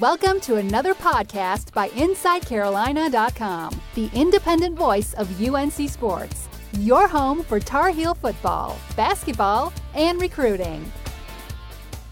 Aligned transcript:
Welcome 0.00 0.40
to 0.40 0.56
another 0.56 0.92
podcast 0.92 1.72
by 1.72 1.90
InsideCarolina.com, 1.90 3.80
the 3.94 4.10
independent 4.12 4.76
voice 4.76 5.14
of 5.14 5.40
UNC 5.40 5.88
Sports, 5.88 6.48
your 6.80 7.06
home 7.06 7.44
for 7.44 7.60
Tar 7.60 7.90
Heel 7.90 8.12
football, 8.14 8.76
basketball, 8.96 9.72
and 9.94 10.20
recruiting. 10.20 10.84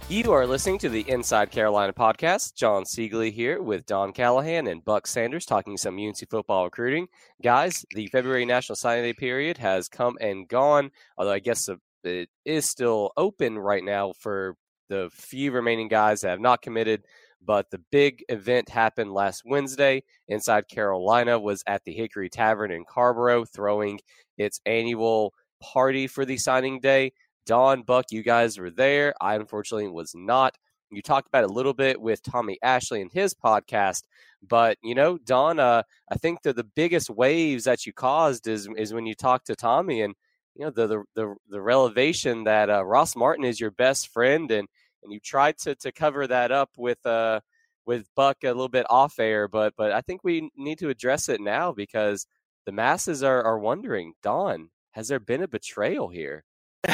You 0.09 0.31
are 0.31 0.47
listening 0.47 0.79
to 0.79 0.89
the 0.89 1.11
Inside 1.11 1.51
Carolina 1.51 1.93
podcast. 1.93 2.55
Jon 2.55 2.85
Seiglie 2.85 3.33
here 3.33 3.61
with 3.61 3.85
Don 3.85 4.13
Callahan 4.13 4.69
and 4.69 4.85
Buck 4.85 5.09
Sanders 5.09 5.45
talking 5.45 5.77
some 5.77 5.99
UNC 5.99 6.19
football 6.31 6.67
recruiting. 6.67 7.09
Guys, 7.43 7.85
the 7.91 8.07
February 8.07 8.45
National 8.45 8.77
Signing 8.77 9.03
Day 9.03 9.13
period 9.13 9.59
has 9.59 9.89
come 9.89 10.17
and 10.21 10.47
gone, 10.47 10.93
although 11.19 11.33
I 11.33 11.41
guess 11.41 11.69
it 12.05 12.29
is 12.45 12.65
still 12.69 13.11
open 13.17 13.59
right 13.59 13.83
now 13.83 14.13
for 14.13 14.55
the 14.89 15.11
few 15.13 15.51
remaining 15.51 15.89
guys 15.89 16.21
that 16.21 16.29
have 16.29 16.41
not 16.41 16.63
committed. 16.63 17.03
But 17.45 17.71
the 17.71 17.81
big 17.93 18.25
event 18.29 18.69
happened 18.69 19.13
last 19.13 19.43
Wednesday. 19.45 20.03
Inside 20.29 20.69
Carolina 20.69 21.39
was 21.39 21.63
at 21.67 21.85
the 21.85 21.93
Hickory 21.93 22.29
Tavern 22.29 22.71
in 22.71 22.85
Carrboro 22.85 23.45
throwing 23.45 24.01
its 24.37 24.61
annual 24.67 25.33
party 25.61 26.07
for 26.07 26.25
the 26.25 26.37
signing 26.37 26.81
day. 26.81 27.13
Don, 27.47 27.83
Buck, 27.83 28.07
you 28.11 28.23
guys 28.23 28.59
were 28.59 28.71
there. 28.71 29.15
I 29.21 29.37
unfortunately 29.37 29.89
was 29.89 30.13
not. 30.15 30.57
You 30.91 31.03
talked 31.03 31.29
about 31.29 31.45
it 31.45 31.51
a 31.51 31.53
little 31.53 31.75
bit 31.75 32.01
with 32.01 32.23
Tommy 32.23 32.59
Ashley 32.63 33.01
in 33.01 33.09
his 33.11 33.35
podcast, 33.35 34.03
but 34.49 34.79
you 34.83 34.95
know, 34.95 35.19
Don, 35.19 35.59
uh, 35.59 35.83
I 36.11 36.15
think 36.17 36.43
that 36.43 36.57
the 36.57 36.65
biggest 36.65 37.11
waves 37.11 37.65
that 37.65 37.87
you 37.87 37.93
caused 37.93 38.47
is 38.47 38.69
is 38.77 38.95
when 38.95 39.07
you 39.07 39.15
talked 39.15 39.47
to 39.47 39.57
Tommy 39.57 40.03
and 40.03 40.15
you 40.55 40.65
know 40.65 40.71
the 40.71 40.87
the 40.87 41.05
the, 41.15 41.35
the 41.51 41.61
revelation 41.61 42.45
that 42.45 42.71
uh, 42.71 42.85
Ross 42.85 43.17
Martin 43.17 43.45
is 43.45 43.61
your 43.61 43.73
best 43.73 44.09
friend 44.09 44.51
and 44.51 44.69
and 45.07 45.13
you 45.15 45.21
tried 45.21 45.57
to 45.59 45.75
to 45.77 45.93
cover 45.93 46.27
that 46.27 46.53
up 46.53 46.71
with 46.77 47.05
uh 47.07 47.41
with 47.87 48.09
Buck 48.17 48.39
a 48.43 48.49
little 48.49 48.69
bit 48.69 48.87
off 48.91 49.19
air, 49.19 49.49
but 49.49 49.75
but 49.77 49.93
I 49.93 50.01
think 50.01 50.23
we 50.25 50.51
need 50.57 50.79
to 50.81 50.89
address 50.91 51.29
it 51.29 51.41
now 51.41 51.73
because 51.73 52.27
the 52.67 52.73
masses 52.73 53.23
are 53.23 53.43
are 53.43 53.59
wondering, 53.59 54.13
Don, 54.23 54.69
has 54.91 55.09
there 55.09 55.21
been 55.21 55.43
a 55.43 55.49
betrayal 55.49 56.09
here? 56.09 56.45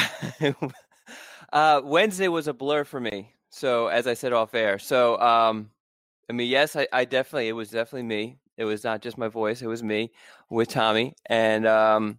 uh, 1.53 1.81
Wednesday 1.85 2.29
was 2.29 2.47
a 2.47 2.53
blur 2.53 2.85
for 2.85 3.01
me. 3.01 3.35
So 3.51 3.89
as 3.89 4.07
I 4.07 4.15
said 4.15 4.33
off 4.33 4.55
air, 4.55 4.79
so 4.79 5.19
um, 5.19 5.71
I 6.31 6.33
mean, 6.33 6.49
yes, 6.49 6.77
I, 6.77 6.87
I, 6.93 7.05
definitely 7.05 7.49
it 7.49 7.53
was 7.53 7.71
definitely 7.71 8.05
me. 8.05 8.39
It 8.57 8.65
was 8.65 8.85
not 8.85 9.03
just 9.03 9.19
my 9.19 9.29
voice; 9.29 9.61
it 9.61 9.67
was 9.67 9.83
me 9.83 10.13
with 10.49 10.69
Tommy, 10.69 11.15
and 11.27 11.67
um, 11.67 12.19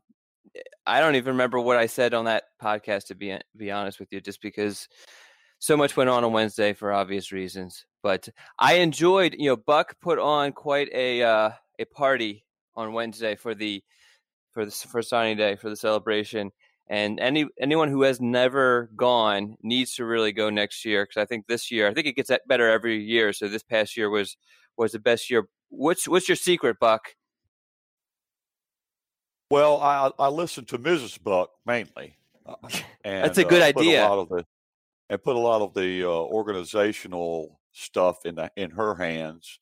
I 0.85 0.99
don't 0.99 1.15
even 1.15 1.33
remember 1.33 1.59
what 1.59 1.77
I 1.77 1.87
said 1.87 2.13
on 2.13 2.25
that 2.25 2.43
podcast 2.61 3.05
to 3.07 3.15
be 3.15 3.37
be 3.55 3.71
honest 3.71 3.99
with 3.99 4.11
you, 4.11 4.21
just 4.21 4.41
because 4.41 4.87
so 5.63 5.77
much 5.77 5.95
went 5.95 6.09
on 6.09 6.25
on 6.25 6.33
Wednesday 6.33 6.73
for 6.73 6.91
obvious 6.91 7.31
reasons. 7.31 7.85
But 8.01 8.27
I 8.59 8.73
enjoyed, 8.79 9.33
you 9.39 9.49
know, 9.49 9.55
Buck 9.55 9.95
put 10.01 10.19
on 10.19 10.51
quite 10.51 10.89
a 10.93 11.23
uh, 11.23 11.51
a 11.79 11.85
party 11.85 12.43
on 12.75 12.91
Wednesday 12.91 13.37
for 13.37 13.55
the 13.55 13.81
for 14.51 14.65
the 14.65 14.71
for 14.71 15.01
signing 15.01 15.37
day 15.37 15.55
for 15.55 15.69
the 15.69 15.77
celebration. 15.77 16.51
And 16.87 17.17
any 17.17 17.47
anyone 17.57 17.87
who 17.87 18.01
has 18.01 18.19
never 18.19 18.89
gone 18.97 19.55
needs 19.63 19.95
to 19.95 20.03
really 20.03 20.33
go 20.33 20.49
next 20.49 20.83
year 20.83 21.05
because 21.05 21.21
I 21.21 21.23
think 21.23 21.47
this 21.47 21.71
year 21.71 21.87
I 21.87 21.93
think 21.93 22.07
it 22.07 22.17
gets 22.17 22.29
better 22.45 22.69
every 22.69 23.01
year. 23.01 23.31
So 23.31 23.47
this 23.47 23.63
past 23.63 23.95
year 23.95 24.09
was 24.09 24.35
was 24.75 24.91
the 24.91 24.99
best 24.99 25.29
year. 25.29 25.47
What's 25.69 26.09
what's 26.09 26.27
your 26.27 26.35
secret, 26.35 26.75
Buck? 26.77 27.15
Well, 29.49 29.79
I 29.79 30.11
I 30.19 30.27
listen 30.27 30.65
to 30.65 30.77
Mrs. 30.77 31.23
Buck 31.23 31.51
mainly. 31.65 32.17
Uh, 32.45 32.55
and, 33.05 33.23
That's 33.23 33.37
a 33.37 33.45
good 33.45 33.61
uh, 33.61 33.67
idea. 33.67 34.05
A 34.05 34.09
lot 34.09 34.19
of 34.19 34.27
the, 34.27 34.45
and 35.13 35.23
put 35.23 35.35
a 35.35 35.39
lot 35.39 35.61
of 35.61 35.75
the 35.75 36.03
uh, 36.03 36.07
organizational 36.07 37.59
stuff 37.71 38.25
in 38.25 38.33
the, 38.33 38.51
in 38.55 38.71
her 38.71 38.95
hands. 38.95 39.59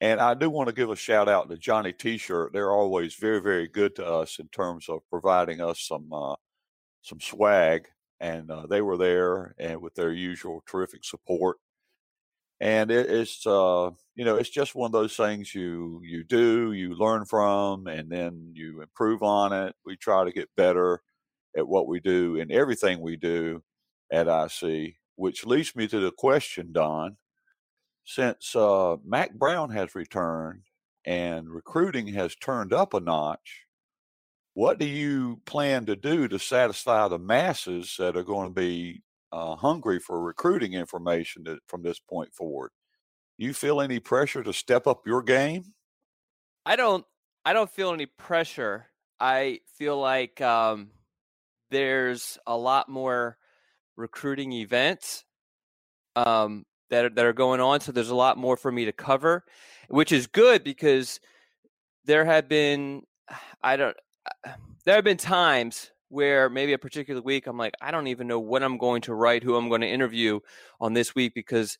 And 0.00 0.18
I 0.18 0.34
do 0.34 0.50
want 0.50 0.68
to 0.68 0.74
give 0.74 0.90
a 0.90 0.96
shout 0.96 1.28
out 1.28 1.48
to 1.48 1.56
Johnny 1.56 1.92
T-shirt. 1.92 2.52
They're 2.52 2.72
always 2.72 3.14
very, 3.14 3.40
very 3.40 3.68
good 3.68 3.94
to 3.96 4.04
us 4.04 4.40
in 4.40 4.48
terms 4.48 4.88
of 4.88 5.08
providing 5.08 5.60
us 5.60 5.80
some 5.80 6.12
uh, 6.12 6.34
some 7.02 7.20
swag, 7.20 7.86
and 8.18 8.50
uh, 8.50 8.66
they 8.66 8.82
were 8.82 8.96
there 8.96 9.54
and 9.60 9.80
with 9.80 9.94
their 9.94 10.12
usual 10.12 10.64
terrific 10.66 11.04
support. 11.04 11.58
And 12.58 12.90
it, 12.90 13.08
it's 13.08 13.46
uh, 13.46 13.90
you 14.16 14.24
know 14.24 14.36
it's 14.36 14.50
just 14.50 14.74
one 14.74 14.88
of 14.88 14.92
those 14.92 15.14
things 15.14 15.54
you 15.54 16.00
you 16.02 16.24
do, 16.24 16.72
you 16.72 16.96
learn 16.96 17.26
from, 17.26 17.86
and 17.86 18.10
then 18.10 18.54
you 18.54 18.80
improve 18.82 19.22
on 19.22 19.52
it. 19.52 19.76
We 19.86 19.96
try 19.96 20.24
to 20.24 20.32
get 20.32 20.48
better 20.56 21.00
at 21.56 21.68
what 21.68 21.86
we 21.86 22.00
do 22.00 22.36
in 22.36 22.50
everything 22.50 23.00
we 23.00 23.16
do 23.16 23.62
at 24.10 24.28
IC, 24.28 24.94
which 25.16 25.46
leads 25.46 25.74
me 25.76 25.86
to 25.88 26.00
the 26.00 26.12
question, 26.12 26.72
Don. 26.72 27.16
Since 28.04 28.56
uh, 28.56 28.96
Mack 29.04 29.34
Brown 29.34 29.70
has 29.70 29.94
returned 29.94 30.62
and 31.04 31.48
recruiting 31.48 32.08
has 32.08 32.34
turned 32.34 32.72
up 32.72 32.94
a 32.94 33.00
notch, 33.00 33.66
what 34.54 34.78
do 34.78 34.86
you 34.86 35.40
plan 35.46 35.86
to 35.86 35.96
do 35.96 36.26
to 36.28 36.38
satisfy 36.38 37.06
the 37.08 37.18
masses 37.18 37.94
that 37.98 38.16
are 38.16 38.24
going 38.24 38.48
to 38.48 38.54
be 38.54 39.02
uh, 39.32 39.54
hungry 39.54 40.00
for 40.00 40.20
recruiting 40.20 40.72
information 40.72 41.44
to, 41.44 41.58
from 41.66 41.82
this 41.82 42.00
point 42.00 42.34
forward? 42.34 42.70
You 43.38 43.54
feel 43.54 43.80
any 43.80 44.00
pressure 44.00 44.42
to 44.42 44.52
step 44.52 44.86
up 44.86 45.06
your 45.06 45.22
game? 45.22 45.72
I 46.66 46.76
don't. 46.76 47.04
I 47.44 47.54
don't 47.54 47.70
feel 47.70 47.92
any 47.92 48.06
pressure. 48.06 48.86
I 49.18 49.60
feel 49.78 49.98
like 49.98 50.40
um, 50.40 50.90
there's 51.70 52.38
a 52.46 52.56
lot 52.56 52.88
more 52.88 53.38
recruiting 54.00 54.52
events 54.52 55.24
um, 56.16 56.64
that 56.90 57.04
are, 57.04 57.10
that 57.10 57.24
are 57.24 57.32
going 57.32 57.60
on. 57.60 57.80
So 57.80 57.92
there's 57.92 58.10
a 58.10 58.14
lot 58.16 58.36
more 58.36 58.56
for 58.56 58.72
me 58.72 58.84
to 58.86 58.92
cover, 58.92 59.44
which 59.88 60.12
is 60.12 60.26
good 60.26 60.64
because 60.64 61.20
there 62.04 62.24
have 62.24 62.48
been 62.48 63.02
I 63.62 63.76
don't 63.76 63.96
there 64.84 64.96
have 64.96 65.04
been 65.04 65.16
times 65.16 65.90
where 66.08 66.50
maybe 66.50 66.72
a 66.72 66.78
particular 66.78 67.20
week 67.22 67.46
I'm 67.46 67.58
like 67.58 67.74
I 67.80 67.90
don't 67.90 68.08
even 68.08 68.26
know 68.26 68.40
what 68.40 68.62
I'm 68.62 68.78
going 68.78 69.02
to 69.02 69.14
write, 69.14 69.42
who 69.42 69.56
I'm 69.56 69.68
going 69.68 69.82
to 69.82 69.88
interview 69.88 70.40
on 70.80 70.92
this 70.92 71.14
week 71.14 71.34
because 71.34 71.78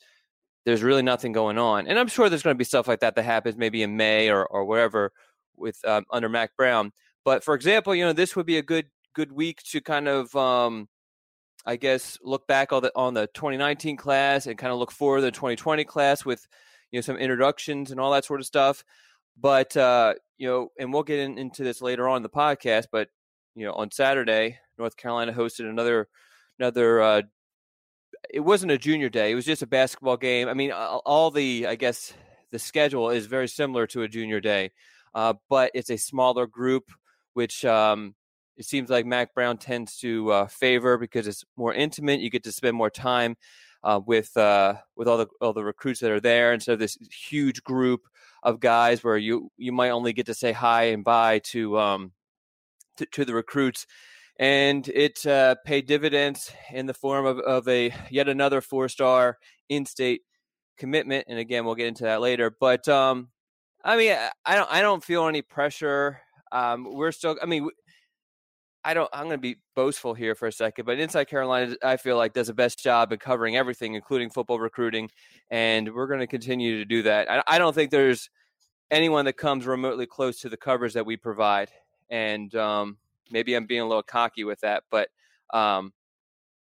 there's 0.65 0.83
really 0.83 1.03
nothing 1.03 1.33
going 1.33 1.59
on. 1.59 1.87
And 1.87 1.99
I'm 1.99 2.07
sure 2.07 2.29
there's 2.29 2.43
going 2.43 2.55
to 2.55 2.59
be 2.59 2.65
stuff 2.65 2.87
like 2.87 3.01
that 3.01 3.17
that 3.17 3.25
happens 3.25 3.57
maybe 3.57 3.83
in 3.83 3.97
May 3.97 4.31
or 4.31 4.47
or 4.47 4.65
wherever 4.65 5.13
with 5.57 5.77
um, 5.87 6.05
under 6.11 6.29
Mack 6.29 6.57
Brown. 6.57 6.93
But 7.25 7.45
for 7.45 7.55
example, 7.55 7.95
you 7.95 8.05
know 8.05 8.13
this 8.13 8.37
would 8.37 8.47
be 8.47 8.59
a 8.59 8.63
good 8.63 8.87
good 9.15 9.33
week 9.33 9.63
to 9.71 9.81
kind 9.81 10.09
of 10.09 10.35
um, 10.37 10.89
I 11.67 11.77
guess 11.77 12.19
look 12.23 12.47
back 12.47 12.73
on 12.73 12.83
the 12.83 12.93
on 12.97 13.15
the 13.15 13.27
2019 13.29 13.97
class 13.97 14.47
and 14.47 14.57
kind 14.57 14.73
of 14.73 14.79
look 14.79 14.93
forward 14.93 15.19
to 15.19 15.23
the 15.23 15.31
2020 15.31 15.85
class 15.85 16.25
with 16.25 16.47
you 16.91 16.99
know 16.99 17.03
some 17.03 17.17
introductions 17.17 17.91
and 17.91 18.01
all 18.01 18.13
that 18.13 18.25
sort 18.25 18.41
of 18.41 18.47
stuff. 18.47 18.85
But 19.39 19.77
uh, 19.77 20.15
you 20.39 20.49
know, 20.49 20.69
and 20.79 20.93
we'll 20.93 21.03
get 21.03 21.19
in, 21.19 21.39
into 21.39 21.65
this 21.65 21.83
later 21.83 22.09
on 22.09 22.19
in 22.19 22.23
the 22.23 22.29
podcast. 22.29 22.87
But 22.91 23.09
you 23.55 23.67
know, 23.67 23.73
on 23.73 23.91
Saturday, 23.91 24.59
North 24.79 24.97
Carolina 24.97 25.33
hosted 25.33 25.69
another 25.69 26.09
another. 26.59 27.01
Uh, 27.01 27.23
it 28.33 28.41
wasn't 28.41 28.73
a 28.73 28.79
junior 28.79 29.09
day; 29.09 29.33
it 29.33 29.35
was 29.35 29.47
just 29.47 29.63
a 29.63 29.67
basketball 29.67 30.17
game. 30.17 30.49
I 30.49 30.55
mean, 30.55 30.73
all 30.73 31.31
the 31.31 31.67
I 31.67 31.75
guess 31.75 32.13
the 32.51 32.59
schedule 32.59 33.11
is 33.11 33.27
very 33.27 33.49
similar 33.49 33.87
to 33.89 34.03
a 34.03 34.09
junior 34.09 34.41
day, 34.41 34.73
uh, 35.15 35.35
but 35.49 35.71
it's 35.75 35.91
a 35.91 35.97
smaller 35.97 36.47
group, 36.47 36.91
which 37.35 37.65
um, 37.65 38.15
it 38.61 38.67
seems 38.67 38.91
like 38.91 39.07
Mack 39.07 39.35
Brown 39.35 39.57
tends 39.57 39.97
to 40.01 40.31
uh, 40.31 40.47
favor 40.47 40.99
because 40.99 41.27
it's 41.27 41.47
more 41.57 41.73
intimate. 41.73 42.21
You 42.21 42.29
get 42.29 42.45
to 42.45 42.53
spend 42.53 42.77
more 42.77 42.91
time 42.91 43.39
uh, 43.83 44.03
with 44.05 44.37
uh, 44.37 44.75
with 44.97 45.09
all 45.09 45.17
the 45.17 45.29
all 45.41 45.55
the 45.55 45.65
recruits 45.65 46.01
that 46.01 46.11
are 46.11 46.21
there 46.21 46.53
instead 46.53 46.75
of 46.75 46.79
this 46.79 46.99
huge 47.11 47.65
group 47.65 48.03
of 48.43 48.61
guys 48.61 49.03
where 49.03 49.17
you 49.17 49.51
you 49.57 49.73
might 49.73 49.89
only 49.89 50.13
get 50.13 50.27
to 50.27 50.35
say 50.35 50.53
hi 50.53 50.85
and 50.85 51.05
bye 51.05 51.39
to 51.39 51.79
um 51.79 52.13
to, 52.99 53.07
to 53.07 53.25
the 53.25 53.33
recruits. 53.33 53.87
And 54.39 54.87
it 54.89 55.25
uh, 55.27 55.55
paid 55.65 55.87
dividends 55.87 56.53
in 56.71 56.85
the 56.85 56.95
form 56.95 57.25
of, 57.25 57.39
of 57.39 57.67
a 57.67 57.95
yet 58.11 58.29
another 58.29 58.61
four 58.61 58.91
star 58.91 59.39
in 59.71 59.87
state 59.87 60.21
commitment. 60.77 61.25
And 61.29 61.39
again, 61.39 61.65
we'll 61.65 61.77
get 61.77 61.87
into 61.87 62.05
that 62.05 62.21
later. 62.21 62.55
But 62.61 62.87
um, 62.89 63.31
I 63.83 63.97
mean, 63.97 64.15
I 64.45 64.55
don't 64.55 64.71
I 64.71 64.83
don't 64.83 65.03
feel 65.03 65.27
any 65.29 65.41
pressure. 65.41 66.21
Um, 66.53 66.87
we're 66.95 67.13
still. 67.13 67.39
I 67.41 67.47
mean, 67.47 67.71
I 68.85 68.95
don't. 68.95 69.11
I'm 69.13 69.25
going 69.25 69.37
to 69.37 69.39
be 69.39 69.57
boastful 69.77 70.15
here 70.15 70.35
for 70.35 70.49
a 70.49 70.53
second, 70.53 70.87
but 70.87 70.99
Inside 70.99 71.25
Carolina, 71.25 71.77
I 71.83 71.97
feel 71.99 72.17
like 72.17 72.33
does 72.33 72.47
the 72.47 72.55
best 72.55 72.79
job 72.79 73.13
at 73.13 73.21
covering 73.21 73.57
everything, 73.57 73.95
including 73.95 74.31
football 74.31 74.59
recruiting, 74.59 75.11
and 75.51 75.93
we're 75.95 76.07
going 76.07 76.21
to 76.21 76.27
continue 76.27 76.79
to 76.79 76.85
do 76.87 77.03
that. 77.03 77.31
I, 77.31 77.43
I, 77.47 77.59
don't 77.59 77.75
think 77.75 77.91
there's 77.91 78.31
anyone 78.91 79.27
that 79.27 79.35
comes 79.37 79.67
remotely 79.67 80.07
close 80.07 80.41
to 80.41 80.49
the 80.49 80.57
covers 80.57 80.95
that 80.95 81.05
we 81.05 81.19
provide, 81.19 81.71
and 82.09 82.55
um, 82.55 82.97
maybe 83.31 83.55
I'm 83.55 83.67
being 83.67 83.83
a 83.83 83.87
little 83.87 84.03
cocky 84.03 84.45
with 84.45 84.61
that, 84.61 84.85
but 84.91 85.11
um, 85.53 85.93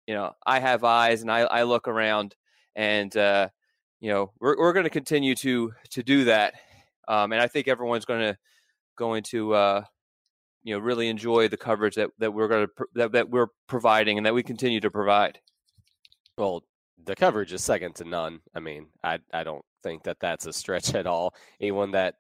you 0.09 0.15
know, 0.15 0.33
I 0.45 0.59
have 0.59 0.83
eyes 0.83 1.23
and 1.23 1.31
I, 1.31 1.41
I 1.41 1.63
look 1.63 1.87
around, 1.87 2.35
and 2.75 3.17
uh, 3.17 3.49
you 4.01 4.11
know, 4.11 4.33
we're 4.41 4.59
we're 4.59 4.73
going 4.73 4.85
to 4.85 4.91
continue 4.91 5.37
to 5.37 5.73
to 5.91 6.03
do 6.03 6.25
that, 6.25 6.55
um, 7.07 7.31
and 7.33 7.41
I 7.41 7.47
think 7.47 7.69
everyone's 7.69 8.07
going 8.07 8.21
to 8.23 8.39
going 8.97 9.23
to. 9.25 9.55
Uh, 9.55 9.83
you 10.69 10.75
know 10.75 10.81
really 10.81 11.09
enjoy 11.09 11.49
the 11.49 11.57
coverage 11.57 11.95
that, 11.95 12.11
that 12.19 12.33
we're 12.33 12.49
going 12.49 12.67
to 12.67 12.87
that, 12.95 13.13
that 13.13 13.31
we're 13.31 13.49
providing 13.67 14.19
and 14.19 14.27
that 14.27 14.35
we 14.35 14.43
continue 14.43 14.81
to 14.81 14.91
provide 14.91 15.41
well 16.37 16.63
the 17.05 17.17
coverage 17.17 17.53
is 17.53 17.63
second 17.63 17.95
to 17.95 18.05
none 18.05 18.41
i 18.55 18.61
mean 18.61 18.87
i 19.03 19.19
i 19.33 19.43
don't 19.43 19.65
think 19.83 20.05
that 20.05 20.21
that's 20.21 20.47
a 20.47 20.53
stretch 20.53 20.95
at 20.95 21.07
all. 21.07 21.35
Anyone 21.61 21.93
that 21.93 22.15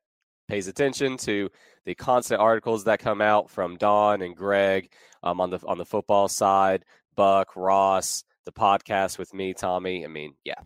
pays 0.48 0.68
attention 0.68 1.16
to 1.18 1.50
the 1.84 1.94
constant 1.94 2.40
articles 2.40 2.84
that 2.84 3.00
come 3.00 3.20
out 3.20 3.50
from 3.50 3.76
Don 3.76 4.22
and 4.22 4.36
Greg 4.36 4.90
um, 5.22 5.40
on 5.40 5.50
the 5.50 5.58
on 5.66 5.78
the 5.78 5.84
football 5.84 6.28
side, 6.28 6.84
Buck, 7.16 7.56
Ross, 7.56 8.24
the 8.44 8.52
podcast 8.52 9.18
with 9.18 9.34
me, 9.34 9.54
Tommy. 9.54 10.04
I 10.04 10.08
mean, 10.08 10.34
yeah. 10.44 10.60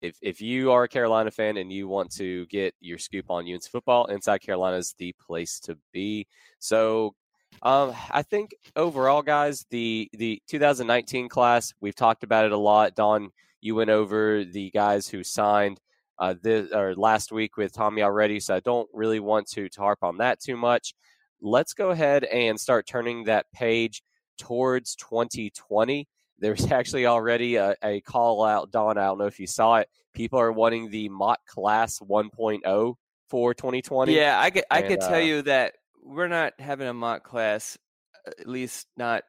If 0.00 0.16
if 0.22 0.40
you 0.40 0.70
are 0.70 0.84
a 0.84 0.88
Carolina 0.88 1.30
fan 1.30 1.56
and 1.56 1.72
you 1.72 1.88
want 1.88 2.10
to 2.12 2.46
get 2.46 2.74
your 2.80 2.98
scoop 2.98 3.26
on 3.30 3.52
UNC 3.52 3.64
football, 3.64 4.06
Inside 4.06 4.38
Carolina 4.38 4.76
is 4.76 4.94
the 4.98 5.14
place 5.26 5.58
to 5.60 5.76
be. 5.92 6.26
So 6.60 7.14
um, 7.62 7.92
I 8.10 8.22
think 8.22 8.54
overall, 8.76 9.22
guys, 9.22 9.66
the 9.70 10.08
the 10.12 10.40
2019 10.48 11.28
class, 11.28 11.74
we've 11.80 11.96
talked 11.96 12.22
about 12.22 12.44
it 12.44 12.52
a 12.52 12.56
lot. 12.56 12.94
Don, 12.94 13.30
you 13.60 13.74
went 13.74 13.90
over 13.90 14.44
the 14.44 14.70
guys 14.70 15.08
who 15.08 15.24
signed 15.24 15.80
uh, 16.18 16.34
this 16.40 16.72
or 16.72 16.94
last 16.94 17.32
week 17.32 17.56
with 17.56 17.72
Tommy 17.72 18.02
already, 18.02 18.40
so 18.40 18.54
I 18.54 18.60
don't 18.60 18.88
really 18.92 19.20
want 19.20 19.48
to, 19.50 19.68
harp 19.76 20.00
on 20.02 20.18
that 20.18 20.40
too 20.40 20.56
much. 20.56 20.94
Let's 21.40 21.74
go 21.74 21.90
ahead 21.90 22.24
and 22.24 22.58
start 22.58 22.86
turning 22.86 23.24
that 23.24 23.46
page 23.52 24.02
towards 24.38 24.94
2020. 24.96 26.08
There's 26.38 26.66
actually 26.72 27.06
already 27.06 27.56
a, 27.56 27.76
a 27.82 28.00
call 28.00 28.44
out, 28.44 28.70
Don. 28.70 28.98
I 28.98 29.06
don't 29.06 29.18
know 29.18 29.26
if 29.26 29.40
you 29.40 29.46
saw 29.46 29.76
it. 29.76 29.88
People 30.14 30.40
are 30.40 30.52
wanting 30.52 30.90
the 30.90 31.08
mock 31.08 31.44
class 31.46 31.98
1.0 31.98 32.94
for 33.28 33.54
2020. 33.54 34.14
Yeah, 34.14 34.40
I 34.40 34.50
could 34.50 34.64
I 34.70 34.80
and, 34.80 34.88
could 34.88 35.00
tell 35.00 35.14
uh, 35.14 35.18
you 35.18 35.42
that 35.42 35.74
we're 36.02 36.28
not 36.28 36.54
having 36.58 36.88
a 36.88 36.94
mock 36.94 37.24
class, 37.24 37.78
at 38.26 38.48
least 38.48 38.86
not 38.96 39.22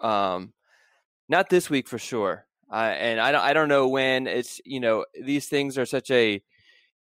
um, 0.00 0.52
not 1.28 1.50
this 1.50 1.68
week 1.68 1.88
for 1.88 1.98
sure. 1.98 2.46
Uh, 2.72 2.94
and 2.96 3.20
I 3.20 3.32
don't 3.32 3.42
I 3.42 3.52
don't 3.52 3.68
know 3.68 3.88
when 3.88 4.26
it's 4.26 4.60
you 4.64 4.80
know 4.80 5.04
these 5.20 5.48
things 5.48 5.76
are 5.76 5.86
such 5.86 6.10
a 6.10 6.42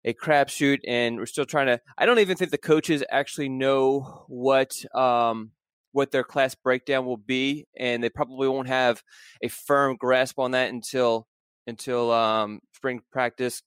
a 0.05 0.15
crapshoot, 0.15 0.81
and 0.87 1.19
we're 1.19 1.27
still 1.27 1.45
trying 1.45 1.67
to. 1.67 1.81
I 1.97 2.07
don't 2.07 2.19
even 2.19 2.37
think 2.37 2.51
the 2.51 2.59
coaches 2.59 3.05
actually 3.11 3.49
know 3.49 4.25
what 4.29 4.73
um, 4.95 5.53
what 5.93 6.11
their 6.11 6.25
class 6.25 6.55
breakdown 6.55 7.07
will 7.07 7.17
be, 7.17 7.67
and 7.79 8.03
they 8.03 8.11
probably 8.11 8.49
won't 8.49 8.69
have 8.69 9.03
a 9.43 9.49
firm 9.49 9.97
grasp 9.97 10.39
on 10.39 10.53
that 10.53 10.71
until 10.71 11.27
until 11.67 12.11
um, 12.11 12.61
spring 12.75 13.01
practice 13.13 13.63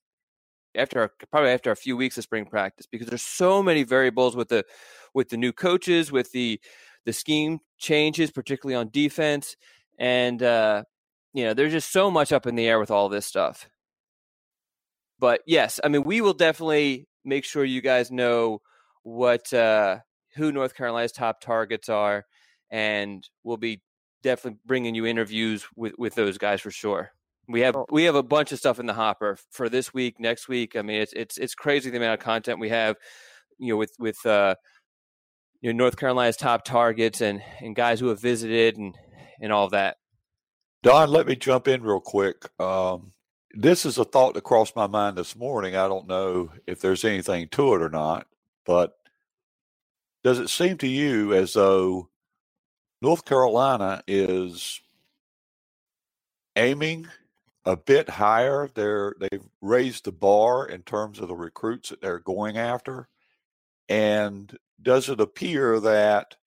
after 0.75 1.09
probably 1.31 1.51
after 1.51 1.71
a 1.71 1.75
few 1.75 1.95
weeks 1.95 2.17
of 2.17 2.23
spring 2.23 2.45
practice 2.45 2.85
because 2.85 3.07
there's 3.07 3.21
so 3.21 3.63
many 3.63 3.83
variables 3.83 4.35
with 4.35 4.49
the 4.49 4.65
with 5.13 5.29
the 5.29 5.37
new 5.37 5.53
coaches 5.53 6.11
with 6.11 6.31
the 6.31 6.59
the 7.05 7.13
scheme 7.13 7.59
changes 7.77 8.31
particularly 8.31 8.75
on 8.75 8.89
defense 8.89 9.55
and 9.97 10.43
uh 10.43 10.83
you 11.33 11.43
know 11.43 11.53
there's 11.53 11.71
just 11.71 11.91
so 11.91 12.11
much 12.11 12.31
up 12.31 12.45
in 12.45 12.55
the 12.55 12.67
air 12.67 12.79
with 12.79 12.91
all 12.91 13.09
this 13.09 13.25
stuff. 13.25 13.69
But 15.19 15.41
yes 15.47 15.79
i 15.83 15.87
mean 15.87 16.03
we 16.03 16.21
will 16.21 16.33
definitely 16.33 17.07
make 17.23 17.45
sure 17.45 17.63
you 17.63 17.81
guys 17.81 18.11
know 18.11 18.59
what 19.03 19.51
uh 19.53 19.99
who 20.35 20.51
north 20.51 20.75
carolina's 20.75 21.11
top 21.11 21.41
targets 21.41 21.89
are 21.89 22.25
and 22.71 23.27
we'll 23.43 23.57
be 23.57 23.81
definitely 24.23 24.59
bringing 24.65 24.95
you 24.95 25.05
interviews 25.05 25.65
with 25.75 25.93
with 25.97 26.15
those 26.15 26.37
guys 26.37 26.61
for 26.61 26.71
sure 26.71 27.11
we 27.47 27.61
have 27.61 27.75
we 27.91 28.05
have 28.05 28.15
a 28.15 28.23
bunch 28.23 28.51
of 28.51 28.59
stuff 28.59 28.79
in 28.79 28.85
the 28.85 28.93
hopper 28.93 29.37
for 29.51 29.69
this 29.69 29.93
week, 29.93 30.19
next 30.19 30.47
week. 30.47 30.75
I 30.75 30.81
mean, 30.81 31.01
it's 31.01 31.13
it's 31.13 31.37
it's 31.37 31.55
crazy 31.55 31.89
the 31.89 31.97
amount 31.97 32.19
of 32.19 32.25
content 32.25 32.59
we 32.59 32.69
have. 32.69 32.95
You 33.59 33.73
know, 33.73 33.77
with 33.77 33.93
with 33.99 34.25
uh, 34.25 34.55
you 35.61 35.71
know 35.71 35.77
North 35.77 35.97
Carolina's 35.97 36.37
top 36.37 36.65
targets 36.65 37.21
and 37.21 37.41
and 37.59 37.75
guys 37.75 37.99
who 37.99 38.07
have 38.07 38.21
visited 38.21 38.77
and 38.77 38.95
and 39.41 39.51
all 39.51 39.69
that. 39.69 39.97
Don, 40.83 41.09
let 41.09 41.27
me 41.27 41.35
jump 41.35 41.67
in 41.67 41.83
real 41.83 41.99
quick. 41.99 42.49
Um, 42.59 43.13
this 43.51 43.85
is 43.85 43.97
a 43.97 44.05
thought 44.05 44.33
that 44.33 44.43
crossed 44.43 44.75
my 44.75 44.87
mind 44.87 45.17
this 45.17 45.35
morning. 45.35 45.75
I 45.75 45.87
don't 45.87 46.07
know 46.07 46.51
if 46.67 46.79
there's 46.79 47.03
anything 47.03 47.47
to 47.49 47.75
it 47.75 47.81
or 47.81 47.89
not, 47.89 48.27
but 48.65 48.93
does 50.25 50.39
it 50.39 50.49
seem 50.49 50.75
to 50.75 50.87
you 50.87 51.35
as 51.35 51.53
though 51.53 52.09
North 52.99 53.25
Carolina 53.25 54.01
is 54.07 54.81
aiming 56.55 57.07
a 57.63 57.77
bit 57.77 58.09
higher. 58.09 58.67
They're 58.73 59.13
they've 59.19 59.47
raised 59.61 60.05
the 60.05 60.11
bar 60.11 60.67
in 60.67 60.81
terms 60.81 61.19
of 61.19 61.27
the 61.27 61.35
recruits 61.35 61.89
that 61.89 62.01
they're 62.01 62.17
going 62.17 62.57
after. 62.57 63.07
And 63.87 64.51
does 64.81 65.09
it 65.09 65.21
appear 65.21 65.79
that 65.81 66.37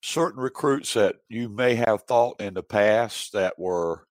certain 0.00 0.40
recruits 0.40 0.94
that 0.94 1.16
you 1.28 1.48
may 1.48 1.74
have 1.74 2.04
thought 2.04 2.40
in 2.40 2.54
the 2.54 2.62
past 2.62 3.32
that 3.32 3.58
were, 3.58 4.06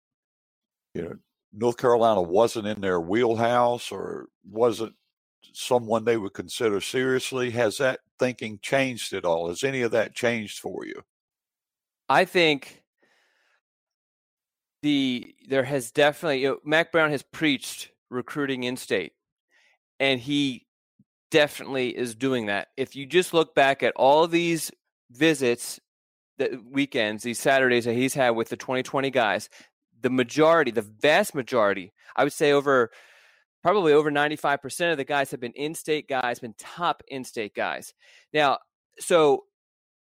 you 0.93 1.03
know, 1.03 1.15
North 1.53 1.77
Carolina 1.77 2.21
wasn't 2.21 2.67
in 2.67 2.81
their 2.81 3.01
wheelhouse 3.01 3.93
or 3.93 4.27
wasn't 4.45 4.97
someone 5.53 6.05
they 6.05 6.17
would 6.17 6.35
consider 6.35 6.81
seriously? 6.81 7.51
Has 7.51 7.79
that 7.79 8.01
thinking 8.19 8.59
changed 8.63 9.13
at 9.13 9.25
all? 9.25 9.49
Has 9.49 9.65
any 9.65 9.83
of 9.83 9.91
that 9.93 10.15
changed 10.15 10.59
for 10.59 10.85
you? 10.87 11.03
I 12.09 12.25
think 12.25 12.83
the 14.83 15.35
there 15.49 15.65
has 15.65 15.91
definitely 15.91 16.43
you 16.43 16.49
know, 16.49 16.59
Mack 16.65 16.93
Brown 16.93 17.11
has 17.11 17.23
preached 17.23 17.91
recruiting 18.11 18.65
in 18.65 18.77
state, 18.77 19.13
and 19.99 20.21
he 20.21 20.67
definitely 21.31 21.97
is 21.97 22.15
doing 22.15 22.47
that. 22.47 22.69
If 22.77 22.95
you 22.95 23.07
just 23.07 23.35
look 23.35 23.55
back 23.55 23.83
at 23.83 23.93
all 23.97 24.29
these 24.29 24.71
visits, 25.11 25.81
the 26.39 26.61
weekends, 26.71 27.23
these 27.23 27.39
Saturdays 27.39 27.85
that 27.85 27.95
he's 27.95 28.15
had 28.15 28.31
with 28.31 28.49
the 28.49 28.57
2020 28.57 29.11
guys, 29.11 29.49
the 30.01 30.11
majority, 30.11 30.71
the 30.71 30.83
vast 30.83 31.35
majority, 31.35 31.93
I 32.15 32.25
would 32.25 32.33
say 32.33 32.53
over 32.53 32.91
probably 33.67 33.93
over 33.93 34.13
95% 34.13 34.93
of 34.93 34.97
the 34.97 35.05
guys 35.05 35.33
have 35.33 35.41
been 35.41 35.51
in-state 35.57 36.09
guys, 36.09 36.39
been 36.39 36.55
top 36.57 37.03
in-state 37.09 37.53
guys. 37.53 37.95
Now, 38.33 38.59
so 39.01 39.43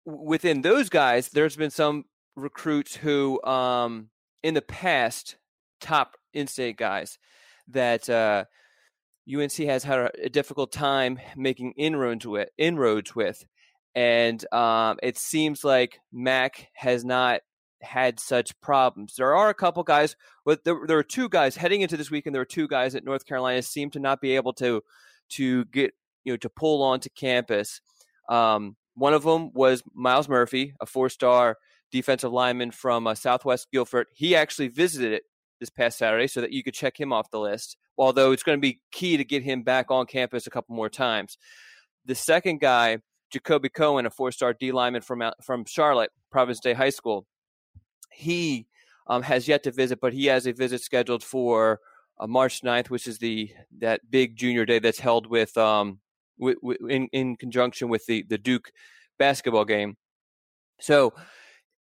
within 0.06 0.62
those 0.62 0.88
guys, 0.88 1.30
there's 1.30 1.56
been 1.56 1.72
some 1.72 2.04
recruits 2.36 2.94
who 2.94 3.42
um, 3.42 4.10
in 4.44 4.54
the 4.54 4.62
past 4.62 5.38
top 5.80 6.16
in-state 6.32 6.76
guys 6.76 7.18
that 7.66 8.08
uh, 8.08 8.44
UNC 9.28 9.54
has 9.54 9.82
had 9.82 9.98
a, 9.98 10.10
a, 10.26 10.28
difficult 10.28 10.70
time 10.70 11.18
making 11.34 11.72
inroads 11.72 12.24
with. 12.24 12.50
Inroads 12.58 13.16
with, 13.16 13.44
and 13.96 14.40
um, 14.54 14.98
it 15.02 15.18
seems 15.18 15.64
like 15.64 15.98
Mack 16.12 16.68
has 16.74 17.04
not 17.04 17.40
had 17.82 18.18
such 18.20 18.58
problems. 18.60 19.14
There 19.16 19.34
are 19.34 19.48
a 19.48 19.54
couple 19.54 19.82
guys, 19.82 20.16
but 20.44 20.64
there, 20.64 20.80
there 20.86 20.98
are 20.98 21.04
two 21.04 21.28
guys 21.28 21.56
heading 21.56 21.82
into 21.82 21.96
this 21.96 22.10
weekend. 22.10 22.34
There 22.34 22.42
are 22.42 22.46
two 22.46 22.68
guys 22.68 22.94
at 22.94 23.04
North 23.04 23.26
Carolina 23.26 23.62
seem 23.62 23.90
to 23.90 23.98
not 23.98 24.20
be 24.20 24.36
able 24.36 24.52
to 24.54 24.82
to 25.30 25.64
get 25.66 25.92
you 26.24 26.32
know 26.32 26.36
to 26.38 26.48
pull 26.48 26.82
onto 26.82 27.08
campus. 27.10 27.80
Um, 28.28 28.76
one 28.94 29.14
of 29.14 29.22
them 29.22 29.52
was 29.54 29.82
Myles 29.94 30.28
Murphy, 30.28 30.74
a 30.80 30.86
four-star 30.86 31.56
defensive 31.92 32.32
lineman 32.32 32.70
from 32.72 33.06
uh, 33.06 33.14
Southwest 33.14 33.68
Guilford. 33.72 34.08
He 34.14 34.34
actually 34.34 34.68
visited 34.68 35.12
it 35.12 35.22
this 35.60 35.70
past 35.70 35.98
Saturday 35.98 36.26
so 36.26 36.40
that 36.40 36.52
you 36.52 36.62
could 36.62 36.74
check 36.74 36.98
him 36.98 37.12
off 37.12 37.30
the 37.30 37.40
list. 37.40 37.76
Although 37.96 38.32
it's 38.32 38.42
going 38.42 38.58
to 38.58 38.62
be 38.62 38.80
key 38.92 39.16
to 39.16 39.24
get 39.24 39.42
him 39.42 39.62
back 39.62 39.90
on 39.90 40.06
campus 40.06 40.46
a 40.46 40.50
couple 40.50 40.76
more 40.76 40.88
times. 40.88 41.38
The 42.04 42.14
second 42.14 42.60
guy, 42.60 42.98
Jacoby 43.30 43.68
Cohen, 43.68 44.06
a 44.06 44.10
four-star 44.10 44.54
D 44.54 44.72
lineman 44.72 45.02
from 45.02 45.22
from 45.42 45.64
Charlotte 45.64 46.10
Providence 46.30 46.60
Day 46.60 46.74
High 46.74 46.90
School, 46.90 47.26
he 48.18 48.66
um, 49.06 49.22
has 49.22 49.48
yet 49.48 49.62
to 49.62 49.70
visit, 49.70 50.00
but 50.00 50.12
he 50.12 50.26
has 50.26 50.46
a 50.46 50.52
visit 50.52 50.82
scheduled 50.82 51.22
for 51.22 51.80
uh, 52.18 52.26
March 52.26 52.62
9th, 52.62 52.90
which 52.90 53.06
is 53.06 53.18
the 53.18 53.50
that 53.78 54.00
big 54.10 54.36
junior 54.36 54.66
day 54.66 54.80
that's 54.80 54.98
held 54.98 55.26
with 55.26 55.56
um 55.56 56.00
with, 56.38 56.58
with, 56.62 56.78
in 56.88 57.08
in 57.12 57.36
conjunction 57.36 57.88
with 57.88 58.04
the 58.06 58.24
the 58.28 58.38
Duke 58.38 58.72
basketball 59.18 59.64
game. 59.64 59.96
So 60.80 61.14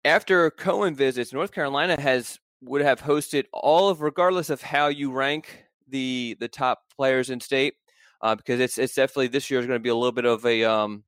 after 0.06 0.50
Cohen 0.52 0.96
visits, 0.96 1.34
North 1.34 1.52
Carolina 1.52 2.00
has 2.00 2.40
would 2.62 2.82
have 2.82 3.02
hosted 3.02 3.46
all 3.52 3.90
of, 3.90 4.02
regardless 4.02 4.50
of 4.50 4.62
how 4.62 4.88
you 4.88 5.12
rank 5.12 5.66
the 5.88 6.38
the 6.40 6.48
top 6.48 6.80
players 6.96 7.30
in 7.30 7.42
state, 7.42 7.76
uh, 8.22 8.36
because 8.36 8.60
it's 8.60 8.78
it's 8.78 8.96
definitely 8.96 9.28
this 9.28 9.52
year 9.52 9.60
is 9.60 9.68
going 9.68 9.80
to 9.80 9.84
be 9.84 9.90
a 9.90 9.96
little 9.96 10.12
bit 10.14 10.26
of 10.26 10.46
a 10.46 10.64
um, 10.64 11.04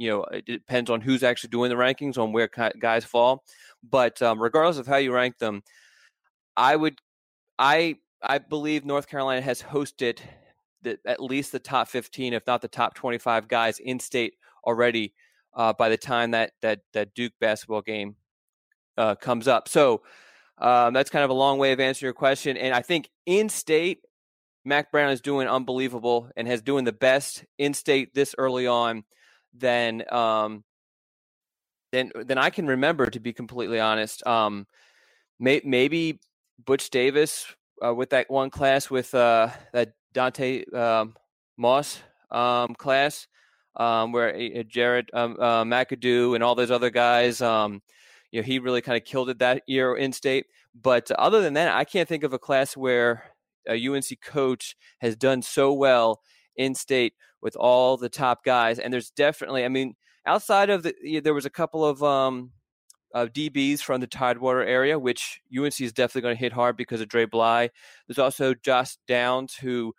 you 0.00 0.08
know, 0.08 0.24
it 0.32 0.46
depends 0.46 0.88
on 0.88 1.02
who's 1.02 1.22
actually 1.22 1.50
doing 1.50 1.68
the 1.68 1.76
rankings 1.76 2.16
on 2.16 2.32
where 2.32 2.48
guys 2.80 3.04
fall. 3.04 3.44
But 3.82 4.22
um, 4.22 4.40
regardless 4.40 4.78
of 4.78 4.86
how 4.86 4.96
you 4.96 5.12
rank 5.12 5.36
them, 5.36 5.62
I 6.56 6.74
would, 6.74 6.98
I 7.58 7.96
I 8.22 8.38
believe 8.38 8.86
North 8.86 9.08
Carolina 9.08 9.42
has 9.42 9.60
hosted 9.62 10.20
the, 10.80 10.98
at 11.04 11.22
least 11.22 11.52
the 11.52 11.58
top 11.58 11.86
15, 11.88 12.32
if 12.32 12.46
not 12.46 12.62
the 12.62 12.68
top 12.68 12.94
25 12.94 13.46
guys 13.46 13.78
in 13.78 14.00
state 14.00 14.36
already 14.66 15.12
uh, 15.52 15.74
by 15.74 15.90
the 15.90 15.98
time 15.98 16.30
that 16.30 16.52
that 16.62 16.80
that 16.94 17.14
Duke 17.14 17.34
basketball 17.38 17.82
game 17.82 18.16
uh, 18.96 19.16
comes 19.16 19.48
up. 19.48 19.68
So 19.68 20.00
um, 20.56 20.94
that's 20.94 21.10
kind 21.10 21.24
of 21.24 21.30
a 21.30 21.34
long 21.34 21.58
way 21.58 21.72
of 21.72 21.80
answering 21.80 22.06
your 22.06 22.14
question. 22.14 22.56
And 22.56 22.74
I 22.74 22.80
think 22.80 23.10
in 23.26 23.50
state, 23.50 23.98
Mack 24.64 24.90
Brown 24.92 25.10
is 25.10 25.20
doing 25.20 25.46
unbelievable 25.46 26.30
and 26.38 26.48
has 26.48 26.62
doing 26.62 26.86
the 26.86 26.92
best 26.92 27.44
in 27.58 27.74
state 27.74 28.14
this 28.14 28.34
early 28.38 28.66
on 28.66 29.04
than 29.54 30.02
um, 30.12 30.64
than 31.92 32.12
than 32.14 32.38
I 32.38 32.50
can 32.50 32.66
remember. 32.66 33.06
To 33.06 33.20
be 33.20 33.32
completely 33.32 33.80
honest, 33.80 34.26
um, 34.26 34.66
may, 35.38 35.60
maybe 35.64 36.20
Butch 36.64 36.90
Davis 36.90 37.46
uh, 37.84 37.94
with 37.94 38.10
that 38.10 38.30
one 38.30 38.50
class 38.50 38.90
with 38.90 39.14
uh, 39.14 39.48
that 39.72 39.92
Dante 40.12 40.64
um, 40.72 41.14
Moss 41.56 42.00
um, 42.30 42.74
class, 42.74 43.26
um, 43.76 44.12
where 44.12 44.34
uh, 44.34 44.62
Jared 44.66 45.10
um, 45.14 45.36
uh, 45.38 45.64
McAdoo 45.64 46.34
and 46.34 46.44
all 46.44 46.54
those 46.54 46.70
other 46.70 46.90
guys, 46.90 47.40
um, 47.40 47.82
you 48.30 48.40
know, 48.40 48.46
he 48.46 48.58
really 48.58 48.82
kind 48.82 48.96
of 48.96 49.04
killed 49.04 49.30
it 49.30 49.38
that 49.38 49.62
year 49.66 49.96
in 49.96 50.12
state. 50.12 50.46
But 50.74 51.10
other 51.12 51.42
than 51.42 51.54
that, 51.54 51.74
I 51.74 51.84
can't 51.84 52.08
think 52.08 52.22
of 52.22 52.32
a 52.32 52.38
class 52.38 52.76
where 52.76 53.24
a 53.68 53.88
UNC 53.88 54.20
coach 54.22 54.76
has 55.00 55.16
done 55.16 55.42
so 55.42 55.72
well 55.72 56.20
in 56.60 56.74
state 56.74 57.14
with 57.40 57.56
all 57.56 57.96
the 57.96 58.10
top 58.10 58.44
guys. 58.44 58.78
And 58.78 58.92
there's 58.92 59.10
definitely, 59.10 59.64
I 59.64 59.68
mean, 59.68 59.94
outside 60.26 60.68
of 60.68 60.82
the, 60.82 61.20
there 61.24 61.32
was 61.32 61.46
a 61.46 61.50
couple 61.50 61.84
of 61.84 62.02
um, 62.02 62.50
DBs 63.16 63.80
from 63.80 64.02
the 64.02 64.06
Tidewater 64.06 64.62
area, 64.62 64.98
which 64.98 65.40
UNC 65.56 65.80
is 65.80 65.92
definitely 65.94 66.20
going 66.20 66.36
to 66.36 66.40
hit 66.40 66.52
hard 66.52 66.76
because 66.76 67.00
of 67.00 67.08
Dre 67.08 67.24
Bly. 67.24 67.70
There's 68.06 68.18
also 68.18 68.52
Josh 68.52 68.98
Downs, 69.08 69.54
who 69.54 69.94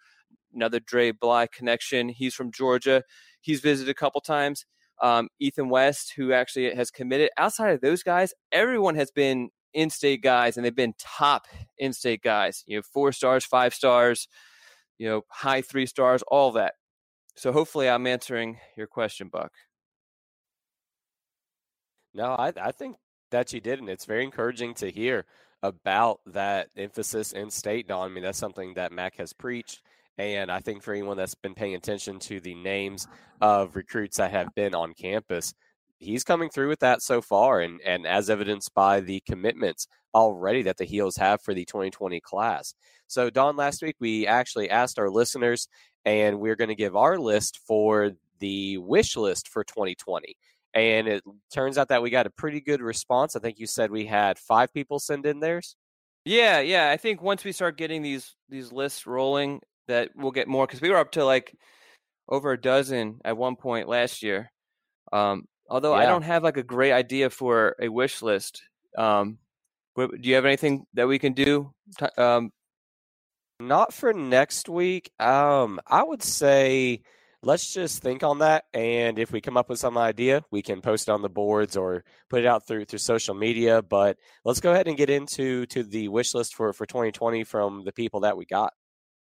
another 0.54 0.80
Dre 0.80 1.12
Bly 1.12 1.48
connection. 1.48 2.10
He's 2.10 2.36
from 2.36 2.52
Georgia. 2.52 3.02
He's 3.42 3.60
visited 3.60 3.90
a 3.90 3.96
couple 3.96 4.22
times. 4.22 4.66
Um, 5.02 5.30
Ethan 5.40 5.70
West, 5.70 6.14
who 6.16 6.32
actually 6.32 6.76
has 6.76 6.92
committed. 6.92 7.32
Outside 7.40 7.72
of 7.72 7.82
those 7.82 8.04
guys, 8.04 8.36
everyone 8.52 8.94
has 8.96 9.10
been 9.10 9.50
in-state 9.74 10.22
guys, 10.22 10.58
and 10.58 10.66
they've 10.66 10.76
been 10.76 10.94
top 11.00 11.48
in-state 11.80 12.22
guys. 12.22 12.64
You 12.68 12.78
know, 12.78 12.84
four 12.84 13.12
stars, 13.12 13.44
five 13.44 13.74
stars, 13.74 14.28
you 15.02 15.10
know, 15.10 15.26
high 15.30 15.64
three 15.64 15.88
stars, 15.88 16.22
all 16.28 16.52
that. 16.52 16.76
So 17.36 17.52
hopefully, 17.52 17.90
I'm 17.90 18.06
answering 18.06 18.60
your 18.78 18.86
question, 18.86 19.30
Buck. 19.30 19.52
No, 22.14 22.26
I 22.26 22.54
I 22.62 22.72
think 22.72 22.98
that 23.32 23.52
you 23.52 23.62
did, 23.62 23.80
and 23.80 23.90
it's 23.90 24.06
very 24.06 24.24
encouraging 24.24 24.76
to 24.76 24.92
hear 24.92 25.26
about 25.64 26.20
that 26.28 26.68
emphasis 26.78 27.32
in 27.32 27.50
state. 27.50 27.88
Don, 27.88 28.12
I 28.12 28.14
mean, 28.14 28.24
that's 28.24 28.38
something 28.38 28.76
that 28.76 28.92
Mack 28.92 29.16
has 29.18 29.34
preached. 29.34 29.82
And 30.20 30.52
I 30.52 30.60
think 30.60 30.84
for 30.84 30.94
anyone 30.94 31.18
that's 31.18 31.34
been 31.34 31.56
paying 31.56 31.74
attention 31.74 32.20
to 32.20 32.40
the 32.40 32.54
names 32.54 33.08
of 33.42 33.76
recruits 33.76 34.18
that 34.18 34.30
have 34.30 34.54
been 34.54 34.76
on 34.76 34.94
campus, 34.94 35.56
he's 36.02 36.24
coming 36.24 36.50
through 36.50 36.68
with 36.68 36.80
that 36.80 37.02
so 37.02 37.22
far, 37.22 37.62
and 37.62 37.80
and 37.86 38.06
as 38.06 38.30
evidenced 38.30 38.74
by 38.74 39.00
the 39.00 39.22
commitments 39.22 39.88
already 40.14 40.64
that 40.64 40.78
the 40.78 40.86
Heels 40.86 41.16
have 41.18 41.42
for 41.42 41.54
the 41.54 41.66
2020 41.66 42.20
class. 42.20 42.74
So, 43.08 43.30
Don, 43.30 43.56
last 43.56 43.82
week 43.82 43.96
we 44.00 44.28
actually 44.28 44.70
asked 44.70 45.00
our 45.00 45.10
listeners, 45.10 45.68
and 46.06 46.40
we're 46.40 46.56
going 46.56 46.70
to 46.70 46.76
give 46.76 46.96
our 46.96 47.18
list 47.18 47.60
for 47.66 48.12
the 48.40 48.78
wish 48.80 49.16
list 49.16 49.48
for 49.48 49.64
2020. 49.64 50.36
And 50.74 51.08
it 51.08 51.24
turns 51.54 51.78
out 51.78 51.90
that 51.90 52.02
we 52.02 52.10
got 52.10 52.26
a 52.26 52.32
pretty 52.32 52.62
good 52.62 52.82
response. 52.82 53.36
I 53.36 53.40
think 53.40 53.60
you 53.60 53.68
said 53.68 53.92
we 53.92 54.06
had 54.06 54.40
five 54.40 54.74
people 54.74 55.00
send 55.00 55.26
in 55.26 55.40
theirs. 55.40 55.76
Yeah, 56.24 56.60
yeah. 56.60 56.90
I 56.90 56.98
think 56.98 57.22
once 57.22 57.44
we 57.44 57.52
start 57.52 57.78
getting 57.78 58.02
these 58.02 58.36
these 58.48 58.72
lists 58.72 59.06
rolling, 59.06 59.60
that 59.88 60.12
we'll 60.16 60.32
get 60.32 60.48
more 60.48 60.66
because 60.66 60.82
we 60.82 60.90
were 60.90 60.98
up 60.98 61.12
to 61.12 61.26
like 61.26 61.56
over 62.30 62.52
a 62.54 62.62
dozen 62.62 63.20
at 63.26 63.38
one 63.38 63.56
point 63.56 63.90
last 63.90 64.24
year. 64.24 64.52
Um, 65.12 65.46
although 65.72 65.96
yeah. 65.96 66.02
I 66.02 66.06
don't 66.06 66.24
have 66.24 66.44
like 66.44 66.58
a 66.58 66.64
great 66.64 66.92
idea 66.92 67.30
for 67.30 67.76
a 67.80 67.88
wish 67.88 68.22
list. 68.22 68.62
Um, 68.98 69.40
do 69.96 70.10
you 70.22 70.36
have 70.36 70.46
anything 70.46 70.86
that 70.94 71.08
we 71.08 71.18
can 71.18 71.34
do? 71.34 71.74
Um, 72.18 72.52
Not 73.60 73.94
for 73.94 74.14
next 74.14 74.68
week. 74.68 75.12
Um, 75.20 75.80
I 75.88 76.04
would 76.04 76.22
say 76.22 77.02
let's 77.42 77.74
just 77.74 78.02
think 78.02 78.22
on 78.22 78.40
that, 78.40 78.66
and 78.74 79.18
if 79.18 79.32
we 79.32 79.42
come 79.42 79.58
up 79.58 79.70
with 79.70 79.80
some 79.80 79.98
idea, 79.98 80.44
we 80.52 80.62
can 80.62 80.82
post 80.82 81.08
it 81.08 81.12
on 81.12 81.22
the 81.22 81.30
boards 81.30 81.78
or 81.78 82.04
put 82.30 82.42
it 82.42 82.46
out 82.46 82.68
through 82.68 82.86
through 82.86 83.00
social 83.00 83.34
media. 83.34 83.82
But 83.82 84.18
let's 84.44 84.60
go 84.60 84.72
ahead 84.72 84.88
and 84.88 84.98
get 84.98 85.10
into 85.10 85.66
to 85.68 85.84
the 85.84 86.10
wish 86.10 86.34
list 86.34 86.54
for 86.54 86.74
for 86.74 86.86
2020 86.86 87.46
from 87.46 87.84
the 87.86 87.94
people 87.94 88.22
that 88.22 88.36
we 88.36 88.46
got. 88.46 88.74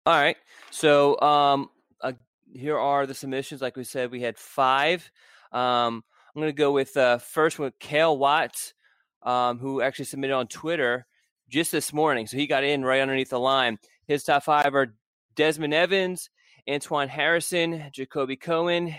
All 0.06 0.14
right. 0.14 0.38
So 0.72 1.20
um, 1.20 1.70
uh, 2.00 2.14
here 2.54 2.78
are 2.78 3.08
the 3.08 3.16
submissions. 3.16 3.62
Like 3.62 3.76
we 3.76 3.84
said, 3.84 4.12
we 4.12 4.22
had 4.22 4.38
five. 4.38 5.10
Um, 5.52 6.04
I'm 6.38 6.42
going 6.42 6.54
to 6.54 6.56
go 6.56 6.72
with 6.72 6.96
uh, 6.96 7.18
first 7.18 7.58
with 7.58 7.80
Kale 7.80 8.16
Watts, 8.16 8.76
um, 9.24 9.58
who 9.58 9.82
actually 9.82 10.06
submitted 10.06 10.36
on 10.36 10.46
Twitter 10.46 11.08
just 11.50 11.72
this 11.72 11.92
morning. 11.92 12.28
So 12.28 12.38
he 12.38 12.46
got 12.46 12.64
in 12.64 12.86
right 12.86 13.02
underneath 13.02 13.32
the 13.32 13.40
line. 13.40 13.80
His 14.06 14.24
top 14.24 14.44
five 14.44 14.76
are 14.76 14.94
Desmond 15.36 15.74
Evans, 15.74 16.30
Antoine 16.70 17.08
Harrison, 17.08 17.86
Jacoby 17.92 18.36
Cohen, 18.36 18.94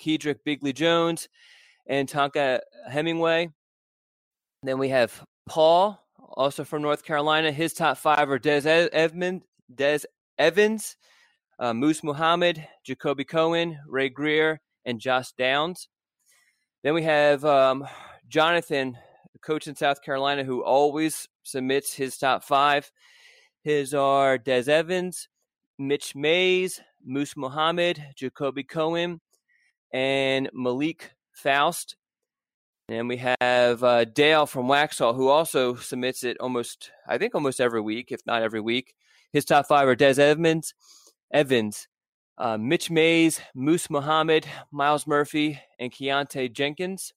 Kedrick 0.00 0.38
Bingley-Jones, 0.44 1.28
and 1.86 2.08
Tonka 2.08 2.58
Hemingway. 2.90 3.50
Then 4.64 4.78
we 4.78 4.88
have 4.88 5.24
Paul, 5.46 6.04
also 6.32 6.64
from 6.64 6.82
North 6.82 7.04
Carolina. 7.04 7.52
His 7.52 7.72
top 7.72 7.98
five 7.98 8.28
are 8.28 8.40
Des 8.40 8.62
Des 9.72 10.00
Evans, 10.38 10.96
uh, 11.60 11.72
Moose 11.72 12.02
Muhammad, 12.02 12.66
Jacoby 12.82 13.22
Cohen, 13.22 13.78
Ray 13.86 14.08
Grier, 14.08 14.60
and 14.84 14.98
Josh 14.98 15.30
Downs. 15.38 15.86
Then 16.84 16.92
we 16.92 17.02
have 17.04 17.46
um, 17.46 17.88
Jonathan, 18.28 18.98
coach 19.40 19.66
in 19.66 19.74
South 19.74 20.02
Carolina, 20.02 20.44
who 20.44 20.62
always 20.62 21.26
submits 21.42 21.94
his 21.94 22.18
top 22.18 22.44
five. 22.44 22.92
His 23.62 23.94
are 23.94 24.36
Des 24.36 24.70
Evans, 24.70 25.28
Mitch 25.78 26.14
Mayes, 26.14 26.82
Moose 27.02 27.38
Muhammad, 27.38 28.04
Jacoby 28.14 28.64
Cohen, 28.64 29.22
and 29.94 30.50
Malik 30.52 31.12
Faust. 31.32 31.96
And 32.90 33.08
we 33.08 33.16
have 33.16 33.82
uh, 33.82 34.04
Dale 34.04 34.44
from 34.44 34.66
Waxhaw, 34.66 35.16
who 35.16 35.28
also 35.28 35.76
submits 35.76 36.22
it 36.22 36.36
almost, 36.38 36.90
I 37.08 37.16
think, 37.16 37.34
almost 37.34 37.62
every 37.62 37.80
week, 37.80 38.12
if 38.12 38.20
not 38.26 38.42
every 38.42 38.60
week. 38.60 38.94
His 39.32 39.46
top 39.46 39.66
five 39.66 39.88
are 39.88 39.96
Des 39.96 40.20
Evans, 40.20 40.74
Evans, 41.32 41.88
uh, 42.38 42.58
Mitch 42.58 42.90
Mayes, 42.90 43.40
Moose 43.54 43.90
Muhammad, 43.90 44.46
Myles 44.70 45.06
Murphy, 45.06 45.60
and 45.78 45.92
Keontae 45.92 46.52
Jenkins. 46.52 47.12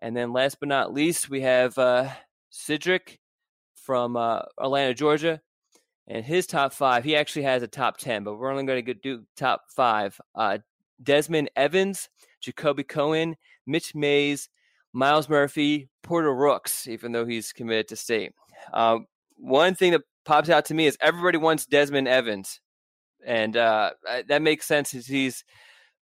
And 0.00 0.16
then 0.16 0.32
last 0.32 0.58
but 0.60 0.68
not 0.68 0.92
least, 0.92 1.30
we 1.30 1.40
have 1.42 1.78
uh, 1.78 2.10
from 3.74 4.16
uh, 4.16 4.42
Atlanta, 4.60 4.94
Georgia. 4.94 5.40
And 6.08 6.24
his 6.24 6.46
top 6.46 6.72
five, 6.72 7.04
he 7.04 7.16
actually 7.16 7.42
has 7.42 7.62
a 7.62 7.68
top 7.68 7.96
10, 7.96 8.24
but 8.24 8.34
we're 8.34 8.50
only 8.50 8.64
going 8.64 8.84
to 8.84 8.94
do 8.94 9.24
top 9.36 9.62
five. 9.68 10.20
Uh, 10.34 10.58
Desmond 11.02 11.50
Evans, 11.56 12.08
Jacoby 12.40 12.82
Cohen, 12.82 13.36
Mitch 13.66 13.94
Mayes, 13.94 14.48
Myles 14.92 15.28
Murphy, 15.28 15.88
Porter 16.02 16.34
Rooks, 16.34 16.88
even 16.88 17.12
though 17.12 17.24
he's 17.24 17.52
committed 17.52 17.88
to 17.88 17.96
state. 17.96 18.32
Uh, 18.72 18.98
one 19.36 19.74
thing 19.74 19.92
that 19.92 20.02
pops 20.24 20.50
out 20.50 20.64
to 20.66 20.74
me 20.74 20.86
is 20.86 20.98
everybody 21.00 21.38
wants 21.38 21.66
Desmond 21.66 22.08
Evans, 22.08 22.60
and 23.24 23.56
uh, 23.56 23.90
that 24.28 24.42
makes 24.42 24.66
sense. 24.66 24.90
He's 24.90 25.44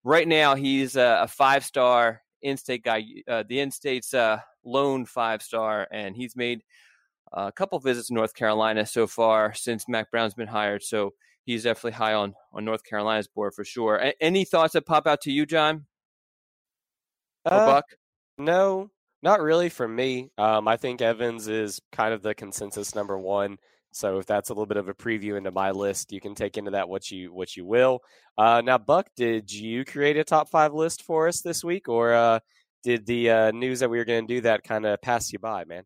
right 0.04 0.26
now 0.26 0.54
he's 0.54 0.96
a, 0.96 1.20
a 1.22 1.28
five 1.28 1.64
star 1.64 2.22
in-state 2.42 2.82
guy, 2.82 3.04
uh, 3.28 3.44
the 3.48 3.60
in-state's 3.60 4.14
uh, 4.14 4.38
lone 4.64 5.04
five 5.04 5.42
star, 5.42 5.86
and 5.90 6.16
he's 6.16 6.36
made 6.36 6.62
a 7.32 7.52
couple 7.52 7.78
visits 7.78 8.08
to 8.08 8.14
North 8.14 8.34
Carolina 8.34 8.84
so 8.86 9.06
far 9.06 9.54
since 9.54 9.88
Mack 9.88 10.10
Brown's 10.10 10.34
been 10.34 10.48
hired. 10.48 10.82
So 10.82 11.14
he's 11.44 11.64
definitely 11.64 11.92
high 11.92 12.14
on 12.14 12.34
on 12.52 12.64
North 12.64 12.84
Carolina's 12.84 13.28
board 13.28 13.54
for 13.54 13.64
sure. 13.64 13.96
A- 13.96 14.22
any 14.22 14.44
thoughts 14.44 14.72
that 14.72 14.86
pop 14.86 15.06
out 15.06 15.20
to 15.22 15.32
you, 15.32 15.46
Jon? 15.46 15.86
Uh, 17.44 17.66
Buck? 17.66 17.84
No, 18.38 18.90
not 19.22 19.40
really 19.40 19.68
for 19.68 19.86
me. 19.86 20.30
Um, 20.38 20.66
I 20.66 20.76
think 20.76 21.00
Evans 21.00 21.48
is 21.48 21.80
kind 21.92 22.12
of 22.14 22.22
the 22.22 22.34
consensus 22.34 22.94
number 22.94 23.18
one. 23.18 23.58
So 23.92 24.18
if 24.18 24.26
that's 24.26 24.50
a 24.50 24.52
little 24.52 24.66
bit 24.66 24.76
of 24.76 24.88
a 24.88 24.94
preview 24.94 25.36
into 25.36 25.50
my 25.50 25.70
list, 25.72 26.12
you 26.12 26.20
can 26.20 26.34
take 26.34 26.56
into 26.56 26.70
that 26.72 26.88
what 26.88 27.10
you 27.10 27.32
what 27.32 27.56
you 27.56 27.64
will. 27.64 28.00
Uh, 28.38 28.62
now, 28.64 28.78
Buck, 28.78 29.08
did 29.16 29.52
you 29.52 29.84
create 29.84 30.16
a 30.16 30.24
top 30.24 30.48
five 30.48 30.72
list 30.72 31.02
for 31.02 31.28
us 31.28 31.40
this 31.40 31.64
week, 31.64 31.88
or 31.88 32.14
uh, 32.14 32.40
did 32.82 33.06
the 33.06 33.30
uh, 33.30 33.50
news 33.50 33.80
that 33.80 33.90
we 33.90 33.98
were 33.98 34.04
going 34.04 34.26
to 34.26 34.34
do 34.34 34.40
that 34.42 34.62
kind 34.62 34.86
of 34.86 35.00
pass 35.02 35.32
you 35.32 35.38
by, 35.38 35.64
man? 35.64 35.84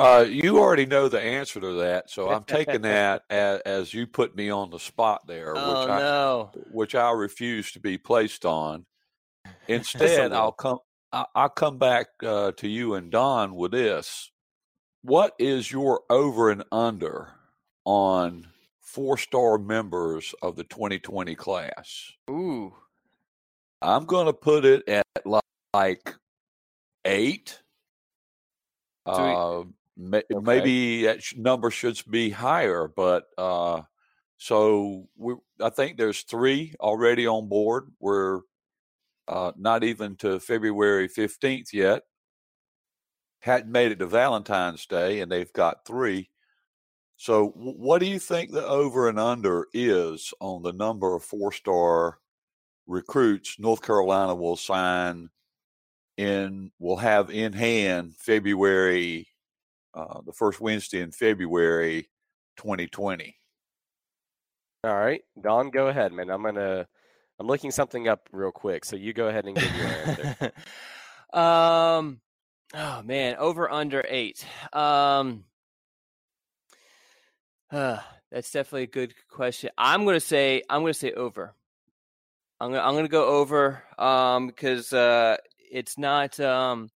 Uh, 0.00 0.24
you 0.26 0.58
already 0.58 0.86
know 0.86 1.08
the 1.08 1.20
answer 1.20 1.60
to 1.60 1.74
that, 1.74 2.08
so 2.08 2.30
I'm 2.30 2.44
taking 2.44 2.80
that 2.82 3.22
as, 3.28 3.60
as, 3.60 3.94
you 3.94 4.06
put 4.06 4.34
me 4.34 4.48
on 4.48 4.70
the 4.70 4.78
spot 4.78 5.26
there, 5.26 5.52
oh, 5.54 5.80
which 5.80 5.88
no. 5.88 6.50
I 6.54 6.58
which 6.72 6.94
I 6.94 7.10
refuse 7.10 7.72
to 7.72 7.80
be 7.80 7.98
placed 7.98 8.46
on. 8.46 8.86
Instead, 9.68 10.32
I'll 10.32 10.52
come 10.52 10.78
I'll 11.12 11.50
come 11.50 11.78
back 11.78 12.06
uh, 12.24 12.52
to 12.52 12.68
you 12.68 12.94
and 12.94 13.10
Don 13.10 13.54
with 13.54 13.72
this. 13.72 14.30
What 15.02 15.34
is 15.38 15.72
your 15.72 16.02
over 16.10 16.50
and 16.50 16.64
under 16.70 17.32
on 17.84 18.48
four 18.80 19.16
star 19.16 19.56
members 19.56 20.34
of 20.42 20.56
the 20.56 20.64
2020 20.64 21.34
class? 21.34 22.12
Ooh. 22.28 22.74
I'm 23.80 24.04
going 24.04 24.26
to 24.26 24.34
put 24.34 24.66
it 24.66 24.86
at 24.88 25.06
like 25.72 26.14
eight. 27.04 27.62
Uh, 29.06 29.62
okay. 29.62 29.70
Maybe 29.96 31.04
that 31.04 31.22
number 31.36 31.70
should 31.70 32.00
be 32.10 32.30
higher, 32.30 32.88
but 32.94 33.24
uh, 33.38 33.82
so 34.36 35.08
we, 35.16 35.34
I 35.62 35.70
think 35.70 35.96
there's 35.96 36.22
three 36.22 36.74
already 36.78 37.26
on 37.26 37.48
board. 37.48 37.90
We're 38.00 38.40
uh, 39.28 39.52
not 39.56 39.82
even 39.82 40.16
to 40.16 40.40
February 40.40 41.08
15th 41.08 41.72
yet 41.72 42.02
hadn't 43.40 43.72
made 43.72 43.92
it 43.92 43.98
to 43.98 44.06
Valentine's 44.06 44.86
Day, 44.86 45.20
and 45.20 45.30
they've 45.30 45.52
got 45.52 45.86
three. 45.86 46.30
So, 47.16 47.48
what 47.48 47.98
do 47.98 48.06
you 48.06 48.18
think 48.18 48.50
the 48.50 48.66
over 48.66 49.08
and 49.08 49.18
under 49.18 49.66
is 49.74 50.32
on 50.40 50.62
the 50.62 50.72
number 50.72 51.14
of 51.14 51.22
four 51.22 51.52
star 51.52 52.18
recruits 52.86 53.58
North 53.58 53.82
Carolina 53.82 54.34
will 54.34 54.56
sign 54.56 55.28
in, 56.16 56.70
will 56.78 56.96
have 56.96 57.30
in 57.30 57.52
hand 57.52 58.14
February, 58.16 59.28
uh, 59.94 60.20
the 60.24 60.32
first 60.32 60.60
Wednesday 60.60 61.00
in 61.00 61.12
February 61.12 62.08
2020? 62.56 63.36
All 64.84 64.96
right, 64.96 65.20
Don, 65.38 65.70
go 65.70 65.88
ahead, 65.88 66.12
man. 66.12 66.30
I'm 66.30 66.42
gonna, 66.42 66.86
I'm 67.38 67.46
looking 67.46 67.70
something 67.70 68.08
up 68.08 68.28
real 68.32 68.50
quick, 68.50 68.84
so 68.84 68.96
you 68.96 69.12
go 69.12 69.28
ahead 69.28 69.44
and 69.46 69.56
give 69.56 69.76
your 69.76 69.86
answer. 69.86 70.52
um, 71.38 72.20
oh 72.74 73.02
man, 73.02 73.36
over 73.36 73.70
under 73.70 74.04
eight. 74.08 74.44
Um, 74.72 75.44
uh, 77.70 77.98
that's 78.30 78.50
definitely 78.50 78.84
a 78.84 78.86
good 78.86 79.14
question. 79.28 79.70
I'm 79.76 80.04
gonna 80.04 80.20
say 80.20 80.62
I'm 80.68 80.82
gonna 80.82 80.94
say 80.94 81.12
over. 81.12 81.54
I'm 82.60 82.72
gonna 82.72 82.82
I'm 82.82 82.94
gonna 82.94 83.08
go 83.08 83.26
over 83.26 83.82
um, 83.98 84.46
because 84.46 84.92
uh, 84.92 85.36
it's 85.70 85.98
not. 85.98 86.38
Um, 86.40 86.90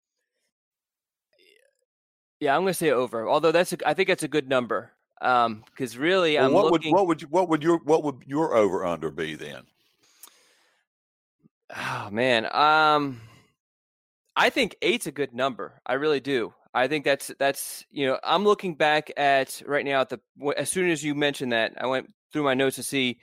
yeah, 2.40 2.56
I'm 2.56 2.64
gonna 2.64 2.74
say 2.74 2.92
over. 2.92 3.28
Although 3.28 3.52
that's 3.52 3.74
a, 3.74 3.78
I 3.88 3.94
think 3.94 4.10
that's 4.10 4.24
a 4.24 4.28
good 4.28 4.50
number. 4.50 4.92
Um, 5.22 5.64
because 5.66 5.98
really, 5.98 6.36
well, 6.36 6.46
I'm 6.46 6.54
what 6.54 6.72
looking. 6.72 6.92
would 6.92 7.00
what 7.00 7.08
would 7.08 7.22
you, 7.22 7.28
what 7.30 7.50
would 7.50 7.64
your 7.64 7.78
what 7.86 8.04
would 8.04 8.24
your 8.26 8.56
over 8.56 8.86
under 8.86 9.10
be 9.10 9.36
then? 9.36 9.64
Oh 11.76 12.10
man, 12.12 12.46
um, 12.54 13.22
I 14.36 14.50
think 14.50 14.76
eight's 14.82 15.08
a 15.08 15.12
good 15.12 15.34
number. 15.34 15.82
I 15.86 15.94
really 15.94 16.20
do. 16.20 16.54
I 16.74 16.88
think 16.88 17.06
that's 17.06 17.32
that's 17.38 17.86
you 17.92 18.08
know 18.08 18.20
I'm 18.24 18.44
looking 18.44 18.76
back 18.76 19.12
at 19.16 19.62
right 19.66 19.86
now 19.86 20.02
at 20.02 20.10
the 20.10 20.20
as 20.58 20.70
soon 20.70 20.90
as 20.90 21.04
you 21.04 21.14
mentioned 21.14 21.52
that 21.52 21.74
I 21.78 21.86
went 21.86 22.12
through 22.32 22.44
my 22.44 22.56
notes 22.56 22.78
to 22.78 22.84
see 22.84 23.20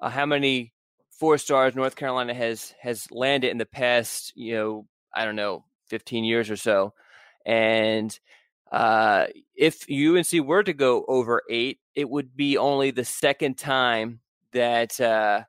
uh, 0.00 0.08
how 0.08 0.26
many 0.26 0.72
four 1.10 1.38
stars 1.38 1.74
North 1.74 1.96
Carolina 1.96 2.34
has 2.34 2.74
has 2.80 3.10
landed 3.10 3.50
in 3.50 3.58
the 3.58 3.66
past 3.66 4.32
you 4.36 4.54
know 4.54 4.86
I 5.12 5.24
don't 5.24 5.36
know 5.36 5.64
15 5.88 6.22
years 6.24 6.50
or 6.50 6.56
so, 6.56 6.94
and 7.44 8.16
uh, 8.70 9.26
if 9.56 9.86
UNC 9.90 10.46
were 10.46 10.62
to 10.62 10.72
go 10.72 11.04
over 11.08 11.42
eight, 11.50 11.80
it 11.94 12.08
would 12.08 12.36
be 12.36 12.58
only 12.58 12.90
the 12.90 13.04
second 13.04 13.56
time 13.56 14.20
that 14.52 15.00
uh, 15.00 15.42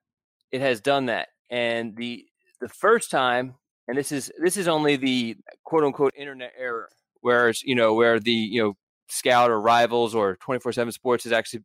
it 0.52 0.62
has 0.62 0.82
done 0.82 1.08
that, 1.08 1.28
and 1.52 1.96
the 1.96 2.26
the 2.60 2.70
first 2.70 3.12
time, 3.12 3.56
and 3.90 3.98
this 3.98 4.12
is 4.12 4.32
this 4.40 4.56
is 4.56 4.68
only 4.68 4.98
the 4.98 5.36
quote 5.64 5.84
unquote 5.84 6.14
internet 6.16 6.54
era, 6.58 6.86
whereas 7.22 7.64
you 7.64 7.74
know 7.74 7.96
where 7.96 8.20
the 8.20 8.32
you 8.32 8.62
know 8.62 8.78
Scout 9.08 9.50
or 9.50 9.60
Rivals 9.60 10.14
or 10.14 10.36
twenty 10.36 10.60
four 10.60 10.72
seven 10.72 10.92
Sports 10.92 11.24
has 11.24 11.34
actually 11.34 11.64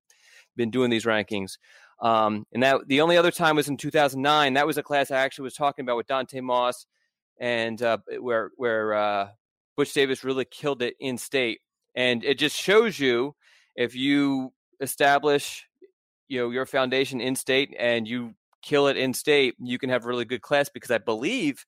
been 0.57 0.71
doing 0.71 0.89
these 0.89 1.05
rankings. 1.05 1.59
Um, 2.01 2.47
and 2.53 2.63
that 2.63 2.89
the 2.89 3.03
only 3.03 3.19
other 3.19 3.31
time 3.31 3.57
was 3.57 3.69
in 3.69 3.77
2009. 3.77 4.55
That 4.55 4.67
was 4.67 4.79
a 4.79 4.83
class 4.83 5.11
I 5.11 5.19
actually 5.19 5.45
was 5.45 5.55
talking 5.55 5.85
about 5.85 5.99
with 5.99 6.07
Dante 6.07 6.41
Moss, 6.41 6.87
and 7.39 7.81
uh, 7.83 7.99
where 8.19 8.51
where 8.57 8.95
uh, 8.95 9.29
Butch 9.77 9.93
Davis 9.93 10.25
really 10.25 10.47
killed 10.47 10.81
it 10.81 10.95
in 10.99 11.19
state. 11.19 11.61
And 11.95 12.25
it 12.25 12.39
just 12.39 12.57
shows 12.57 12.99
you 12.99 13.35
if 13.77 13.95
you 13.95 14.55
establish 14.81 15.67
you 16.29 16.41
know 16.41 16.49
your 16.49 16.65
foundation 16.65 17.21
in 17.21 17.37
state 17.37 17.77
and 17.79 18.09
you 18.09 18.35
kill 18.63 18.87
it 18.87 18.97
in 18.97 19.13
state, 19.13 19.57
you 19.59 19.79
can 19.79 19.91
have 19.91 20.07
a 20.07 20.09
really 20.09 20.25
good 20.25 20.41
class 20.41 20.71
because 20.71 20.91
I 20.91 20.97
believe 20.97 21.67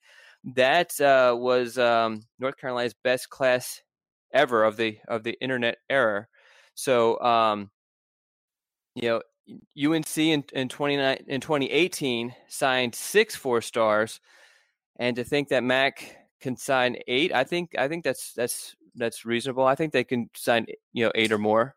that 0.55 1.01
uh, 1.01 1.35
was 1.37 1.77
um, 1.77 2.23
North 2.39 2.57
Carolina's 2.57 2.95
best 3.03 3.29
class 3.31 3.83
ever 4.33 4.65
of 4.65 4.77
the 4.77 4.99
of 5.09 5.25
the 5.25 5.37
internet 5.41 5.79
era. 5.91 6.29
So, 6.75 7.19
um, 7.21 7.71
you 8.95 9.09
know, 9.09 9.23
UNC 9.93 10.19
in 10.19 10.45
in 10.53 10.69
in 11.27 11.41
twenty 11.41 11.71
eighteen 11.71 12.35
signed 12.49 12.95
six 12.95 13.35
four 13.35 13.61
stars, 13.61 14.21
and 14.99 15.17
to 15.17 15.25
think 15.25 15.49
that 15.49 15.65
Mack 15.65 16.17
can 16.41 16.57
sign 16.57 16.97
eight, 17.09 17.35
I 17.35 17.45
think 17.45 17.75
I 17.77 17.89
think 17.89 18.05
that's 18.05 18.33
that's 18.35 18.77
that's 18.95 19.25
reasonable. 19.25 19.65
I 19.65 19.75
think 19.75 19.93
they 19.93 20.05
can 20.05 20.31
sign 20.35 20.67
you 20.93 21.05
know 21.05 21.13
eight 21.15 21.33
or 21.33 21.39
more. 21.39 21.75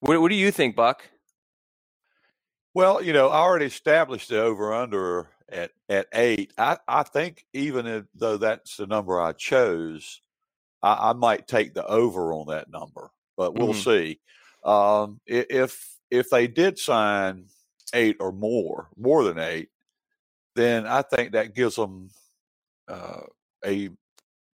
What 0.00 0.20
what 0.20 0.28
do 0.28 0.36
you 0.36 0.50
think, 0.50 0.76
Buck? 0.76 1.08
Well, 2.72 3.02
you 3.02 3.12
know, 3.12 3.28
I 3.28 3.38
already 3.38 3.66
established 3.66 4.28
the 4.28 4.40
over 4.40 4.72
under 4.72 5.28
at 5.52 5.70
at 5.88 6.06
eight. 6.14 6.52
I 6.58 6.78
I 6.86 7.02
think 7.02 7.44
even 7.52 7.86
if, 7.86 8.04
though 8.14 8.36
that's 8.36 8.76
the 8.76 8.86
number 8.86 9.20
I 9.20 9.32
chose, 9.32 10.20
I, 10.82 11.10
I 11.10 11.12
might 11.12 11.46
take 11.46 11.74
the 11.74 11.86
over 11.86 12.32
on 12.32 12.48
that 12.48 12.70
number, 12.70 13.10
but 13.36 13.54
we'll 13.54 13.74
mm-hmm. 13.74 13.90
see. 13.90 14.20
Um, 14.64 15.20
if 15.26 15.96
if 16.10 16.30
they 16.30 16.46
did 16.46 16.78
sign 16.78 17.46
eight 17.94 18.16
or 18.20 18.32
more, 18.32 18.88
more 18.96 19.24
than 19.24 19.38
eight, 19.38 19.68
then 20.54 20.86
I 20.86 21.02
think 21.02 21.32
that 21.32 21.54
gives 21.54 21.76
them 21.76 22.10
uh, 22.88 23.22
a 23.64 23.90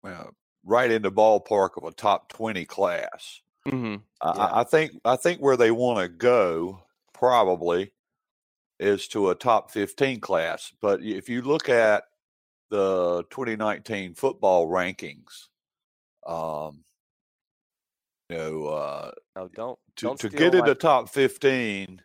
uh, 0.04 0.24
right 0.64 0.90
in 0.90 1.02
the 1.02 1.12
ballpark 1.12 1.70
of 1.76 1.84
a 1.84 1.92
top 1.92 2.28
twenty 2.28 2.64
class. 2.64 3.40
Mm-hmm. 3.66 3.96
Yeah. 4.24 4.30
I, 4.30 4.60
I 4.60 4.64
think 4.64 4.92
I 5.04 5.16
think 5.16 5.40
where 5.40 5.56
they 5.56 5.70
want 5.70 5.98
to 6.00 6.08
go 6.08 6.82
probably 7.12 7.92
is 8.78 9.08
to 9.08 9.30
a 9.30 9.34
top 9.34 9.70
15 9.70 10.20
class. 10.20 10.72
But 10.80 11.02
if 11.02 11.28
you 11.28 11.42
look 11.42 11.68
at 11.68 12.04
the 12.70 13.24
2019 13.30 14.14
football 14.14 14.68
rankings, 14.68 15.48
um, 16.26 16.84
you 18.28 18.36
know, 18.36 18.66
uh, 18.66 19.10
no, 19.36 19.48
don't 19.54 19.78
to, 19.96 20.06
don't 20.06 20.20
to 20.20 20.28
get 20.28 20.54
into 20.54 20.74
top 20.74 21.08
15, 21.08 22.02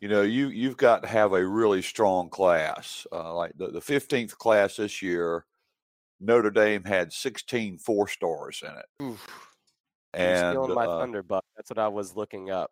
you 0.00 0.08
know, 0.08 0.22
you 0.22 0.48
you've 0.48 0.76
got 0.76 1.02
to 1.02 1.08
have 1.08 1.32
a 1.32 1.46
really 1.46 1.82
strong 1.82 2.28
class. 2.28 3.06
Uh, 3.12 3.34
like 3.34 3.52
the, 3.56 3.68
the 3.68 3.80
15th 3.80 4.36
class 4.36 4.76
this 4.76 5.02
year, 5.02 5.44
Notre 6.20 6.50
Dame 6.50 6.84
had 6.84 7.12
16 7.12 7.78
four 7.78 8.08
stars 8.08 8.62
in 8.62 8.72
it. 8.72 9.02
Oof. 9.02 9.26
And 10.14 10.54
stealing 10.54 10.74
my 10.74 10.86
uh, 10.86 11.00
thunder, 11.00 11.22
Buck. 11.22 11.44
That's 11.56 11.70
what 11.70 11.78
I 11.78 11.88
was 11.88 12.16
looking 12.16 12.50
up. 12.50 12.70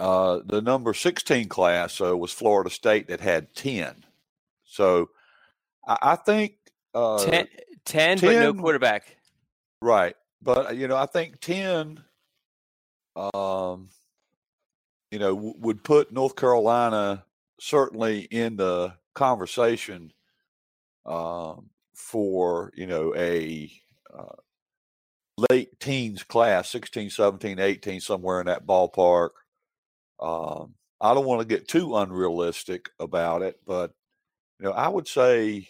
Uh, 0.00 0.40
the 0.46 0.62
number 0.62 0.94
16 0.94 1.48
class 1.48 2.00
uh, 2.00 2.16
was 2.16 2.32
Florida 2.32 2.70
State 2.70 3.08
that 3.08 3.20
had 3.20 3.54
10. 3.54 4.06
So 4.64 5.10
I, 5.86 5.98
I 6.00 6.16
think 6.16 6.54
uh, 6.94 7.22
10, 7.22 7.48
10, 7.84 8.18
10, 8.18 8.18
but 8.20 8.40
no 8.40 8.54
quarterback. 8.54 9.18
Right. 9.82 10.16
But, 10.40 10.70
uh, 10.70 10.72
you 10.72 10.88
know, 10.88 10.96
I 10.96 11.04
think 11.04 11.40
10, 11.40 12.02
um, 13.34 13.90
you 15.10 15.18
know, 15.18 15.34
w- 15.34 15.54
would 15.58 15.84
put 15.84 16.10
North 16.10 16.34
Carolina 16.34 17.26
certainly 17.60 18.20
in 18.20 18.56
the 18.56 18.94
conversation 19.14 20.14
um, 21.04 21.68
for, 21.94 22.72
you 22.74 22.86
know, 22.86 23.14
a 23.14 23.70
uh, 24.18 24.36
late 25.50 25.78
teens 25.78 26.22
class, 26.22 26.70
16, 26.70 27.10
17, 27.10 27.58
18, 27.58 28.00
somewhere 28.00 28.40
in 28.40 28.46
that 28.46 28.66
ballpark. 28.66 29.30
Um, 30.20 30.74
I 31.00 31.14
don't 31.14 31.26
want 31.26 31.40
to 31.40 31.46
get 31.46 31.68
too 31.68 31.96
unrealistic 31.96 32.90
about 32.98 33.42
it, 33.42 33.60
but 33.66 33.92
you 34.58 34.66
know, 34.66 34.72
I 34.72 34.88
would 34.88 35.08
say 35.08 35.68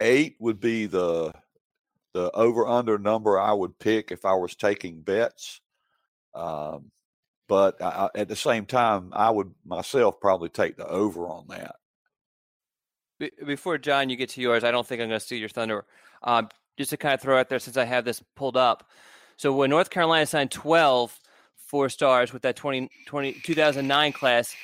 eight 0.00 0.36
would 0.40 0.60
be 0.60 0.86
the 0.86 1.32
the 2.14 2.30
over 2.32 2.66
under 2.66 2.98
number 2.98 3.38
I 3.38 3.52
would 3.52 3.78
pick 3.78 4.10
if 4.10 4.24
I 4.24 4.34
was 4.34 4.54
taking 4.54 5.02
bets. 5.02 5.60
Um, 6.34 6.90
but 7.48 7.80
I, 7.82 8.08
at 8.14 8.28
the 8.28 8.36
same 8.36 8.66
time, 8.66 9.10
I 9.12 9.30
would 9.30 9.52
myself 9.64 10.20
probably 10.20 10.48
take 10.48 10.76
the 10.76 10.86
over 10.86 11.28
on 11.28 11.46
that. 11.48 11.76
Before 13.44 13.78
Jon, 13.78 14.10
you 14.10 14.16
get 14.16 14.30
to 14.30 14.40
yours, 14.40 14.64
I 14.64 14.70
don't 14.70 14.86
think 14.86 15.00
I'm 15.00 15.08
going 15.08 15.20
to 15.20 15.24
steal 15.24 15.38
your 15.38 15.48
thunder. 15.48 15.84
Um, 16.22 16.48
just 16.76 16.90
to 16.90 16.96
kind 16.96 17.14
of 17.14 17.20
throw 17.20 17.38
out 17.38 17.48
there, 17.48 17.58
since 17.58 17.76
I 17.76 17.84
have 17.84 18.04
this 18.04 18.22
pulled 18.34 18.56
up. 18.56 18.88
So 19.36 19.52
when 19.52 19.70
North 19.70 19.90
Carolina 19.90 20.26
signed 20.26 20.50
12 20.50 21.18
four 21.74 21.88
stars 21.88 22.32
with 22.32 22.42
that 22.42 22.54
20, 22.54 22.88
20, 23.04 23.32
2009 23.32 24.12
class. 24.12 24.54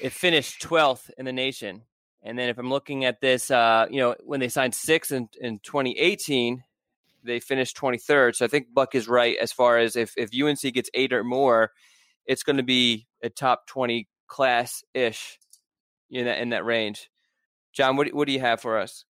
It 0.00 0.10
finished 0.10 0.60
12th 0.60 1.08
in 1.16 1.24
the 1.24 1.32
nation. 1.32 1.82
And 2.20 2.36
then 2.36 2.48
if 2.48 2.58
I'm 2.58 2.68
looking 2.68 3.04
at 3.04 3.20
this, 3.20 3.48
uh, 3.48 3.86
you 3.88 4.00
know, 4.00 4.16
when 4.24 4.40
they 4.40 4.48
signed 4.48 4.74
six 4.74 5.12
in, 5.12 5.28
in 5.40 5.60
2018, 5.60 6.64
they 7.22 7.38
finished 7.38 7.76
23rd. 7.76 8.34
So 8.34 8.44
I 8.44 8.48
think 8.48 8.74
Buck 8.74 8.96
is 8.96 9.06
right 9.06 9.36
as 9.40 9.52
far 9.52 9.78
as 9.78 9.94
if, 9.94 10.14
if 10.16 10.30
UNC 10.34 10.74
gets 10.74 10.90
eight 10.94 11.12
or 11.12 11.22
more, 11.22 11.70
it's 12.26 12.42
going 12.42 12.56
to 12.56 12.64
be 12.64 13.06
a 13.22 13.28
top 13.30 13.68
20 13.68 14.08
class 14.26 14.82
ish 14.94 15.38
in 16.10 16.24
that, 16.24 16.40
in 16.40 16.48
that 16.48 16.64
range. 16.64 17.08
Jon, 17.72 17.94
what, 17.94 18.12
what 18.12 18.26
do 18.26 18.32
you 18.32 18.40
have 18.40 18.60
for 18.60 18.78
us? 18.78 19.04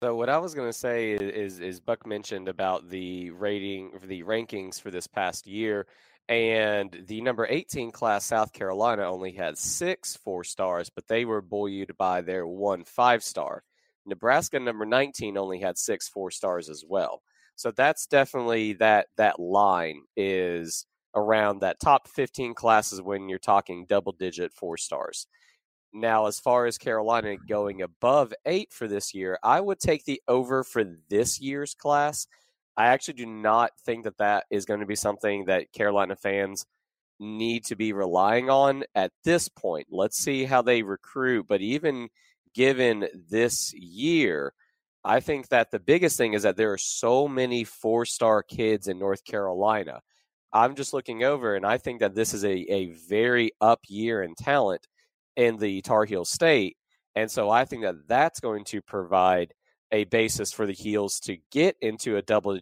So 0.00 0.14
what 0.14 0.28
I 0.28 0.38
was 0.38 0.54
going 0.54 0.68
to 0.68 0.78
say 0.78 1.14
is, 1.14 1.58
is 1.58 1.80
Buck 1.80 2.06
mentioned 2.06 2.46
about 2.46 2.90
the 2.90 3.30
rating, 3.30 3.90
the 4.04 4.22
rankings 4.22 4.80
for 4.80 4.92
this 4.92 5.08
past 5.08 5.48
year, 5.48 5.88
and 6.28 7.04
the 7.06 7.20
number 7.20 7.46
18 7.48 7.92
class, 7.92 8.24
South 8.24 8.52
Carolina, 8.52 9.02
only 9.02 9.32
had 9.32 9.56
six 9.56 10.16
four 10.16 10.42
stars, 10.44 10.90
but 10.90 11.06
they 11.06 11.24
were 11.24 11.42
buoyed 11.42 11.92
by 11.96 12.20
their 12.20 12.46
one 12.46 12.84
five 12.84 13.22
star. 13.22 13.62
Nebraska, 14.06 14.58
number 14.58 14.86
19, 14.86 15.36
only 15.36 15.60
had 15.60 15.78
six 15.78 16.08
four 16.08 16.30
stars 16.30 16.68
as 16.68 16.84
well. 16.86 17.22
So 17.56 17.70
that's 17.70 18.06
definitely 18.06 18.74
that 18.74 19.06
that 19.16 19.40
line 19.40 20.02
is 20.16 20.86
around 21.14 21.60
that 21.60 21.80
top 21.80 22.08
15 22.08 22.54
classes 22.54 23.00
when 23.00 23.28
you're 23.28 23.38
talking 23.38 23.86
double 23.88 24.12
digit 24.12 24.52
four 24.52 24.76
stars. 24.76 25.26
Now, 25.92 26.26
as 26.26 26.38
far 26.38 26.66
as 26.66 26.76
Carolina 26.76 27.36
going 27.48 27.80
above 27.80 28.34
eight 28.44 28.72
for 28.72 28.86
this 28.86 29.14
year, 29.14 29.38
I 29.42 29.60
would 29.60 29.80
take 29.80 30.04
the 30.04 30.20
over 30.28 30.62
for 30.62 30.84
this 31.08 31.40
year's 31.40 31.74
class. 31.74 32.26
I 32.76 32.86
actually 32.88 33.14
do 33.14 33.26
not 33.26 33.70
think 33.84 34.04
that 34.04 34.18
that 34.18 34.44
is 34.50 34.66
going 34.66 34.80
to 34.80 34.86
be 34.86 34.96
something 34.96 35.46
that 35.46 35.72
Carolina 35.72 36.16
fans 36.16 36.66
need 37.18 37.64
to 37.64 37.76
be 37.76 37.92
relying 37.92 38.50
on 38.50 38.84
at 38.94 39.12
this 39.24 39.48
point. 39.48 39.86
Let's 39.90 40.18
see 40.18 40.44
how 40.44 40.62
they 40.62 40.82
recruit. 40.82 41.46
But 41.48 41.62
even 41.62 42.08
given 42.54 43.08
this 43.30 43.72
year, 43.74 44.52
I 45.04 45.20
think 45.20 45.48
that 45.48 45.70
the 45.70 45.78
biggest 45.78 46.16
thing 46.18 46.34
is 46.34 46.42
that 46.42 46.56
there 46.56 46.72
are 46.72 46.78
so 46.78 47.28
many 47.28 47.64
four 47.64 48.04
star 48.04 48.42
kids 48.42 48.88
in 48.88 48.98
North 48.98 49.24
Carolina. 49.24 50.00
I'm 50.52 50.74
just 50.74 50.92
looking 50.92 51.22
over, 51.22 51.54
and 51.54 51.66
I 51.66 51.78
think 51.78 52.00
that 52.00 52.14
this 52.14 52.34
is 52.34 52.44
a, 52.44 52.72
a 52.72 52.92
very 53.08 53.52
up 53.60 53.80
year 53.88 54.22
in 54.22 54.34
talent 54.34 54.86
in 55.36 55.58
the 55.58 55.80
Tar 55.82 56.04
Heel 56.04 56.24
State. 56.24 56.76
And 57.14 57.30
so 57.30 57.50
I 57.50 57.64
think 57.64 57.82
that 57.82 58.08
that's 58.08 58.40
going 58.40 58.64
to 58.66 58.82
provide 58.82 59.54
a 59.92 60.04
basis 60.04 60.52
for 60.52 60.66
the 60.66 60.72
Heels 60.72 61.20
to 61.20 61.38
get 61.50 61.76
into 61.80 62.16
a 62.16 62.22
double 62.22 62.60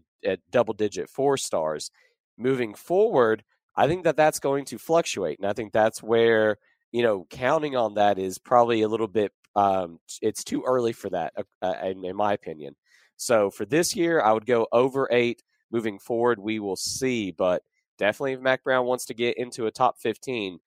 double 0.51 0.75
digit 0.75 1.09
four 1.09 1.37
stars 1.37 1.91
moving 2.39 2.75
forward. 2.75 3.45
I 3.77 3.87
think 3.87 4.05
that 4.05 4.17
that's 4.17 4.39
going 4.39 4.65
to 4.67 4.79
fluctuate, 4.79 5.39
and 5.39 5.49
I 5.49 5.53
think 5.53 5.73
that's 5.73 6.03
where 6.03 6.59
you 6.93 7.03
know 7.03 7.27
counting 7.31 7.77
on 7.77 7.95
that 7.95 8.19
is 8.19 8.39
probably 8.39 8.83
a 8.83 8.89
little 8.89 9.09
bit. 9.09 9.33
Um, 9.57 10.01
it's 10.21 10.43
too 10.43 10.65
early 10.67 10.93
for 10.93 11.11
that, 11.11 11.33
uh, 11.37 11.43
uh 11.63 11.75
in, 11.85 12.05
in 12.05 12.17
my 12.17 12.33
opinion. 12.33 12.75
So 13.17 13.51
for 13.51 13.65
this 13.65 13.95
year, 13.95 14.21
I 14.21 14.33
would 14.33 14.47
go 14.47 14.67
over 14.73 15.09
eight. 15.11 15.43
Moving 15.71 15.99
forward, 15.99 16.39
we 16.39 16.61
will 16.61 16.77
see, 16.77 17.33
but 17.33 17.63
definitely 17.99 18.35
if 18.35 18.41
Mack 18.41 18.63
Brown 18.63 18.87
wants 18.87 19.07
to 19.07 19.15
get 19.15 19.37
into 19.39 19.67
a 19.67 19.73
top 19.73 19.99
15, 19.99 20.61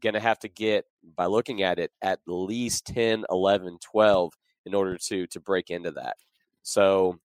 going 0.00 0.14
to 0.14 0.20
have 0.20 0.38
to 0.40 0.48
get, 0.48 0.84
by 1.16 1.26
looking 1.26 1.62
at 1.62 1.78
it, 1.78 1.90
at 2.02 2.20
least 2.26 2.86
10, 2.86 3.24
11, 3.30 3.78
12 3.80 4.32
in 4.66 4.74
order 4.74 4.96
to 4.98 5.26
to 5.28 5.40
break 5.40 5.70
into 5.70 5.90
that. 5.92 6.16
So, 6.62 7.18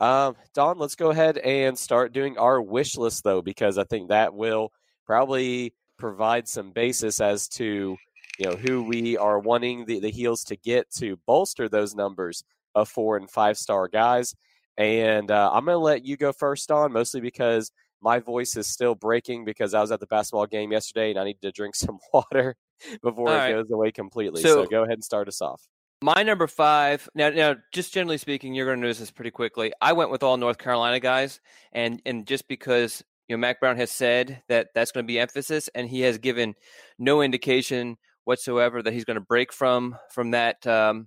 um, 0.00 0.36
Don, 0.54 0.78
let's 0.78 0.94
go 0.94 1.10
ahead 1.10 1.38
and 1.38 1.78
start 1.78 2.12
doing 2.12 2.38
our 2.38 2.60
wish 2.60 2.96
list, 2.96 3.24
though, 3.24 3.42
because 3.42 3.78
I 3.78 3.84
think 3.84 4.08
that 4.08 4.34
will 4.34 4.72
probably 5.06 5.74
provide 5.98 6.48
some 6.48 6.72
basis 6.72 7.20
as 7.20 7.48
to 7.48 7.96
you 8.38 8.46
know 8.46 8.56
who 8.56 8.82
we 8.82 9.16
are 9.16 9.38
wanting 9.38 9.84
the, 9.84 10.00
the 10.00 10.10
heels 10.10 10.44
to 10.44 10.56
get 10.56 10.90
to 10.90 11.18
bolster 11.26 11.68
those 11.68 11.94
numbers 11.94 12.44
of 12.74 12.88
four 12.88 13.16
and 13.16 13.30
five 13.30 13.58
star 13.58 13.88
guys. 13.88 14.34
And 14.78 15.30
uh, 15.30 15.50
I'm 15.52 15.66
going 15.66 15.74
to 15.74 15.78
let 15.78 16.04
you 16.04 16.16
go 16.16 16.32
first, 16.32 16.68
Don, 16.68 16.92
mostly 16.92 17.20
because 17.20 17.70
my 18.00 18.18
voice 18.18 18.56
is 18.56 18.66
still 18.66 18.94
breaking 18.94 19.44
because 19.44 19.74
I 19.74 19.80
was 19.80 19.92
at 19.92 20.00
the 20.00 20.06
basketball 20.06 20.46
game 20.46 20.72
yesterday 20.72 21.10
and 21.10 21.18
I 21.18 21.24
need 21.24 21.40
to 21.42 21.52
drink 21.52 21.74
some 21.76 21.98
water 22.12 22.56
before 23.02 23.28
All 23.28 23.34
it 23.34 23.38
right. 23.38 23.52
goes 23.52 23.70
away 23.70 23.92
completely. 23.92 24.42
So, 24.42 24.64
so, 24.64 24.66
go 24.66 24.82
ahead 24.82 24.94
and 24.94 25.04
start 25.04 25.28
us 25.28 25.40
off. 25.40 25.62
My 26.02 26.24
number 26.24 26.48
five. 26.48 27.08
Now, 27.14 27.30
now, 27.30 27.54
just 27.70 27.94
generally 27.94 28.18
speaking, 28.18 28.54
you're 28.54 28.66
going 28.66 28.78
to 28.78 28.82
notice 28.82 28.98
this 28.98 29.12
pretty 29.12 29.30
quickly. 29.30 29.72
I 29.80 29.92
went 29.92 30.10
with 30.10 30.24
all 30.24 30.36
North 30.36 30.58
Carolina 30.58 30.98
guys, 30.98 31.40
and 31.72 32.02
and 32.04 32.26
just 32.26 32.48
because 32.48 33.04
you 33.28 33.36
know 33.36 33.40
Mack 33.40 33.60
Brown 33.60 33.76
has 33.76 33.92
said 33.92 34.42
that 34.48 34.70
that's 34.74 34.90
going 34.90 35.04
to 35.04 35.06
be 35.06 35.20
emphasis, 35.20 35.70
and 35.76 35.88
he 35.88 36.00
has 36.00 36.18
given 36.18 36.54
no 36.98 37.22
indication 37.22 37.96
whatsoever 38.24 38.82
that 38.82 38.92
he's 38.92 39.04
going 39.04 39.14
to 39.14 39.20
break 39.20 39.52
from 39.52 39.96
from 40.10 40.32
that 40.32 40.66
um, 40.66 41.06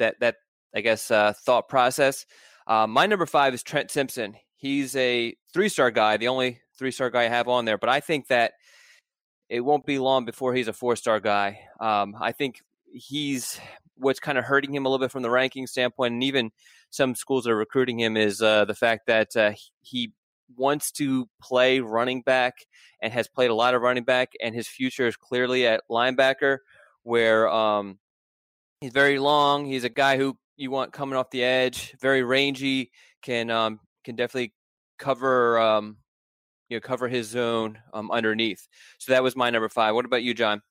that 0.00 0.16
that 0.18 0.34
I 0.74 0.80
guess 0.80 1.12
uh, 1.12 1.32
thought 1.44 1.68
process. 1.68 2.26
Uh, 2.66 2.88
my 2.88 3.06
number 3.06 3.24
five 3.24 3.54
is 3.54 3.62
Trent 3.62 3.88
Simpson. 3.88 4.34
He's 4.56 4.96
a 4.96 5.36
three 5.52 5.68
star 5.68 5.92
guy, 5.92 6.16
the 6.16 6.26
only 6.26 6.58
three 6.76 6.90
star 6.90 7.08
guy 7.10 7.22
I 7.22 7.28
have 7.28 7.46
on 7.46 7.66
there. 7.66 7.78
But 7.78 7.90
I 7.90 8.00
think 8.00 8.26
that 8.26 8.54
it 9.48 9.60
won't 9.60 9.86
be 9.86 10.00
long 10.00 10.24
before 10.24 10.54
he's 10.54 10.66
a 10.66 10.72
four 10.72 10.96
star 10.96 11.20
guy. 11.20 11.60
Um, 11.78 12.16
I 12.20 12.32
think 12.32 12.60
he's 12.92 13.60
what's 13.98 14.20
kind 14.20 14.38
of 14.38 14.44
hurting 14.44 14.74
him 14.74 14.86
a 14.86 14.88
little 14.88 15.04
bit 15.04 15.10
from 15.10 15.22
the 15.22 15.30
ranking 15.30 15.66
standpoint, 15.66 16.14
and 16.14 16.24
even 16.24 16.50
some 16.90 17.14
schools 17.14 17.46
are 17.46 17.56
recruiting 17.56 17.98
him 17.98 18.16
is 18.16 18.40
uh, 18.40 18.64
the 18.64 18.74
fact 18.74 19.06
that 19.06 19.36
uh, 19.36 19.52
he 19.80 20.12
wants 20.56 20.90
to 20.92 21.28
play 21.42 21.80
running 21.80 22.22
back 22.22 22.54
and 23.02 23.12
has 23.12 23.28
played 23.28 23.50
a 23.50 23.54
lot 23.54 23.74
of 23.74 23.82
running 23.82 24.04
back, 24.04 24.32
and 24.42 24.54
his 24.54 24.68
future 24.68 25.06
is 25.06 25.16
clearly 25.16 25.66
at 25.66 25.82
linebacker, 25.90 26.58
where 27.02 27.48
um, 27.48 27.98
he's 28.80 28.92
very 28.92 29.18
long. 29.18 29.66
He's 29.66 29.84
a 29.84 29.90
guy 29.90 30.16
who 30.16 30.36
you 30.56 30.70
want 30.70 30.92
coming 30.92 31.16
off 31.16 31.30
the 31.30 31.44
edge, 31.44 31.94
very 32.00 32.22
rangy, 32.22 32.90
can 33.22 33.50
um, 33.50 33.80
can 34.04 34.16
definitely 34.16 34.52
cover 34.98 35.58
um, 35.58 35.96
you 36.68 36.76
know 36.76 36.80
cover 36.80 37.08
his 37.08 37.28
zone 37.28 37.78
um, 37.92 38.10
underneath. 38.10 38.68
So 38.98 39.12
that 39.12 39.22
was 39.22 39.36
my 39.36 39.50
number 39.50 39.68
five. 39.68 39.94
What 39.94 40.04
about 40.04 40.22
you, 40.22 40.34
Jon? 40.34 40.62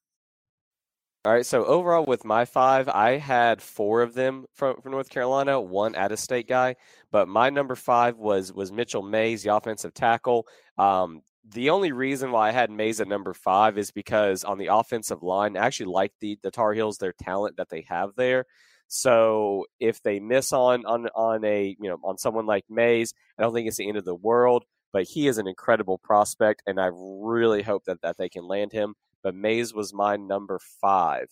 All 1.27 1.33
right. 1.33 1.45
So 1.45 1.65
overall, 1.65 2.05
with 2.05 2.23
my 2.23 2.45
five, 2.45 2.87
I 2.87 3.17
had 3.17 3.61
four 3.61 4.01
of 4.01 4.13
them 4.13 4.45
from, 4.53 4.79
from 4.79 4.93
North 4.93 5.09
Carolina, 5.09 5.59
one 5.59 5.93
out 5.93 6.13
of 6.13 6.19
state 6.19 6.47
guy. 6.47 6.77
But 7.11 7.27
my 7.27 7.49
number 7.49 7.75
five 7.75 8.15
was 8.17 8.53
was 8.53 8.71
Mitchell 8.71 9.01
Mayes, 9.01 9.43
the 9.43 9.53
offensive 9.53 9.93
tackle. 9.93 10.47
Um, 10.77 11.23
the 11.43 11.71
only 11.71 11.91
reason 11.91 12.31
why 12.31 12.47
I 12.47 12.51
had 12.51 12.71
Mayes 12.71 13.01
at 13.01 13.09
number 13.09 13.33
five 13.33 13.77
is 13.77 13.91
because 13.91 14.45
on 14.45 14.57
the 14.57 14.67
offensive 14.67 15.21
line, 15.21 15.57
I 15.57 15.65
actually 15.65 15.87
like 15.87 16.13
the 16.21 16.39
the 16.43 16.49
Tar 16.49 16.71
Heels, 16.71 16.97
their 16.97 17.11
talent 17.11 17.57
that 17.57 17.67
they 17.67 17.81
have 17.89 18.11
there. 18.15 18.45
So 18.87 19.65
if 19.81 20.01
they 20.01 20.21
miss 20.21 20.53
on 20.53 20.85
on 20.85 21.09
on 21.13 21.43
a 21.43 21.75
you 21.77 21.89
know 21.89 21.99
on 22.05 22.17
someone 22.17 22.45
like 22.45 22.63
Mayes, 22.69 23.13
I 23.37 23.41
don't 23.41 23.53
think 23.53 23.67
it's 23.67 23.75
the 23.75 23.89
end 23.89 23.97
of 23.97 24.05
the 24.05 24.15
world. 24.15 24.63
But 24.93 25.03
he 25.03 25.27
is 25.27 25.39
an 25.39 25.47
incredible 25.49 25.97
prospect, 25.97 26.63
and 26.65 26.79
I 26.79 26.89
really 26.93 27.63
hope 27.63 27.83
that 27.83 28.01
that 28.01 28.15
they 28.17 28.29
can 28.29 28.47
land 28.47 28.71
him. 28.71 28.95
But 29.23 29.35
Mayes 29.35 29.73
was 29.73 29.93
my 29.93 30.15
number 30.15 30.59
five, 30.81 31.27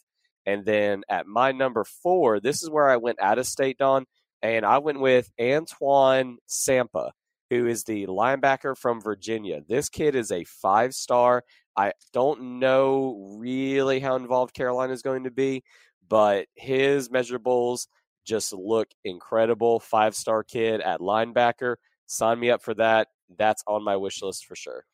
and 0.45 0.65
then 0.65 1.03
at 1.09 1.27
my 1.27 1.51
number 1.51 1.83
four, 1.83 2.39
this 2.39 2.61
is 2.61 2.69
where 2.69 2.89
I 2.89 2.97
went 2.97 3.21
out 3.21 3.39
of 3.39 3.47
state, 3.47 3.77
Don, 3.77 4.05
and 4.41 4.65
I 4.65 4.77
went 4.79 4.99
with 4.99 5.29
Antoine 5.41 6.37
Sampah, 6.47 7.11
who 7.49 7.67
is 7.67 7.83
the 7.83 8.07
linebacker 8.07 8.77
from 8.77 9.01
Virginia. 9.01 9.61
This 9.67 9.89
kid 9.89 10.15
is 10.15 10.31
a 10.31 10.43
five 10.43 10.93
star. 10.93 11.43
I 11.77 11.93
don't 12.13 12.59
know 12.59 13.37
really 13.39 13.99
how 13.99 14.15
involved 14.15 14.53
Carolina 14.53 14.93
is 14.93 15.01
going 15.01 15.23
to 15.23 15.31
be, 15.31 15.63
but 16.07 16.47
his 16.55 17.09
measurables 17.09 17.87
just 18.25 18.53
look 18.53 18.89
incredible. 19.03 19.79
Five 19.79 20.15
star 20.15 20.43
kid 20.43 20.81
at 20.81 20.99
linebacker. 20.99 21.75
Sign 22.07 22.39
me 22.39 22.49
up 22.49 22.61
for 22.61 22.73
that. 22.75 23.07
That's 23.37 23.63
on 23.67 23.83
my 23.83 23.95
wish 23.95 24.21
list 24.21 24.45
for 24.45 24.55
sure. 24.55 24.85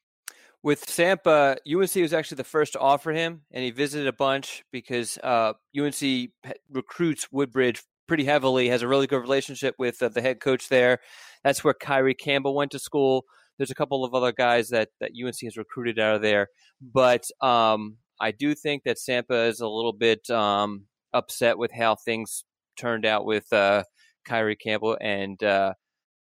With 0.63 0.85
Sampah, 0.85 1.57
UNC 1.67 1.95
was 1.95 2.13
actually 2.13 2.37
the 2.37 2.43
first 2.43 2.73
to 2.73 2.79
offer 2.79 3.11
him, 3.11 3.41
and 3.51 3.63
he 3.63 3.71
visited 3.71 4.07
a 4.07 4.13
bunch 4.13 4.63
because 4.71 5.17
uh, 5.23 5.53
UNC 5.79 6.29
recruits 6.69 7.27
Woodbridge 7.31 7.81
pretty 8.07 8.25
heavily, 8.25 8.69
has 8.69 8.81
a 8.81 8.87
really 8.87 9.07
good 9.07 9.21
relationship 9.21 9.73
with 9.79 10.01
uh, 10.03 10.09
the 10.09 10.21
head 10.21 10.39
coach 10.39 10.69
there. 10.69 10.99
That's 11.43 11.63
where 11.63 11.73
Kyree 11.73 12.17
Campbell 12.17 12.53
went 12.53 12.71
to 12.71 12.79
school. 12.79 13.25
There's 13.57 13.71
a 13.71 13.75
couple 13.75 14.03
of 14.03 14.13
other 14.13 14.31
guys 14.31 14.69
that, 14.69 14.89
that 14.99 15.11
UNC 15.11 15.37
has 15.43 15.57
recruited 15.57 15.97
out 15.97 16.15
of 16.15 16.21
there. 16.21 16.49
But 16.81 17.23
um, 17.41 17.97
I 18.19 18.31
do 18.31 18.53
think 18.53 18.83
that 18.83 18.97
Sampah 18.97 19.47
is 19.47 19.61
a 19.61 19.67
little 19.67 19.93
bit 19.93 20.29
um, 20.29 20.85
upset 21.13 21.57
with 21.57 21.71
how 21.71 21.95
things 21.95 22.43
turned 22.77 23.05
out 23.05 23.25
with 23.25 23.51
uh, 23.51 23.83
Kyree 24.27 24.59
Campbell, 24.59 24.97
and 25.01 25.41
uh, 25.43 25.73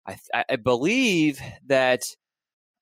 I, 0.06 0.16
I, 0.48 0.56
believe 0.56 1.40
that 1.66 2.02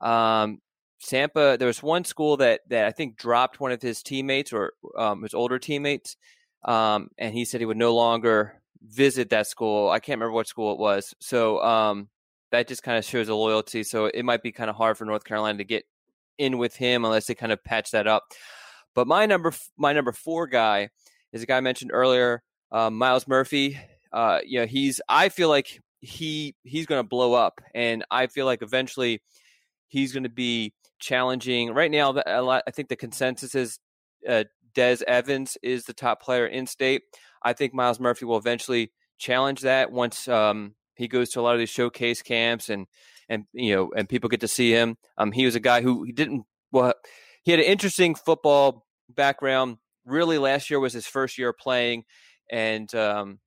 um, 0.01 0.59
Sampah. 1.05 1.59
There 1.59 1.67
was 1.67 1.83
one 1.83 2.05
school 2.05 2.37
that 2.38 2.61
that 2.69 2.87
I 2.87 2.90
think 2.90 3.17
dropped 3.17 3.61
one 3.61 3.73
of 3.73 3.83
his 3.83 4.03
teammates 4.03 4.53
or 4.53 4.73
um, 4.97 5.23
his 5.23 5.35
older 5.35 5.59
teammates, 5.59 6.17
um, 6.64 7.09
and 7.19 7.35
he 7.35 7.45
said 7.45 7.61
he 7.61 7.67
would 7.67 7.77
no 7.77 7.95
longer 7.95 8.61
visit 8.83 9.31
that 9.31 9.47
school. 9.47 9.90
I 9.90 10.01
can't 10.01 10.19
remember 10.19 10.35
what 10.35 10.49
school 10.49 10.73
it 10.73 10.79
was. 10.79 11.14
So 11.21 11.62
um, 11.62 12.09
that 12.51 12.69
just 12.69 12.83
kind 12.83 12.99
of 12.99 13.05
shows 13.05 13.29
a 13.29 13.35
loyalty. 13.35 13.83
So 13.83 14.07
it 14.07 14.25
might 14.25 14.43
be 14.43 14.53
kind 14.53 14.71
of 14.71 14.77
hard 14.77 14.99
for 14.99 15.05
North 15.05 15.25
Carolina 15.25 15.59
to 15.59 15.64
get 15.64 15.85
in 16.38 16.59
with 16.59 16.77
him 16.77 17.05
unless 17.05 17.27
they 17.27 17.35
kind 17.35 17.53
of 17.53 17.62
patch 17.64 17.93
that 17.93 18.07
up. 18.07 18.25
But 18.95 19.07
my 19.07 19.27
number 19.27 19.53
my 19.77 19.93
number 19.93 20.12
four 20.12 20.47
guy 20.47 20.90
is 21.33 21.43
a 21.43 21.47
guy 21.47 21.57
I 21.57 21.61
mentioned 21.61 21.90
earlier, 21.93 22.43
uh, 22.71 22.90
Myles 22.90 23.27
Murphy. 23.27 23.79
Uh, 24.12 24.40
you 24.47 24.61
know, 24.61 24.67
he's 24.67 25.01
I 25.09 25.29
feel 25.29 25.49
like 25.49 25.81
he 26.01 26.55
he's 26.62 26.87
going 26.87 27.03
to 27.03 27.09
blow 27.09 27.35
up, 27.35 27.61
and 27.75 28.05
I 28.11 28.29
feel 28.29 28.47
like 28.47 28.62
eventually 28.62 29.21
he's 29.88 30.12
going 30.12 30.23
to 30.25 30.29
be 30.29 30.73
challenging. 30.98 31.72
Right 31.72 31.90
now, 31.90 32.12
Lot, 32.12 32.62
I 32.66 32.70
think 32.70 32.88
the 32.88 32.96
consensus 32.96 33.54
is 33.54 33.78
uh, 34.28 34.44
Des 34.74 34.98
Evans 35.07 35.57
is 35.62 35.85
the 35.85 35.92
top 35.92 36.22
player 36.22 36.46
in 36.46 36.66
state. 36.66 37.02
I 37.42 37.52
think 37.52 37.74
Myles 37.74 38.00
Murphy 38.00 38.24
will 38.24 38.38
eventually 38.38 38.92
challenge 39.18 39.61
that 39.61 39.92
once 39.92 40.26
um, 40.28 40.74
he 40.96 41.09
goes 41.09 41.30
to 41.30 41.40
a 41.40 41.42
lot 41.42 41.54
of 41.54 41.59
these 41.59 41.70
showcase 41.70 42.22
camps 42.22 42.68
and 42.68 42.87
and 43.28 43.44
you 43.52 43.74
know 43.74 43.90
and 43.96 44.09
people 44.09 44.28
get 44.28 44.40
to 44.40 44.48
see 44.48 44.72
him. 44.72 44.96
Um, 45.18 45.33
he 45.33 45.44
was 45.44 45.54
a 45.54 45.61
guy 45.61 45.83
who 45.83 46.02
he 46.04 46.12
didn't 46.12 46.44
well 46.72 46.94
he 47.42 47.50
had 47.50 47.61
an 47.61 47.66
interesting 47.66 48.14
football 48.14 48.87
background 49.09 49.76
really 50.04 50.38
last 50.38 50.70
year 50.70 50.80
was 50.80 50.92
his 50.92 51.07
first 51.07 51.38
year 51.38 51.52
playing, 51.52 52.04
and 52.50 52.92
um, 52.94 53.38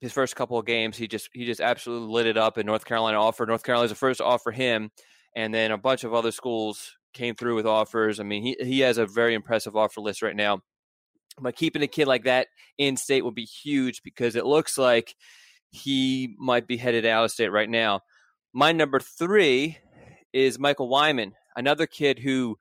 his 0.00 0.12
first 0.12 0.36
couple 0.36 0.58
of 0.58 0.66
games, 0.66 0.96
he 0.96 1.08
just 1.08 1.28
he 1.32 1.44
just 1.44 1.60
absolutely 1.60 2.12
lit 2.12 2.26
it 2.26 2.36
up. 2.36 2.56
And 2.56 2.66
North 2.66 2.84
Carolina 2.84 3.20
offered 3.20 3.48
North 3.48 3.62
Carolina's 3.62 3.90
the 3.90 3.96
first 3.96 4.18
to 4.18 4.24
offer 4.24 4.50
him, 4.50 4.90
and 5.36 5.52
then 5.52 5.70
a 5.70 5.78
bunch 5.78 6.02
of 6.02 6.14
other 6.14 6.32
schools 6.32 6.96
came 7.12 7.34
through 7.36 7.54
with 7.54 7.66
offers. 7.66 8.18
I 8.18 8.24
mean, 8.24 8.42
he 8.42 8.56
he 8.58 8.80
has 8.80 8.98
a 8.98 9.06
very 9.06 9.34
impressive 9.34 9.76
offer 9.76 10.00
list 10.00 10.22
right 10.22 10.34
now. 10.34 10.62
But 11.38 11.54
keeping 11.54 11.82
a 11.82 11.86
kid 11.86 12.08
like 12.08 12.24
that 12.24 12.48
in 12.78 12.96
state 12.96 13.22
would 13.22 13.34
be 13.34 13.44
huge 13.44 14.02
because 14.02 14.34
it 14.34 14.46
looks 14.46 14.78
like 14.78 15.14
he 15.70 16.34
might 16.38 16.66
be 16.66 16.78
headed 16.78 17.04
out 17.04 17.24
of 17.24 17.30
state 17.30 17.52
right 17.52 17.68
now. 17.68 18.00
My 18.54 18.72
number 18.72 18.98
three 18.98 19.76
is 20.32 20.58
Michael 20.58 20.88
Wyman, 20.88 21.32
another 21.54 21.86
kid 21.86 22.18
who 22.18 22.56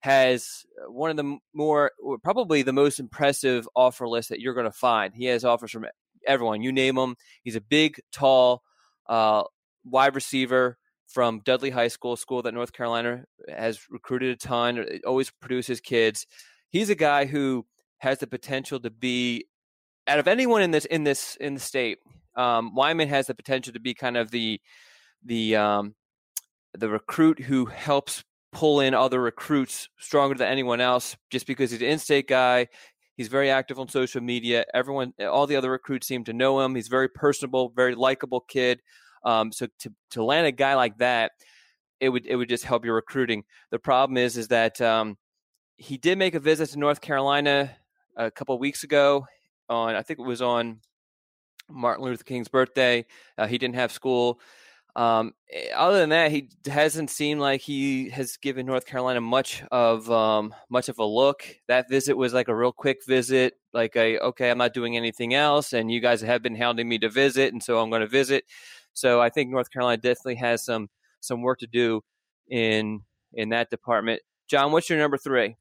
has 0.00 0.66
one 0.88 1.10
of 1.10 1.16
the 1.16 1.38
more, 1.54 1.92
probably 2.22 2.60
the 2.60 2.72
most 2.72 3.00
impressive 3.00 3.66
offer 3.74 4.06
list 4.06 4.28
that 4.28 4.40
you're 4.40 4.52
going 4.52 4.66
to 4.66 4.72
find. 4.72 5.14
He 5.14 5.26
has 5.26 5.44
offers 5.44 5.70
from 5.70 5.86
everyone. 6.26 6.60
You 6.60 6.72
name 6.72 6.98
him. 6.98 7.16
He's 7.44 7.56
a 7.56 7.60
big, 7.62 7.98
tall, 8.12 8.62
uh, 9.08 9.44
wide 9.84 10.14
receiver 10.14 10.76
from 11.12 11.40
Dudley 11.44 11.70
High 11.70 11.88
School, 11.88 12.16
school 12.16 12.42
that 12.42 12.54
North 12.54 12.72
Carolina 12.72 13.24
has 13.48 13.80
recruited 13.90 14.30
a 14.30 14.36
ton, 14.36 14.86
always 15.06 15.30
produces 15.30 15.80
kids. 15.80 16.26
He's 16.70 16.90
a 16.90 16.94
guy 16.94 17.26
who 17.26 17.66
has 17.98 18.18
the 18.18 18.26
potential 18.26 18.80
to 18.80 18.90
be 18.90 19.46
out 20.08 20.18
of 20.18 20.26
anyone 20.26 20.62
in 20.62 20.70
this 20.70 20.84
in 20.86 21.04
this 21.04 21.36
in 21.36 21.54
the 21.54 21.60
state. 21.60 21.98
Um, 22.36 22.74
Wyman 22.74 23.08
has 23.08 23.26
the 23.26 23.34
potential 23.34 23.72
to 23.74 23.80
be 23.80 23.94
kind 23.94 24.16
of 24.16 24.30
the 24.30 24.60
the 25.24 25.56
um, 25.56 25.94
the 26.74 26.88
recruit 26.88 27.40
who 27.40 27.66
helps 27.66 28.24
pull 28.52 28.80
in 28.80 28.94
other 28.94 29.20
recruits 29.20 29.88
stronger 29.98 30.34
than 30.34 30.48
anyone 30.48 30.80
else, 30.80 31.16
just 31.30 31.46
because 31.46 31.70
he's 31.70 31.80
an 31.80 31.88
in-state 31.88 32.28
guy. 32.28 32.68
He's 33.16 33.28
very 33.28 33.50
active 33.50 33.78
on 33.78 33.88
social 33.88 34.22
media. 34.22 34.64
Everyone, 34.72 35.12
all 35.20 35.46
the 35.46 35.56
other 35.56 35.70
recruits 35.70 36.06
seem 36.06 36.24
to 36.24 36.32
know 36.32 36.60
him. 36.60 36.74
He's 36.74 36.88
very 36.88 37.08
personable, 37.08 37.72
very 37.74 37.94
likable 37.94 38.40
kid. 38.40 38.80
Um, 39.24 39.52
so 39.52 39.66
to 39.80 39.92
to 40.10 40.24
land 40.24 40.46
a 40.46 40.52
guy 40.52 40.74
like 40.74 40.98
that, 40.98 41.32
it 42.00 42.08
would 42.08 42.26
it 42.26 42.36
would 42.36 42.48
just 42.48 42.64
help 42.64 42.84
your 42.84 42.94
recruiting. 42.94 43.44
The 43.70 43.78
problem 43.78 44.16
is 44.16 44.36
is 44.36 44.48
that 44.48 44.80
um, 44.80 45.16
he 45.76 45.96
did 45.98 46.18
make 46.18 46.34
a 46.34 46.40
visit 46.40 46.70
to 46.70 46.78
North 46.78 47.00
Carolina 47.00 47.70
a 48.16 48.30
couple 48.30 48.58
weeks 48.58 48.84
ago. 48.84 49.26
On 49.68 49.94
I 49.94 50.02
think 50.02 50.18
it 50.18 50.26
was 50.26 50.42
on 50.42 50.80
Martin 51.68 52.04
Luther 52.04 52.24
King's 52.24 52.48
birthday. 52.48 53.06
Uh, 53.38 53.46
he 53.46 53.58
didn't 53.58 53.76
have 53.76 53.92
school. 53.92 54.40
Um, 54.94 55.32
eh, 55.50 55.68
other 55.74 55.98
than 55.98 56.10
that, 56.10 56.30
he 56.30 56.50
hasn't 56.66 57.10
seemed 57.10 57.40
like 57.40 57.62
he 57.62 58.10
has 58.10 58.36
given 58.36 58.66
North 58.66 58.84
Carolina 58.84 59.20
much 59.20 59.62
of 59.70 60.10
um, 60.10 60.54
much 60.68 60.88
of 60.88 60.98
a 60.98 61.04
look. 61.04 61.44
That 61.68 61.88
visit 61.88 62.16
was 62.16 62.34
like 62.34 62.48
a 62.48 62.54
real 62.54 62.72
quick 62.72 62.98
visit, 63.06 63.54
like 63.72 63.96
a 63.96 64.18
okay, 64.18 64.50
I'm 64.50 64.58
not 64.58 64.74
doing 64.74 64.96
anything 64.96 65.34
else, 65.34 65.72
and 65.72 65.90
you 65.90 66.00
guys 66.00 66.20
have 66.20 66.42
been 66.42 66.56
hounding 66.56 66.88
me 66.88 66.98
to 66.98 67.08
visit, 67.08 67.52
and 67.52 67.62
so 67.62 67.78
I'm 67.78 67.90
going 67.90 68.02
to 68.02 68.08
visit. 68.08 68.44
So 68.92 69.20
I 69.20 69.28
think 69.30 69.50
North 69.50 69.70
Carolina 69.70 70.00
definitely 70.00 70.36
has 70.36 70.64
some 70.64 70.88
some 71.20 71.42
work 71.42 71.60
to 71.60 71.66
do 71.66 72.02
in 72.48 73.00
in 73.32 73.50
that 73.50 73.70
department. 73.70 74.20
Jon, 74.48 74.72
what's 74.72 74.90
your 74.90 74.98
number 74.98 75.16
three? 75.16 75.56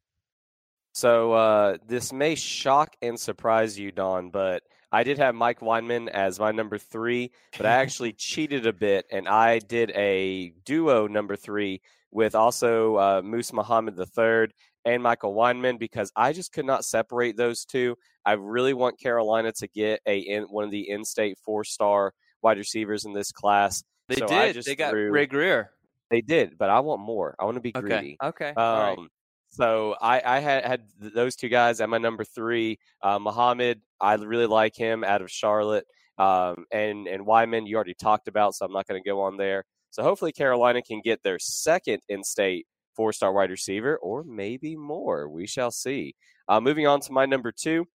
So 0.94 1.32
uh, 1.34 1.78
this 1.88 2.12
may 2.12 2.36
shock 2.36 2.96
and 3.02 3.18
surprise 3.18 3.80
you, 3.80 3.92
Don, 3.92 4.30
but 4.30 4.64
I 4.92 5.04
did 5.04 5.20
have 5.20 5.36
Mike 5.36 5.62
Weinman 5.62 6.10
as 6.10 6.40
my 6.40 6.52
number 6.52 6.78
three, 6.78 7.32
but 7.56 7.66
I 7.66 7.72
actually 7.82 8.14
cheated 8.14 8.66
a 8.66 8.74
bit 8.74 9.06
and 9.10 9.28
I 9.28 9.60
did 9.60 9.92
a 9.92 10.54
duo 10.66 11.08
number 11.08 11.38
three 11.38 11.82
with 12.12 12.36
also 12.36 12.98
uh, 12.98 13.22
Moose 13.24 13.54
Muhammad 13.54 13.98
III 13.98 14.48
and 14.84 15.02
Michael 15.02 15.34
Weinman 15.34 15.80
because 15.80 16.12
I 16.16 16.34
just 16.34 16.52
could 16.52 16.66
not 16.66 16.84
separate 16.84 17.38
those 17.38 17.64
two. 17.64 17.96
I 18.26 18.34
really 18.34 18.74
want 18.74 19.00
Carolina 19.00 19.54
to 19.54 19.68
get 19.68 20.02
a 20.06 20.20
in, 20.20 20.44
one 20.44 20.66
of 20.66 20.72
the 20.72 20.90
in-state 20.90 21.38
four-star 21.46 22.14
wide 22.42 22.58
receivers 22.58 23.06
in 23.06 23.14
this 23.14 23.32
class. 23.32 23.84
They 24.08 24.16
so 24.16 24.28
did. 24.28 24.56
They 24.64 24.76
got 24.76 24.92
threw, 24.92 25.12
Ray 25.12 25.26
Grier. 25.26 25.72
They 26.10 26.22
did, 26.22 26.58
but 26.58 26.70
I 26.70 26.82
want 26.82 27.02
more. 27.02 27.36
I 27.40 27.46
want 27.46 27.56
to 27.56 27.62
be 27.62 27.72
greedy. 27.72 28.18
Okay. 28.22 28.50
Okay. 28.50 28.62
Um, 28.62 29.10
so 29.52 29.96
I, 30.02 30.22
I 30.26 30.40
had, 30.40 30.66
had 30.66 30.82
those 31.00 31.36
two 31.36 31.50
guys 31.50 31.82
at 31.82 31.90
my 31.90 31.98
number 31.98 32.24
three. 32.24 32.80
Uh, 33.02 33.20
Muhammad, 33.20 33.82
I 34.00 34.14
really 34.16 34.46
like 34.46 34.76
him 34.76 35.04
out 35.04 35.22
of 35.22 35.32
Charlotte. 35.32 35.86
Um, 36.18 36.66
and 36.72 37.08
and 37.08 37.26
Wyman, 37.26 37.66
you 37.66 37.76
already 37.76 37.94
talked 37.94 38.28
about, 38.28 38.56
so 38.56 38.66
I'm 38.66 38.74
not 38.74 38.88
going 38.88 39.02
to 39.02 39.10
go 39.10 39.22
on 39.22 39.38
there. 39.38 39.64
So 39.90 40.04
hopefully 40.04 40.32
Carolina 40.32 40.82
can 40.82 41.02
get 41.04 41.24
their 41.24 41.40
second 41.40 42.02
in-state 42.08 42.68
four-star 42.96 43.32
wide 43.32 43.50
receiver, 43.50 43.98
or 43.98 44.24
maybe 44.24 44.76
more. 44.76 45.30
We 45.30 45.48
shall 45.48 45.72
see. 45.72 46.16
Uh, 46.48 46.60
moving 46.60 46.88
on 46.88 47.00
to 47.02 47.12
my 47.12 47.26
number 47.26 47.52
two, 47.52 47.86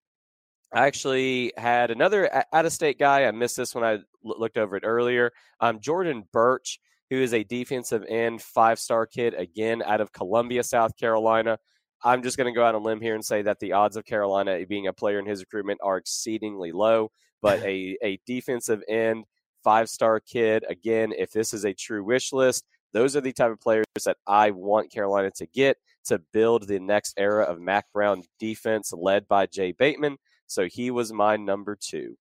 I 0.73 0.87
actually 0.87 1.53
had 1.57 1.91
another 1.91 2.45
out-of-state 2.53 2.99
guy. 2.99 3.25
I 3.25 3.31
missed 3.31 3.57
this 3.57 3.75
when 3.75 3.85
I 3.85 3.99
looked 4.25 4.59
over 4.59 4.77
it 4.77 4.83
earlier. 4.85 5.33
Um, 5.61 5.81
Jordan 5.81 6.25
Burch 6.33 6.81
who 7.11 7.17
is 7.17 7.35
a 7.35 7.45
defensive 7.45 8.05
end 8.09 8.43
five 8.43 8.79
star 8.79 9.07
kid, 9.07 9.35
again, 9.35 9.83
out 9.85 10.01
of 10.01 10.13
Columbia, 10.13 10.63
South 10.63 10.97
Carolina. 10.97 11.59
I'm 12.05 12.23
just 12.23 12.37
going 12.37 12.53
to 12.53 12.57
go 12.57 12.65
out 12.65 12.75
on 12.75 12.83
a 12.83 12.85
limb 12.85 13.01
here 13.01 13.15
and 13.15 13.25
say 13.25 13.43
that 13.43 13.59
the 13.59 13.73
odds 13.73 13.97
of 13.97 14.05
Carolina 14.05 14.65
being 14.69 14.87
a 14.87 14.93
player 14.93 15.19
in 15.19 15.27
his 15.27 15.41
recruitment 15.41 15.81
are 15.83 15.97
exceedingly 15.97 16.73
low. 16.73 17.11
But 17.43 17.63
a, 17.63 17.97
a 18.03 18.19
defensive 18.27 18.83
end, 18.89 19.25
five 19.65 19.89
star 19.89 20.21
kid, 20.21 20.65
again, 20.69 21.13
if 21.17 21.31
this 21.33 21.55
is 21.55 21.65
a 21.65 21.73
true 21.73 22.05
wish 22.05 22.33
list, 22.33 22.65
those 22.93 23.17
are 23.17 23.21
the 23.21 23.33
type 23.33 23.51
of 23.51 23.61
players 23.61 23.85
that 24.05 24.17
I 24.27 24.51
want 24.51 24.93
Carolina 24.93 25.31
to 25.37 25.47
get 25.47 25.77
to 26.07 26.21
build 26.33 26.67
the 26.67 26.79
next 26.79 27.15
era 27.19 27.45
of 27.45 27.61
Mack 27.61 27.87
Brown 27.93 28.23
defense 28.39 28.93
led 28.93 29.27
by 29.29 29.47
Jay 29.47 29.73
Bateman. 29.73 30.17
So 30.47 30.67
he 30.67 30.91
was 30.91 31.13
my 31.13 31.37
number 31.37 31.77
two. 31.77 32.17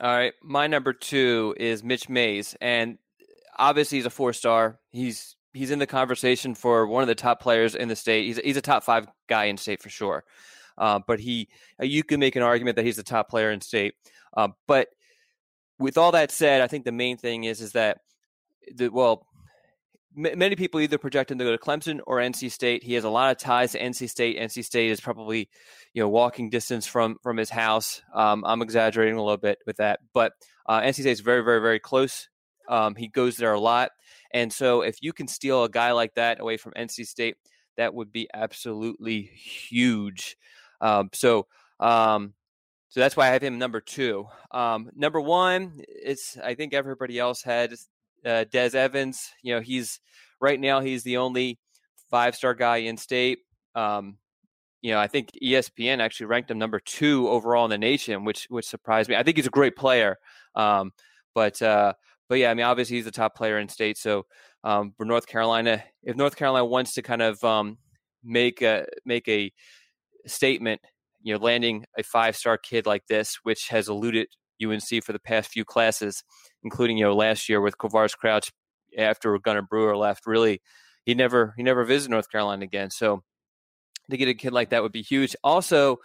All 0.00 0.14
right. 0.14 0.32
My 0.42 0.66
number 0.66 0.92
two 0.92 1.54
is 1.58 1.82
Mitch 1.82 2.08
Mayes. 2.08 2.56
And 2.60 2.98
obviously 3.58 3.98
he's 3.98 4.06
a 4.06 4.10
four 4.10 4.32
star. 4.32 4.78
He's 4.90 5.36
he's 5.52 5.70
in 5.70 5.78
the 5.78 5.86
conversation 5.86 6.54
for 6.54 6.86
one 6.86 7.02
of 7.02 7.08
the 7.08 7.14
top 7.14 7.40
players 7.40 7.74
in 7.74 7.88
the 7.88 7.96
state. 7.96 8.26
He's 8.26 8.38
he's 8.38 8.56
a 8.56 8.62
top 8.62 8.84
five 8.84 9.06
guy 9.28 9.44
in 9.44 9.56
state 9.56 9.82
for 9.82 9.88
sure. 9.88 10.24
Uh, 10.78 11.00
but 11.06 11.20
he, 11.20 11.48
uh, 11.80 11.84
you 11.84 12.02
can 12.02 12.18
make 12.20 12.36
an 12.36 12.42
argument 12.42 12.76
that 12.76 12.86
he's 12.86 12.96
the 12.96 13.02
top 13.02 13.28
player 13.28 13.50
in 13.50 13.60
state. 13.60 13.94
Uh, 14.34 14.48
but 14.66 14.88
with 15.78 15.98
all 15.98 16.12
that 16.12 16.30
said, 16.30 16.62
I 16.62 16.68
think 16.68 16.84
the 16.84 16.92
main 16.92 17.18
thing 17.18 17.44
is 17.44 17.60
is 17.60 17.72
that 17.72 17.98
the 18.74 18.88
well, 18.88 19.26
m- 20.16 20.38
many 20.38 20.56
people 20.56 20.80
either 20.80 20.98
project 20.98 21.30
him 21.30 21.38
to 21.38 21.44
go 21.44 21.52
to 21.52 21.58
Clemson 21.58 22.00
or 22.06 22.18
NC 22.18 22.50
State. 22.50 22.82
He 22.82 22.94
has 22.94 23.04
a 23.04 23.10
lot 23.10 23.30
of 23.30 23.38
ties 23.38 23.72
to 23.72 23.80
NC 23.80 24.08
State. 24.08 24.38
NC 24.38 24.64
State 24.64 24.90
is 24.90 25.00
probably 25.00 25.48
you 25.94 26.02
know 26.02 26.08
walking 26.08 26.50
distance 26.50 26.86
from 26.86 27.16
from 27.22 27.36
his 27.36 27.50
house. 27.50 28.02
Um, 28.14 28.44
I'm 28.46 28.62
exaggerating 28.62 29.16
a 29.16 29.22
little 29.22 29.36
bit 29.36 29.58
with 29.66 29.76
that, 29.76 30.00
but 30.12 30.32
uh, 30.66 30.80
NC 30.80 30.94
State 30.94 31.06
is 31.06 31.20
very 31.20 31.42
very 31.42 31.60
very 31.60 31.80
close 31.80 32.28
um, 32.70 32.94
he 32.94 33.08
goes 33.08 33.36
there 33.36 33.52
a 33.52 33.60
lot. 33.60 33.90
And 34.32 34.50
so 34.52 34.82
if 34.82 35.02
you 35.02 35.12
can 35.12 35.26
steal 35.26 35.64
a 35.64 35.68
guy 35.68 35.90
like 35.90 36.14
that 36.14 36.40
away 36.40 36.56
from 36.56 36.72
NC 36.72 37.06
State, 37.06 37.36
that 37.76 37.92
would 37.92 38.12
be 38.12 38.28
absolutely 38.32 39.22
huge. 39.22 40.36
Um, 40.80 41.10
so, 41.12 41.48
um, 41.80 42.34
so 42.88 43.00
that's 43.00 43.16
why 43.16 43.28
I 43.28 43.32
have 43.32 43.42
him 43.42 43.58
number 43.58 43.80
two. 43.80 44.26
Um, 44.52 44.90
number 44.94 45.20
one, 45.20 45.82
it's 45.88 46.38
I 46.38 46.54
think 46.54 46.72
everybody 46.72 47.18
else 47.18 47.42
had 47.42 47.74
uh, 48.24 48.44
Des 48.50 48.76
Evans. 48.76 49.30
You 49.42 49.54
know, 49.54 49.60
he's 49.60 50.00
right 50.40 50.58
now 50.58 50.80
he's 50.80 51.02
the 51.02 51.16
only 51.18 51.58
five 52.10 52.34
star 52.34 52.54
guy 52.54 52.78
in 52.78 52.96
state. 52.96 53.40
Um, 53.74 54.18
you 54.82 54.92
know, 54.92 54.98
I 54.98 55.06
think 55.06 55.30
ESPN 55.42 56.00
actually 56.00 56.26
ranked 56.26 56.50
him 56.50 56.58
number 56.58 56.80
two 56.80 57.28
overall 57.28 57.64
in 57.64 57.70
the 57.70 57.78
nation, 57.78 58.24
which 58.24 58.46
which 58.48 58.66
surprised 58.66 59.08
me. 59.08 59.16
I 59.16 59.22
think 59.22 59.36
he's 59.36 59.46
a 59.46 59.50
great 59.50 59.76
player, 59.76 60.16
um, 60.54 60.92
but 61.34 61.60
uh, 61.60 61.92
but 62.28 62.38
yeah, 62.38 62.50
I 62.50 62.54
mean, 62.54 62.64
obviously 62.64 62.96
he's 62.96 63.04
the 63.04 63.10
top 63.10 63.36
player 63.36 63.58
in 63.58 63.68
state. 63.68 63.98
So 63.98 64.24
um, 64.64 64.92
for 64.96 65.04
North 65.04 65.26
Carolina, 65.26 65.82
if 66.02 66.16
North 66.16 66.36
Carolina 66.36 66.64
wants 66.64 66.94
to 66.94 67.02
kind 67.02 67.22
of 67.22 67.42
um, 67.44 67.76
make 68.24 68.62
a 68.62 68.86
make 69.04 69.28
a 69.28 69.52
statement, 70.26 70.80
you 71.22 71.34
know, 71.34 71.40
landing 71.40 71.84
a 71.98 72.02
five 72.02 72.36
star 72.36 72.56
kid 72.56 72.86
like 72.86 73.06
this, 73.06 73.38
which 73.42 73.68
has 73.68 73.88
eluded 73.88 74.28
UNC 74.64 75.04
for 75.04 75.12
the 75.12 75.20
past 75.20 75.50
few 75.50 75.64
classes, 75.64 76.22
including 76.62 76.98
you 76.98 77.04
know 77.04 77.14
last 77.14 77.48
year 77.48 77.60
with 77.60 77.78
Quavaris 77.78 78.16
Crouch 78.16 78.50
after 78.96 79.38
Gunter 79.38 79.62
Brewer 79.62 79.96
left. 79.96 80.26
Really, 80.26 80.60
he 81.04 81.14
never 81.14 81.54
he 81.56 81.62
never 81.62 81.84
visited 81.84 82.10
North 82.10 82.30
Carolina 82.30 82.64
again. 82.64 82.90
So 82.90 83.22
to 84.10 84.16
get 84.16 84.28
a 84.28 84.34
kid 84.34 84.52
like 84.52 84.70
that 84.70 84.82
would 84.82 84.92
be 84.92 85.02
huge. 85.02 85.36
Also, 85.42 85.98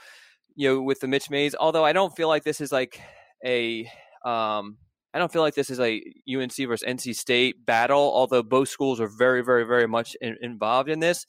you 0.56 0.70
know, 0.70 0.82
with 0.82 1.00
the 1.00 1.08
Mitch 1.08 1.30
Mayes, 1.30 1.56
although 1.56 1.84
I 1.84 1.94
don't 1.94 2.16
feel 2.16 2.28
like 2.28 2.44
this 2.44 2.62
is 2.62 2.72
like 2.72 3.00
a 3.44 3.90
um, 4.24 4.78
I 5.14 5.20
don't 5.20 5.32
feel 5.32 5.42
like 5.42 5.56
this 5.56 5.70
is 5.70 5.80
a 5.80 6.04
UNC 6.30 6.56
versus 6.68 6.88
NC 6.88 7.16
State 7.16 7.66
battle, 7.66 8.12
although 8.14 8.44
both 8.44 8.68
schools 8.68 9.00
are 9.00 9.08
very, 9.08 9.44
very, 9.44 9.66
very 9.66 9.88
much 9.88 10.16
in, 10.20 10.36
involved 10.42 10.90
in 10.90 11.00
this. 11.00 11.26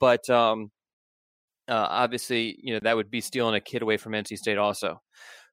But 0.00 0.28
um, 0.30 0.70
uh, 1.68 1.86
obviously, 1.90 2.58
you 2.62 2.74
know 2.74 2.80
that 2.82 2.96
would 2.96 3.10
be 3.10 3.20
stealing 3.20 3.54
a 3.54 3.60
kid 3.60 3.82
away 3.82 3.96
from 3.96 4.12
NC 4.12 4.38
State. 4.38 4.58
Also, 4.58 5.02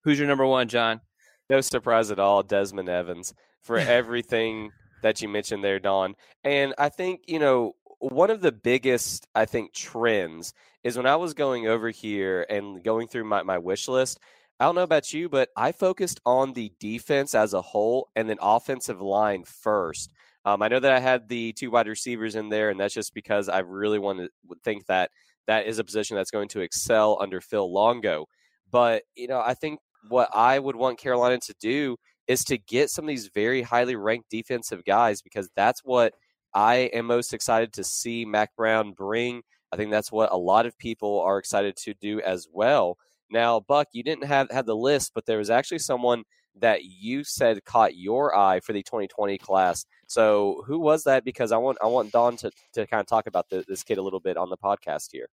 who's 0.03 0.17
your 0.17 0.27
number 0.27 0.45
one, 0.45 0.67
Jon? 0.67 1.01
No 1.49 1.61
surprise 1.61 2.11
at 2.11 2.19
all, 2.19 2.43
Desmond 2.43 2.89
Evans 2.89 3.33
for 3.61 3.77
everything 3.77 4.71
that 5.01 5.21
you 5.21 5.29
mentioned 5.29 5.63
there, 5.63 5.79
Don. 5.79 6.15
And 6.43 6.73
I 6.77 6.89
think 6.89 7.21
you 7.27 7.39
know 7.39 7.75
one 7.99 8.29
of 8.29 8.41
the 8.41 8.51
biggest 8.51 9.27
I 9.35 9.45
think 9.45 9.73
trends 9.73 10.53
is 10.83 10.97
when 10.97 11.07
I 11.07 11.15
was 11.15 11.33
going 11.33 11.67
over 11.67 11.89
here 11.89 12.45
and 12.49 12.83
going 12.83 13.07
through 13.07 13.23
my, 13.25 13.43
my 13.43 13.57
wish 13.57 13.87
list. 13.87 14.19
I 14.59 14.65
don't 14.65 14.75
know 14.75 14.83
about 14.83 15.11
you, 15.11 15.27
but 15.27 15.49
I 15.57 15.73
focused 15.73 16.21
on 16.25 16.53
the 16.53 16.71
defense 16.79 17.35
as 17.35 17.53
a 17.53 17.61
whole 17.61 18.09
and 18.15 18.29
then 18.29 18.37
offensive 18.41 19.01
line 19.01 19.43
first. 19.43 20.11
Um, 20.45 20.61
I 20.61 20.67
know 20.67 20.79
that 20.79 20.93
I 20.93 20.99
had 20.99 21.27
the 21.27 21.51
two 21.53 21.71
wide 21.71 21.87
receivers 21.87 22.35
in 22.35 22.49
there, 22.49 22.69
and 22.69 22.79
that's 22.79 22.93
just 22.93 23.13
because 23.13 23.49
I 23.49 23.59
really 23.59 23.99
want 23.99 24.19
to 24.19 24.29
think 24.63 24.85
that 24.85 25.09
that 25.47 25.65
is 25.65 25.79
a 25.79 25.83
position 25.83 26.15
that's 26.15 26.31
going 26.31 26.47
to 26.49 26.61
excel 26.61 27.17
under 27.19 27.41
Phil 27.41 27.71
Longo. 27.71 28.27
But 28.71 29.03
you 29.15 29.27
know, 29.27 29.41
I 29.43 29.55
think 29.55 29.79
what 30.07 30.29
I 30.33 30.59
would 30.59 30.75
want 30.75 30.97
Carolina 30.99 31.39
to 31.39 31.55
do 31.59 31.97
is 32.27 32.43
to 32.45 32.57
get 32.57 32.89
some 32.89 33.05
of 33.05 33.09
these 33.09 33.29
very 33.33 33.61
highly 33.61 33.95
ranked 33.95 34.29
defensive 34.29 34.83
guys 34.83 35.21
because 35.21 35.49
that's 35.55 35.81
what 35.81 36.13
I 36.53 36.89
am 36.93 37.05
most 37.05 37.33
excited 37.33 37.73
to 37.73 37.83
see 37.83 38.25
Mack 38.25 38.55
Brown 38.55 38.93
bring. 38.93 39.43
I 39.71 39.75
think 39.75 39.91
that's 39.91 40.11
what 40.11 40.31
a 40.31 40.37
lot 40.37 40.65
of 40.65 40.77
people 40.77 41.19
are 41.21 41.37
excited 41.37 41.75
to 41.77 41.93
do 41.95 42.21
as 42.21 42.47
well. 42.51 42.97
Now, 43.29 43.59
Buck, 43.59 43.87
you 43.91 44.03
didn't 44.03 44.25
have 44.25 44.49
have 44.51 44.65
the 44.65 44.75
list, 44.75 45.11
but 45.13 45.25
there 45.25 45.37
was 45.37 45.49
actually 45.49 45.79
someone 45.79 46.23
that 46.59 46.85
you 46.85 47.23
said 47.23 47.65
caught 47.65 47.97
your 47.97 48.35
eye 48.35 48.59
for 48.61 48.71
the 48.71 48.83
2020 48.83 49.37
class. 49.37 49.85
So, 50.07 50.63
who 50.65 50.79
was 50.79 51.03
that? 51.03 51.25
Because 51.25 51.51
I 51.51 51.57
want 51.57 51.77
I 51.81 51.87
want 51.87 52.11
Don 52.11 52.37
to, 52.37 52.51
to 52.73 52.87
kind 52.87 53.01
of 53.01 53.07
talk 53.07 53.27
about 53.27 53.49
the, 53.49 53.65
this 53.67 53.83
kid 53.83 53.97
a 53.97 54.01
little 54.01 54.19
bit 54.19 54.37
on 54.37 54.49
the 54.49 54.57
podcast 54.57 55.11
here. 55.11 55.27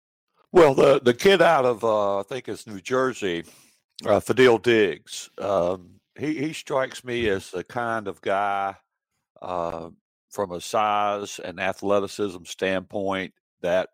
Well, 0.51 0.75
the 0.75 1.01
the 1.01 1.15
kid 1.15 1.41
out 1.41 1.65
of 1.65 1.85
uh, 1.85 2.21
I 2.21 2.23
think 2.25 2.49
it's 2.49 2.67
New 2.67 2.81
Jersey, 2.81 3.45
uh, 4.07 4.21
Fadil 4.21 4.61
Diggs. 4.63 5.31
Um, 5.39 6.01
he 6.19 6.35
he 6.35 6.53
strikes 6.53 7.05
me 7.05 7.29
as 7.29 7.51
the 7.51 7.65
kind 7.65 8.09
of 8.09 8.21
guy 8.21 8.77
uh, 9.41 9.91
from 10.31 10.53
a 10.53 10.61
size 10.61 11.41
and 11.43 11.61
athleticism 11.61 12.45
standpoint 12.45 13.35
that 13.63 13.91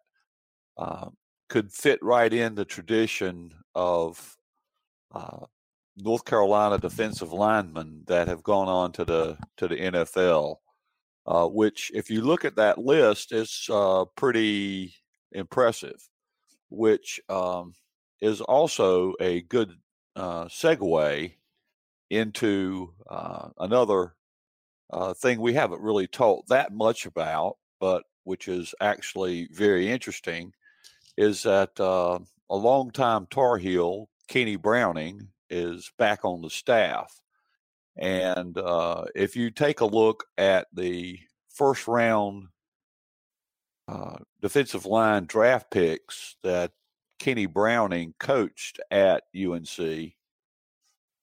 uh, 0.76 1.08
could 1.48 1.72
fit 1.72 2.02
right 2.02 2.32
in 2.32 2.54
the 2.54 2.64
tradition 2.64 3.52
of 3.74 4.36
uh, 5.12 5.46
North 5.96 6.24
Carolina 6.24 6.78
defensive 6.78 7.32
linemen 7.32 8.02
that 8.06 8.28
have 8.28 8.42
gone 8.42 8.68
on 8.68 8.92
to 8.92 9.04
the 9.04 9.36
to 9.56 9.68
the 9.68 9.76
NFL. 9.76 10.56
Uh, 11.26 11.46
which, 11.46 11.90
if 11.92 12.08
you 12.08 12.22
look 12.22 12.46
at 12.46 12.56
that 12.56 12.78
list, 12.78 13.32
is 13.32 13.68
uh, 13.70 14.06
pretty 14.16 14.94
impressive. 15.32 16.08
Which 16.70 17.20
um, 17.28 17.74
is 18.22 18.40
also 18.40 19.14
a 19.20 19.42
good 19.42 19.74
uh, 20.18 20.44
segue 20.46 21.32
into 22.10 22.92
uh, 23.08 23.48
another 23.58 24.14
uh, 24.90 25.14
thing 25.14 25.40
we 25.40 25.54
haven't 25.54 25.82
really 25.82 26.06
talked 26.06 26.48
that 26.48 26.72
much 26.72 27.06
about, 27.06 27.56
but 27.80 28.04
which 28.24 28.48
is 28.48 28.74
actually 28.80 29.48
very 29.52 29.90
interesting, 29.90 30.52
is 31.16 31.42
that 31.42 31.78
uh, 31.80 32.18
a 32.50 32.56
longtime 32.56 33.26
Tar 33.26 33.58
Heel, 33.58 34.08
Kenny 34.28 34.56
Browning, 34.56 35.28
is 35.50 35.90
back 35.98 36.24
on 36.24 36.42
the 36.42 36.50
staff. 36.50 37.20
And 37.96 38.56
uh, 38.56 39.06
if 39.14 39.34
you 39.34 39.50
take 39.50 39.80
a 39.80 39.86
look 39.86 40.24
at 40.36 40.68
the 40.72 41.18
first 41.48 41.88
round 41.88 42.48
uh, 43.88 44.18
defensive 44.40 44.86
line 44.86 45.24
draft 45.24 45.70
picks 45.70 46.36
that 46.42 46.72
Kenny 47.18 47.46
Browning 47.46 48.14
coached 48.18 48.80
at 48.90 49.24
UNC, 49.36 50.12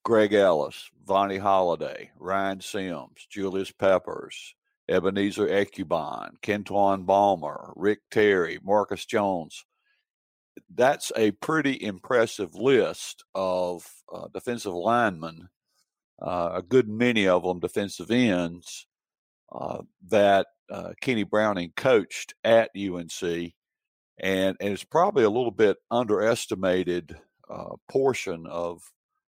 Greg 0.03 0.33
Ellis, 0.33 0.89
Vonnie 1.05 1.37
Holliday, 1.37 2.11
Ryan 2.19 2.61
Sims, 2.61 3.25
Julius 3.29 3.71
Peppers, 3.71 4.55
Ebenezer 4.87 5.47
Ekuban, 5.47 6.31
Kentwan 6.41 7.05
Balmer, 7.05 7.73
Rick 7.75 7.99
Terry, 8.11 8.59
Marcus 8.63 9.05
Jones. 9.05 9.65
That's 10.73 11.11
a 11.15 11.31
pretty 11.31 11.81
impressive 11.83 12.53
list 12.55 13.23
of 13.33 13.87
uh, 14.13 14.27
defensive 14.33 14.73
linemen, 14.73 15.49
uh, 16.21 16.51
a 16.53 16.61
good 16.61 16.87
many 16.87 17.27
of 17.27 17.43
them 17.43 17.59
defensive 17.59 18.11
ends 18.11 18.87
uh, 19.51 19.79
that 20.09 20.47
uh, 20.69 20.91
Kenny 21.01 21.23
Browning 21.23 21.73
coached 21.75 22.33
at 22.43 22.69
UNC. 22.75 23.53
And, 24.19 24.55
and 24.59 24.73
it's 24.73 24.83
probably 24.83 25.23
a 25.23 25.29
little 25.29 25.51
bit 25.51 25.77
underestimated 25.91 27.17
uh, 27.49 27.75
portion 27.89 28.45
of 28.47 28.81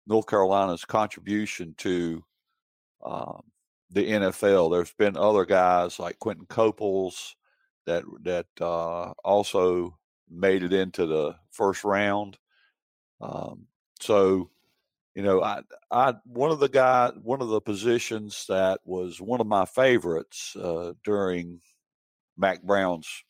North 0.07 0.27
Carolina's 0.27 0.85
contribution 0.85 1.75
to 1.79 2.25
um, 3.05 3.43
the 3.91 4.11
NFL. 4.11 4.71
There's 4.71 4.93
been 4.93 5.17
other 5.17 5.45
guys 5.45 5.99
like 5.99 6.19
Quinton 6.19 6.47
Coples 6.47 7.37
that 7.87 8.05
that 8.23 8.47
uh, 8.61 9.13
also 9.25 9.99
made 10.29 10.63
it 10.63 10.73
into 10.73 11.07
the 11.07 11.37
first 11.51 11.85
round. 11.85 12.39
Um, 13.21 13.67
so, 14.01 14.51
you 15.15 15.23
know, 15.23 15.43
I, 15.43 15.63
I 15.91 16.15
one 16.25 16.51
of 16.51 16.61
the 16.61 16.69
guy, 16.69 17.11
one 17.23 17.43
of 17.43 17.49
the 17.49 17.61
positions 17.61 18.47
that 18.49 18.81
was 18.85 19.21
one 19.21 19.41
of 19.41 19.47
my 19.47 19.65
favorites 19.65 20.57
uh, 20.57 20.93
during 21.05 21.61
Mack 22.37 22.63
Brown's 22.63 23.25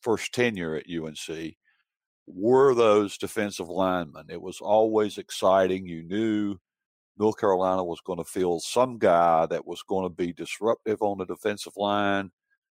first 0.00 0.32
tenure 0.32 0.76
at 0.76 0.86
UNC 0.90 1.54
were 2.26 2.74
those 2.74 3.18
defensive 3.18 3.68
linemen. 3.68 4.26
It 4.28 4.40
was 4.40 4.60
always 4.60 5.18
exciting. 5.18 5.86
You 5.86 6.02
knew 6.02 6.56
North 7.18 7.38
Carolina 7.38 7.84
was 7.84 8.00
going 8.00 8.18
to 8.18 8.24
field 8.24 8.62
some 8.62 8.98
guy 8.98 9.46
that 9.46 9.66
was 9.66 9.82
going 9.82 10.04
to 10.04 10.14
be 10.14 10.32
disruptive 10.32 11.02
on 11.02 11.18
the 11.18 11.26
defensive 11.26 11.74
line, 11.76 12.30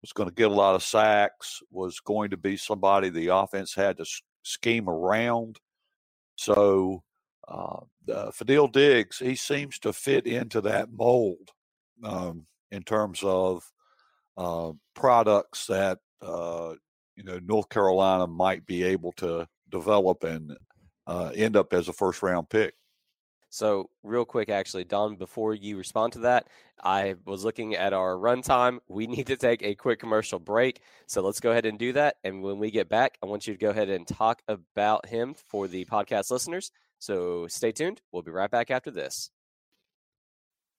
was 0.00 0.12
going 0.12 0.28
to 0.28 0.34
get 0.34 0.50
a 0.50 0.54
lot 0.54 0.74
of 0.74 0.82
sacks, 0.82 1.60
was 1.70 2.00
going 2.00 2.30
to 2.30 2.36
be 2.36 2.56
somebody 2.56 3.08
the 3.08 3.28
offense 3.28 3.74
had 3.74 3.96
to 3.98 4.04
scheme 4.42 4.88
around. 4.88 5.58
So, 6.36 7.02
uh, 7.46 7.80
Fadil 8.08 8.72
Diggs, 8.72 9.18
he 9.18 9.36
seems 9.36 9.78
to 9.80 9.92
fit 9.92 10.26
into 10.26 10.60
that 10.62 10.90
mold 10.90 11.50
um, 12.02 12.46
in 12.70 12.82
terms 12.82 13.20
of 13.22 13.62
uh, 14.36 14.72
products 14.94 15.66
that 15.66 15.98
uh, 16.22 16.74
you 17.16 17.24
know 17.24 17.38
North 17.40 17.68
Carolina 17.68 18.26
might 18.26 18.66
be 18.66 18.82
able 18.84 19.12
to 19.12 19.46
develop 19.70 20.24
and 20.24 20.56
uh, 21.06 21.32
end 21.34 21.56
up 21.56 21.72
as 21.72 21.88
a 21.88 21.92
first 21.92 22.22
round 22.22 22.48
pick. 22.48 22.74
So, 23.52 23.90
real 24.02 24.24
quick, 24.24 24.48
actually, 24.48 24.84
Don, 24.84 25.16
before 25.16 25.52
you 25.52 25.76
respond 25.76 26.14
to 26.14 26.20
that, 26.20 26.46
I 26.82 27.16
was 27.26 27.44
looking 27.44 27.74
at 27.74 27.92
our 27.92 28.14
runtime. 28.14 28.78
We 28.88 29.06
need 29.14 29.26
to 29.26 29.36
take 29.36 29.62
a 29.62 29.74
quick 29.74 30.00
commercial 30.00 30.38
break. 30.38 30.80
So, 31.06 31.20
let's 31.20 31.38
go 31.38 31.50
ahead 31.50 31.66
and 31.66 31.78
do 31.78 31.92
that. 31.92 32.16
And 32.24 32.42
when 32.42 32.58
we 32.58 32.70
get 32.70 32.88
back, 32.88 33.18
I 33.22 33.26
want 33.26 33.46
you 33.46 33.52
to 33.52 33.58
go 33.58 33.68
ahead 33.68 33.90
and 33.90 34.08
talk 34.08 34.40
about 34.48 35.06
him 35.06 35.34
for 35.34 35.68
the 35.68 35.84
podcast 35.84 36.30
listeners. 36.30 36.70
So, 36.98 37.46
stay 37.46 37.72
tuned. 37.72 38.00
We'll 38.10 38.22
be 38.22 38.30
right 38.30 38.50
back 38.50 38.70
after 38.70 38.90
this. 38.90 39.30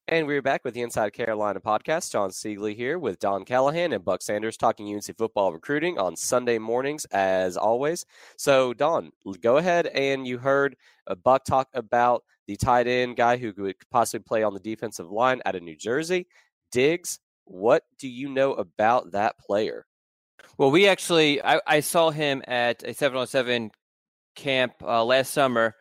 And 0.09 0.27
we're 0.27 0.41
back 0.41 0.65
with 0.65 0.73
the 0.73 0.81
Inside 0.81 1.13
Carolina 1.13 1.61
podcast. 1.61 2.11
Jon 2.11 2.29
Seiglie 2.29 2.75
here 2.75 2.99
with 2.99 3.19
Don 3.19 3.45
Callahan 3.45 3.93
and 3.93 4.03
Buck 4.03 4.21
Sanders 4.21 4.57
talking 4.57 4.93
UNC 4.93 5.17
football 5.17 5.53
recruiting 5.53 5.97
on 5.97 6.17
Sunday 6.17 6.57
mornings, 6.59 7.05
as 7.05 7.55
always. 7.55 8.05
So, 8.35 8.73
Don, 8.73 9.11
go 9.39 9.55
ahead 9.55 9.87
and 9.87 10.27
you 10.27 10.39
heard 10.39 10.75
uh, 11.07 11.15
Buck 11.15 11.45
talk 11.45 11.69
about 11.73 12.25
the 12.47 12.57
tight 12.57 12.85
end 12.85 13.15
guy 13.15 13.37
who 13.37 13.53
could 13.53 13.75
possibly 13.91 14.23
play 14.23 14.43
on 14.43 14.53
the 14.53 14.59
defensive 14.59 15.09
line 15.09 15.41
out 15.45 15.55
of 15.55 15.63
New 15.63 15.77
Jersey, 15.77 16.27
Diggs. 16.69 17.19
What 17.45 17.83
do 17.97 18.09
you 18.09 18.27
know 18.27 18.55
about 18.55 19.13
that 19.13 19.39
player? 19.39 19.85
Well, 20.57 20.69
we 20.69 20.89
actually, 20.89 21.41
I, 21.41 21.61
I 21.65 21.79
saw 21.79 22.09
him 22.09 22.43
at 22.45 22.83
a 22.83 22.93
707 22.93 23.71
camp 24.35 24.73
uh, 24.81 25.05
last 25.05 25.31
summer. 25.31 25.75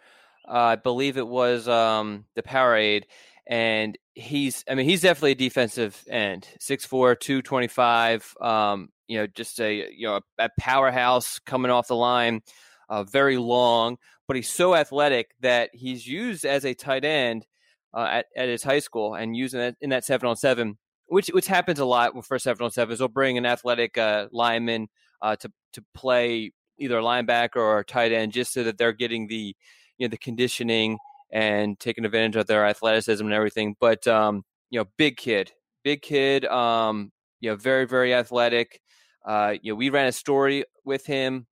Uh, 0.47 0.53
I 0.53 0.77
believe 0.77 1.17
it 1.17 1.27
was 1.27 1.67
um, 1.67 2.25
the 2.37 2.43
Powerade 2.43 3.05
and 3.47 3.99
he's 4.15 4.65
I 4.69 4.75
mean 4.75 4.89
he's 4.89 5.03
definitely 5.03 5.33
a 5.33 5.37
defensive 5.37 6.03
end. 6.09 6.49
6'4", 6.61 7.19
225, 7.19 8.35
um, 8.41 8.89
you 9.09 9.19
know, 9.19 9.27
just 9.27 9.61
a 9.61 9.91
you 9.95 10.07
know 10.07 10.17
a, 10.17 10.45
a 10.45 10.49
powerhouse 10.59 11.39
coming 11.41 11.71
off 11.71 11.89
the 11.89 11.97
line, 11.97 12.43
uh, 12.89 13.05
very 13.05 13.37
long, 13.37 13.97
but 14.27 14.37
he's 14.37 14.51
so 14.51 14.75
athletic 14.75 15.31
that 15.41 15.71
he's 15.73 16.07
used 16.07 16.45
as 16.45 16.65
a 16.65 16.75
tight 16.75 17.05
end 17.05 17.47
uh, 17.95 18.09
at 18.11 18.27
at 18.37 18.49
his 18.49 18.63
high 18.63 18.79
school 18.79 19.15
and 19.15 19.37
using 19.37 19.61
it 19.61 19.77
in 19.81 19.91
that 19.91 20.05
seven 20.05 20.29
on 20.29 20.37
seven, 20.37 20.79
which 21.07 21.29
which 21.29 21.47
happens 21.47 21.79
a 21.79 21.85
lot 21.85 22.13
for 22.25 22.39
seven 22.39 22.65
on 22.65 22.71
sevens. 22.71 22.99
They'll 22.99 23.09
bring 23.09 23.39
an 23.39 23.47
athletic 23.47 23.99
uh, 23.99 24.29
lineman 24.33 24.89
uh, 25.21 25.37
to 25.37 25.53
to 25.75 25.85
play 25.95 26.53
either 26.79 27.01
linebacker 27.01 27.57
or 27.57 27.85
tight 27.85 28.13
end 28.13 28.33
just 28.33 28.53
so 28.53 28.65
that 28.65 28.79
they're 28.79 28.93
getting 28.93 29.27
the 29.27 29.55
you 29.99 30.07
know 30.07 30.11
the 30.11 30.19
conditioning 30.19 30.99
and 31.33 31.79
taking 31.81 32.05
advantage 32.05 32.37
of 32.37 32.47
their 32.47 32.67
athleticism 32.67 33.25
and 33.25 33.35
everything. 33.35 33.75
But 33.81 34.07
um, 34.07 34.45
you 34.71 34.79
know, 34.79 34.87
big 34.97 35.17
kid, 35.17 35.53
big 35.83 36.03
kid. 36.03 36.45
Um, 36.47 37.11
you 37.41 37.51
know, 37.51 37.57
very 37.57 37.87
very 37.87 38.15
athletic. 38.15 38.81
Uh, 39.25 39.55
you 39.63 39.73
know, 39.73 39.77
we 39.77 39.91
ran 39.91 40.07
a 40.07 40.13
story 40.13 40.65
with 40.85 41.07
him 41.07 41.47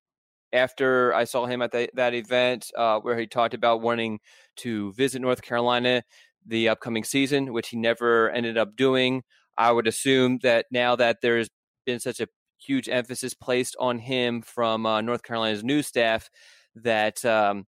after 0.52 1.14
I 1.14 1.24
saw 1.24 1.46
him 1.46 1.62
at 1.62 1.72
the, 1.72 1.88
that 1.94 2.14
event 2.14 2.70
uh, 2.76 2.98
where 3.00 3.18
he 3.18 3.26
talked 3.26 3.54
about 3.54 3.82
wanting 3.82 4.18
to 4.56 4.92
visit 4.92 5.22
North 5.22 5.42
Carolina 5.42 6.02
the 6.46 6.68
upcoming 6.68 7.04
season, 7.04 7.52
which 7.52 7.68
he 7.68 7.76
never 7.76 8.30
ended 8.30 8.58
up 8.58 8.76
doing. 8.76 9.22
I 9.56 9.72
would 9.72 9.86
assume 9.86 10.38
that 10.42 10.66
now 10.70 10.96
that 10.96 11.18
there's 11.22 11.48
been 11.86 12.00
such 12.00 12.20
a 12.20 12.28
huge 12.58 12.88
emphasis 12.88 13.34
placed 13.34 13.76
on 13.78 13.98
him 13.98 14.42
from 14.42 14.86
uh, 14.86 15.00
North 15.00 15.22
Carolina's 15.22 15.64
new 15.64 15.82
staff, 15.82 16.30
that 16.74 17.24
um, 17.24 17.66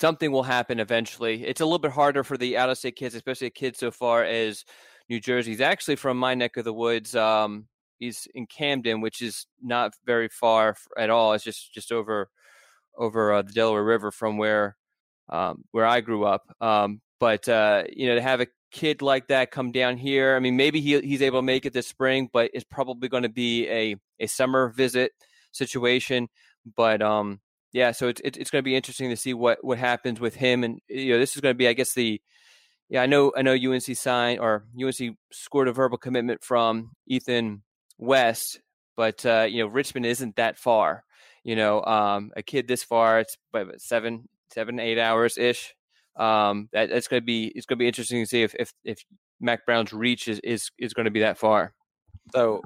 something 0.00 0.32
will 0.32 0.42
happen 0.42 0.80
eventually. 0.80 1.44
It's 1.44 1.60
a 1.60 1.64
little 1.64 1.78
bit 1.78 1.92
harder 1.92 2.24
for 2.24 2.36
the 2.36 2.56
out 2.56 2.70
of 2.70 2.78
state 2.78 2.96
kids, 2.96 3.14
especially 3.14 3.50
kids 3.50 3.78
so 3.78 3.90
far 3.90 4.24
as 4.24 4.64
New 5.08 5.20
Jersey. 5.20 5.50
He's 5.50 5.60
actually 5.60 5.96
from 5.96 6.16
my 6.16 6.34
neck 6.34 6.56
of 6.56 6.64
the 6.64 6.72
woods. 6.72 7.14
Um, 7.14 7.66
he's 7.98 8.26
in 8.34 8.46
Camden, 8.46 9.00
which 9.00 9.20
is 9.20 9.46
not 9.62 9.92
very 10.06 10.28
far 10.28 10.76
at 10.96 11.10
all. 11.10 11.34
It's 11.34 11.44
just 11.44 11.72
just 11.74 11.92
over 11.92 12.30
over 12.96 13.32
uh, 13.32 13.42
the 13.42 13.52
Delaware 13.52 13.84
River 13.84 14.10
from 14.10 14.38
where 14.38 14.76
um, 15.28 15.64
where 15.72 15.86
I 15.86 16.00
grew 16.00 16.24
up. 16.24 16.42
Um, 16.60 17.00
but 17.20 17.48
uh, 17.48 17.84
you 17.92 18.06
know, 18.08 18.14
to 18.14 18.22
have 18.22 18.40
a 18.40 18.46
kid 18.72 19.02
like 19.02 19.28
that 19.28 19.50
come 19.50 19.72
down 19.72 19.96
here, 19.96 20.34
I 20.34 20.40
mean, 20.40 20.56
maybe 20.56 20.80
he 20.80 20.98
he's 21.00 21.22
able 21.22 21.40
to 21.40 21.46
make 21.46 21.66
it 21.66 21.72
this 21.72 21.86
spring, 21.86 22.30
but 22.32 22.50
it's 22.54 22.64
probably 22.64 23.08
going 23.08 23.24
to 23.24 23.28
be 23.28 23.68
a 23.68 23.96
a 24.18 24.26
summer 24.26 24.70
visit 24.70 25.12
situation. 25.52 26.28
But 26.76 27.02
um, 27.02 27.40
yeah, 27.72 27.92
so 27.92 28.08
it's 28.08 28.20
it's 28.24 28.50
going 28.50 28.62
to 28.62 28.68
be 28.68 28.74
interesting 28.74 29.10
to 29.10 29.16
see 29.16 29.34
what 29.34 29.58
what 29.62 29.78
happens 29.78 30.20
with 30.20 30.34
him, 30.34 30.64
and 30.64 30.80
you 30.88 31.12
know, 31.12 31.18
this 31.18 31.36
is 31.36 31.40
going 31.40 31.54
to 31.54 31.58
be, 31.58 31.68
I 31.68 31.72
guess, 31.72 31.94
the 31.94 32.20
yeah, 32.88 33.02
I 33.02 33.06
know 33.06 33.32
I 33.36 33.42
know 33.42 33.52
UNC 33.52 33.96
signed 33.96 34.40
or 34.40 34.64
UNC 34.80 35.16
scored 35.32 35.68
a 35.68 35.72
verbal 35.72 35.98
commitment 35.98 36.42
from 36.42 36.90
Ethan 37.06 37.62
West, 37.98 38.60
but 38.96 39.24
uh, 39.24 39.46
you 39.48 39.62
know, 39.62 39.68
Richmond 39.68 40.06
isn't 40.06 40.36
that 40.36 40.58
far. 40.58 41.04
You 41.44 41.54
know, 41.56 41.82
um, 41.84 42.32
a 42.36 42.42
kid 42.42 42.66
this 42.66 42.82
far, 42.82 43.20
it's 43.20 43.36
seven, 43.78 44.28
seven, 44.52 44.80
eight 44.80 44.98
hours 44.98 45.38
ish. 45.38 45.74
Um, 46.16 46.68
that, 46.72 46.90
that's 46.90 47.06
going 47.06 47.22
to 47.22 47.24
be 47.24 47.52
it's 47.54 47.66
going 47.66 47.78
to 47.78 47.82
be 47.82 47.86
interesting 47.86 48.22
to 48.22 48.26
see 48.26 48.42
if 48.42 48.54
if 48.58 48.72
if 48.84 49.04
Mack 49.40 49.64
Brown's 49.64 49.92
reach 49.92 50.26
is 50.26 50.40
is, 50.40 50.70
is 50.76 50.92
going 50.92 51.04
to 51.04 51.10
be 51.12 51.20
that 51.20 51.38
far. 51.38 51.72
So 52.34 52.62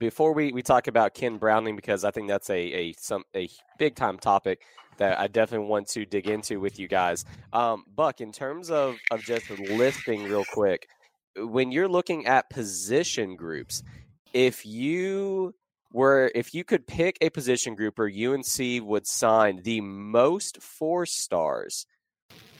before 0.00 0.32
we, 0.32 0.50
we 0.50 0.62
talk 0.62 0.88
about 0.88 1.14
Ken 1.14 1.36
Browning, 1.36 1.76
because 1.76 2.04
I 2.04 2.10
think 2.10 2.26
that's 2.26 2.50
a 2.50 2.58
a 2.58 2.92
some 2.94 3.22
a 3.36 3.48
big 3.78 3.94
time 3.94 4.18
topic 4.18 4.62
that 4.96 5.20
I 5.20 5.28
definitely 5.28 5.68
want 5.68 5.88
to 5.88 6.04
dig 6.04 6.26
into 6.26 6.58
with 6.58 6.78
you 6.78 6.88
guys. 6.88 7.24
Um, 7.52 7.84
Buck, 7.94 8.20
in 8.20 8.32
terms 8.32 8.70
of 8.70 8.96
of 9.12 9.22
just 9.22 9.48
listing 9.50 10.24
real 10.24 10.44
quick, 10.52 10.88
when 11.36 11.70
you're 11.70 11.88
looking 11.88 12.26
at 12.26 12.50
position 12.50 13.36
groups, 13.36 13.84
if 14.32 14.66
you 14.66 15.54
were 15.92 16.32
if 16.34 16.54
you 16.54 16.64
could 16.64 16.86
pick 16.86 17.18
a 17.20 17.30
position 17.30 17.74
group 17.74 17.98
where 17.98 18.08
UNC 18.08 18.82
would 18.82 19.06
sign 19.06 19.60
the 19.62 19.80
most 19.82 20.62
four 20.62 21.04
stars, 21.04 21.86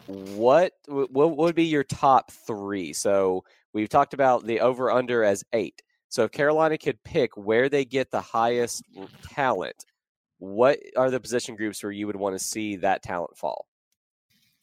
what 0.06 0.72
what 0.86 1.36
would 1.36 1.54
be 1.54 1.64
your 1.64 1.84
top 1.84 2.30
three? 2.30 2.92
So 2.92 3.44
we've 3.72 3.88
talked 3.88 4.12
about 4.12 4.44
the 4.44 4.60
over 4.60 4.90
under 4.90 5.24
as 5.24 5.42
eight. 5.54 5.82
So 6.10 6.24
if 6.24 6.32
Carolina 6.32 6.76
could 6.76 7.02
pick 7.02 7.36
where 7.36 7.68
they 7.68 7.84
get 7.84 8.10
the 8.10 8.20
highest 8.20 8.82
talent, 9.22 9.86
what 10.38 10.78
are 10.96 11.10
the 11.10 11.20
position 11.20 11.56
groups 11.56 11.82
where 11.82 11.92
you 11.92 12.06
would 12.06 12.16
want 12.16 12.38
to 12.38 12.44
see 12.44 12.76
that 12.76 13.02
talent 13.02 13.36
fall? 13.36 13.66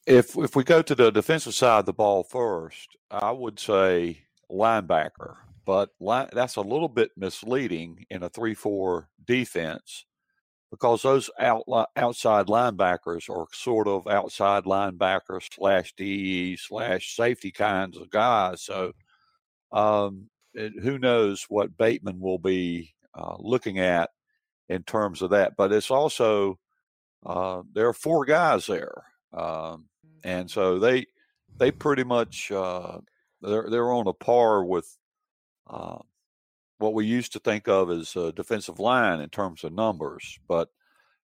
If 0.06 0.38
if 0.38 0.54
we 0.54 0.64
go 0.64 0.80
to 0.80 0.94
the 0.94 1.10
defensive 1.10 1.54
side 1.54 1.80
of 1.80 1.86
the 1.86 1.92
ball 1.92 2.22
first, 2.22 2.96
I 3.10 3.32
would 3.32 3.58
say 3.58 4.22
linebacker 4.50 5.36
but 5.68 5.90
that's 6.32 6.56
a 6.56 6.62
little 6.62 6.88
bit 6.88 7.10
misleading 7.14 8.06
in 8.08 8.22
a 8.22 8.30
3 8.30 8.54
4 8.54 9.06
defense 9.26 10.06
because 10.70 11.02
those 11.02 11.28
out, 11.38 11.64
outside 11.94 12.46
linebackers 12.46 13.28
are 13.28 13.46
sort 13.52 13.86
of 13.86 14.06
outside 14.06 14.64
linebackers 14.64 15.52
slash 15.54 15.92
DE 15.94 16.56
slash 16.56 17.14
safety 17.14 17.50
kinds 17.50 17.98
of 17.98 18.08
guys. 18.08 18.62
So 18.62 18.92
um, 19.70 20.30
who 20.54 20.98
knows 20.98 21.46
what 21.48 21.76
Bateman 21.76 22.20
will 22.20 22.38
be 22.38 22.94
uh, 23.14 23.36
looking 23.38 23.78
at 23.78 24.10
in 24.68 24.82
terms 24.82 25.22
of 25.22 25.30
that. 25.30 25.56
But 25.56 25.72
it's 25.72 25.90
also, 25.90 26.58
uh, 27.24 27.62
there 27.72 27.88
are 27.88 27.94
four 27.94 28.24
guys 28.24 28.66
there. 28.66 29.04
Um, 29.32 29.86
and 30.24 30.50
so 30.50 30.78
they, 30.78 31.06
they 31.56 31.70
pretty 31.70 32.04
much, 32.04 32.50
uh, 32.50 32.98
they're, 33.40 33.68
they're 33.70 33.92
on 33.92 34.06
a 34.06 34.12
par 34.12 34.64
with 34.64 34.96
uh, 35.68 35.98
what 36.78 36.94
we 36.94 37.06
used 37.06 37.32
to 37.32 37.40
think 37.40 37.68
of 37.68 37.90
as 37.90 38.14
a 38.16 38.32
defensive 38.32 38.78
line 38.78 39.20
in 39.20 39.28
terms 39.30 39.64
of 39.64 39.72
numbers. 39.72 40.38
But 40.48 40.68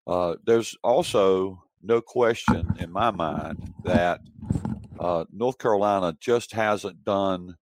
uh, 0.08 0.36
there's 0.46 0.76
also 0.84 1.64
no 1.82 2.02
question 2.02 2.68
in 2.80 2.92
my 2.92 3.12
mind 3.12 3.74
that 3.84 4.22
uh, 5.00 5.26
North 5.32 5.58
Carolina 5.58 6.16
just 6.20 6.54
hasn't 6.54 7.04
done 7.04 7.56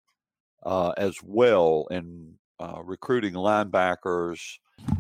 uh, 0.63 0.93
as 0.97 1.15
well 1.23 1.87
in 1.91 2.35
uh, 2.59 2.81
recruiting 2.83 3.33
linebackers 3.33 4.39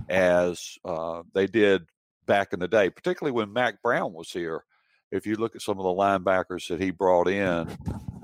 as 0.09 0.77
uh, 0.85 1.21
they 1.33 1.47
did 1.47 1.83
back 2.25 2.53
in 2.53 2.59
the 2.59 2.67
day, 2.67 2.89
particularly 2.89 3.31
when 3.31 3.53
Mack 3.53 3.81
Brown 3.81 4.13
was 4.13 4.31
here. 4.31 4.63
If 5.11 5.25
you 5.25 5.35
look 5.35 5.55
at 5.55 5.61
some 5.61 5.77
of 5.77 5.83
the 5.83 5.89
linebackers 5.89 6.67
that 6.69 6.81
he 6.81 6.91
brought 6.91 7.27
in, 7.27 7.67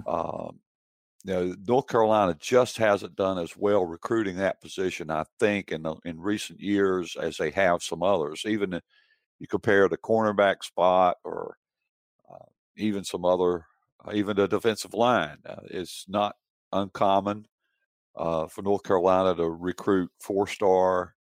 um, 0.07 0.59
you 1.25 1.33
know, 1.33 1.55
North 1.67 1.87
Carolina 1.87 2.35
just 2.39 2.77
hasn't 2.77 3.17
done 3.17 3.37
as 3.37 3.57
well 3.57 3.85
recruiting 3.85 4.37
that 4.37 4.61
position, 4.61 5.11
I 5.11 5.25
think, 5.39 5.71
in 5.71 5.83
the, 5.83 5.95
in 6.05 6.19
recent 6.19 6.61
years 6.61 7.17
as 7.19 7.35
they 7.35 7.51
have 7.51 7.83
some 7.83 8.01
others. 8.01 8.43
Even 8.45 8.79
you 9.39 9.47
compare 9.47 9.89
the 9.89 9.97
cornerback 9.97 10.63
spot 10.63 11.17
or 11.25 11.57
uh, 12.31 12.45
even 12.77 13.03
some 13.03 13.25
other, 13.25 13.65
uh, 14.05 14.11
even 14.13 14.37
the 14.37 14.47
defensive 14.47 14.93
line, 14.93 15.37
uh, 15.45 15.55
it's 15.65 16.05
not 16.07 16.37
uncommon 16.71 17.47
uh, 18.15 18.47
for 18.47 18.61
North 18.61 18.83
Carolina 18.83 19.35
to 19.35 19.49
recruit 19.49 20.11
four-star 20.19 21.15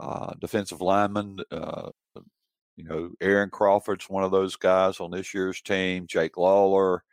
uh, 0.00 0.34
defensive 0.40 0.80
linemen. 0.80 1.38
Uh, 1.50 1.90
you 2.76 2.84
know, 2.84 3.10
Aaron 3.20 3.50
Crawford's 3.50 4.08
one 4.08 4.24
of 4.24 4.30
those 4.30 4.56
guys 4.56 5.00
on 5.00 5.10
this 5.10 5.34
year's 5.34 5.60
team. 5.60 6.06
Jake 6.06 6.36
Lawler. 6.36 7.04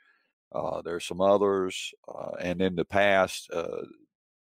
Uh, 0.52 0.82
there's 0.82 1.06
some 1.06 1.22
others, 1.22 1.94
uh, 2.08 2.32
and 2.40 2.60
in 2.60 2.76
the 2.76 2.84
past, 2.84 3.52
uh, 3.54 3.84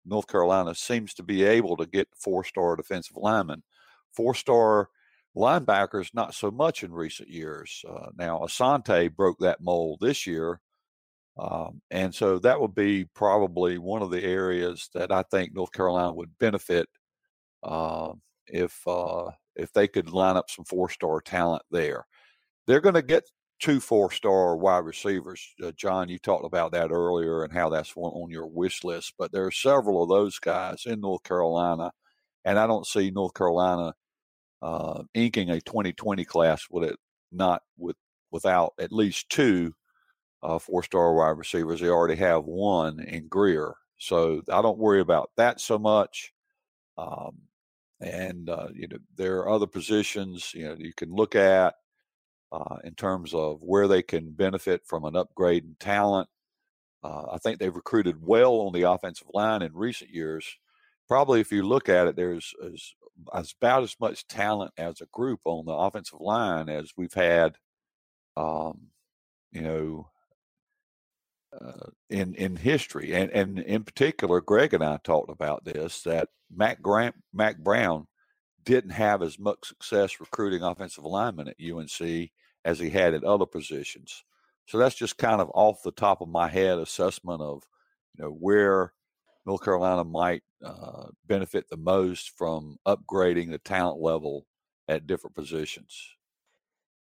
North 0.03 0.27
Carolina 0.27 0.73
seems 0.73 1.13
to 1.13 1.21
be 1.21 1.43
able 1.43 1.77
to 1.77 1.85
get 1.85 2.07
four-star 2.15 2.75
defensive 2.75 3.15
linemen. 3.15 3.61
Four-star 4.15 4.89
linebackers, 5.35 6.11
not 6.15 6.33
so 6.33 6.49
much 6.49 6.83
in 6.83 6.91
recent 6.91 7.29
years. 7.29 7.85
Now, 8.17 8.39
Asante 8.39 9.15
broke 9.15 9.37
that 9.37 9.61
mold 9.61 9.99
this 10.01 10.25
year, 10.25 10.61
um, 11.37 11.81
and 11.91 12.13
so 12.13 12.39
that 12.39 12.59
would 12.59 12.75
be 12.75 13.05
probably 13.15 13.77
one 13.77 14.01
of 14.01 14.11
the 14.11 14.23
areas 14.23 14.89
that 14.93 15.11
I 15.11 15.23
think 15.23 15.53
North 15.53 15.71
Carolina 15.71 16.13
would 16.13 16.37
benefit 16.39 16.87
uh, 17.63 18.13
if 18.47 18.85
uh, 18.87 19.31
if 19.55 19.71
they 19.73 19.87
could 19.87 20.11
line 20.11 20.37
up 20.37 20.49
some 20.49 20.65
four-star 20.65 21.21
talent 21.21 21.63
there. 21.71 22.05
They're 22.67 22.81
going 22.81 22.95
to 22.95 23.01
get 23.01 23.23
two 23.59 23.79
four 23.79 24.11
star 24.11 24.55
wide 24.57 24.85
receivers. 24.85 25.45
Uh, 25.63 25.71
Jon, 25.75 26.09
you 26.09 26.19
talked 26.19 26.45
about 26.45 26.71
that 26.73 26.91
earlier 26.91 27.43
and 27.43 27.53
how 27.53 27.69
that's 27.69 27.95
one 27.95 28.11
on 28.13 28.29
your 28.29 28.47
wish 28.47 28.83
list, 28.83 29.13
but 29.17 29.31
there 29.31 29.45
are 29.45 29.51
several 29.51 30.03
of 30.03 30.09
those 30.09 30.39
guys 30.39 30.83
in 30.85 31.01
North 31.01 31.23
Carolina, 31.23 31.91
and 32.45 32.59
I 32.59 32.67
don't 32.67 32.87
see 32.87 33.11
North 33.11 33.33
Carolina 33.33 33.93
uh, 34.61 35.03
inking 35.13 35.49
a 35.49 35.61
2020 35.61 36.25
class 36.25 36.65
with 36.69 36.83
it 36.89 36.97
not 37.31 37.61
with 37.77 37.95
without 38.31 38.73
at 38.79 38.91
least 38.91 39.29
two 39.29 39.73
uh, 40.43 40.59
four 40.59 40.83
star 40.83 41.13
wide 41.13 41.37
receivers. 41.37 41.79
They 41.79 41.89
already 41.89 42.15
have 42.15 42.45
one 42.45 42.99
in 42.99 43.27
Grier, 43.27 43.75
so 43.97 44.41
I 44.51 44.61
don't 44.61 44.77
worry 44.77 45.01
about 45.01 45.31
that 45.37 45.59
so 45.59 45.77
much. 45.77 46.33
Um, 46.97 47.37
and 48.01 48.49
uh, 48.49 48.67
you 48.73 48.87
know 48.87 48.97
there 49.15 49.39
are 49.39 49.49
other 49.49 49.67
positions 49.67 50.53
you 50.53 50.65
know 50.65 50.75
you 50.77 50.93
can 50.93 51.13
look 51.13 51.35
at 51.35 51.75
uh, 52.51 52.77
in 52.83 52.95
terms 52.95 53.33
of 53.33 53.59
where 53.61 53.87
they 53.87 54.01
can 54.01 54.31
benefit 54.31 54.81
from 54.85 55.05
an 55.05 55.15
upgrade 55.15 55.63
in 55.63 55.75
talent. 55.79 56.27
Uh, 57.03 57.25
I 57.31 57.37
think 57.37 57.59
they've 57.59 57.75
recruited 57.75 58.17
well 58.21 58.55
on 58.61 58.73
the 58.73 58.83
offensive 58.83 59.27
line 59.33 59.61
in 59.61 59.73
recent 59.73 60.09
years. 60.09 60.45
Probably, 61.07 61.39
if 61.39 61.51
you 61.51 61.63
look 61.63 61.89
at 61.89 62.07
it, 62.07 62.15
there's 62.15 62.53
as, 62.63 62.93
as 63.33 63.53
about 63.59 63.83
as 63.83 63.95
much 63.99 64.27
talent 64.27 64.71
as 64.77 65.01
a 65.01 65.07
group 65.07 65.39
on 65.45 65.65
the 65.65 65.73
offensive 65.73 66.19
line 66.19 66.69
as 66.69 66.91
we've 66.97 67.13
had. 67.13 67.55
Um, 68.35 68.87
you 69.51 69.61
know, 69.61 70.09
uh, 71.53 71.89
in 72.09 72.35
in 72.35 72.55
history, 72.55 73.13
and 73.13 73.31
and 73.31 73.59
in 73.59 73.83
particular, 73.83 74.41
Greg 74.41 74.73
and 74.73 74.83
I 74.83 74.97
talked 75.03 75.31
about 75.31 75.65
this 75.65 76.03
that 76.03 76.29
Mac 76.53 76.81
Grant, 76.81 77.15
Mack 77.33 77.57
Brown 77.59 78.07
didn't 78.63 78.91
have 78.91 79.21
as 79.21 79.39
much 79.39 79.67
success 79.67 80.19
recruiting 80.19 80.61
offensive 80.63 81.03
linemen 81.03 81.47
at 81.47 81.55
UNC 81.59 82.29
as 82.65 82.79
he 82.79 82.89
had 82.89 83.13
at 83.13 83.23
other 83.23 83.45
positions. 83.45 84.23
So 84.67 84.77
that's 84.77 84.95
just 84.95 85.17
kind 85.17 85.41
of 85.41 85.49
off 85.55 85.81
the 85.83 85.91
top 85.91 86.21
of 86.21 86.27
my 86.27 86.47
head 86.47 86.77
assessment 86.77 87.41
of 87.41 87.63
you 88.15 88.23
know 88.23 88.31
where 88.31 88.93
North 89.45 89.63
Carolina 89.63 90.03
might 90.03 90.43
uh, 90.63 91.07
benefit 91.25 91.69
the 91.69 91.77
most 91.77 92.37
from 92.37 92.77
upgrading 92.85 93.49
the 93.49 93.57
talent 93.57 93.99
level 93.99 94.45
at 94.87 95.07
different 95.07 95.35
positions. 95.35 96.15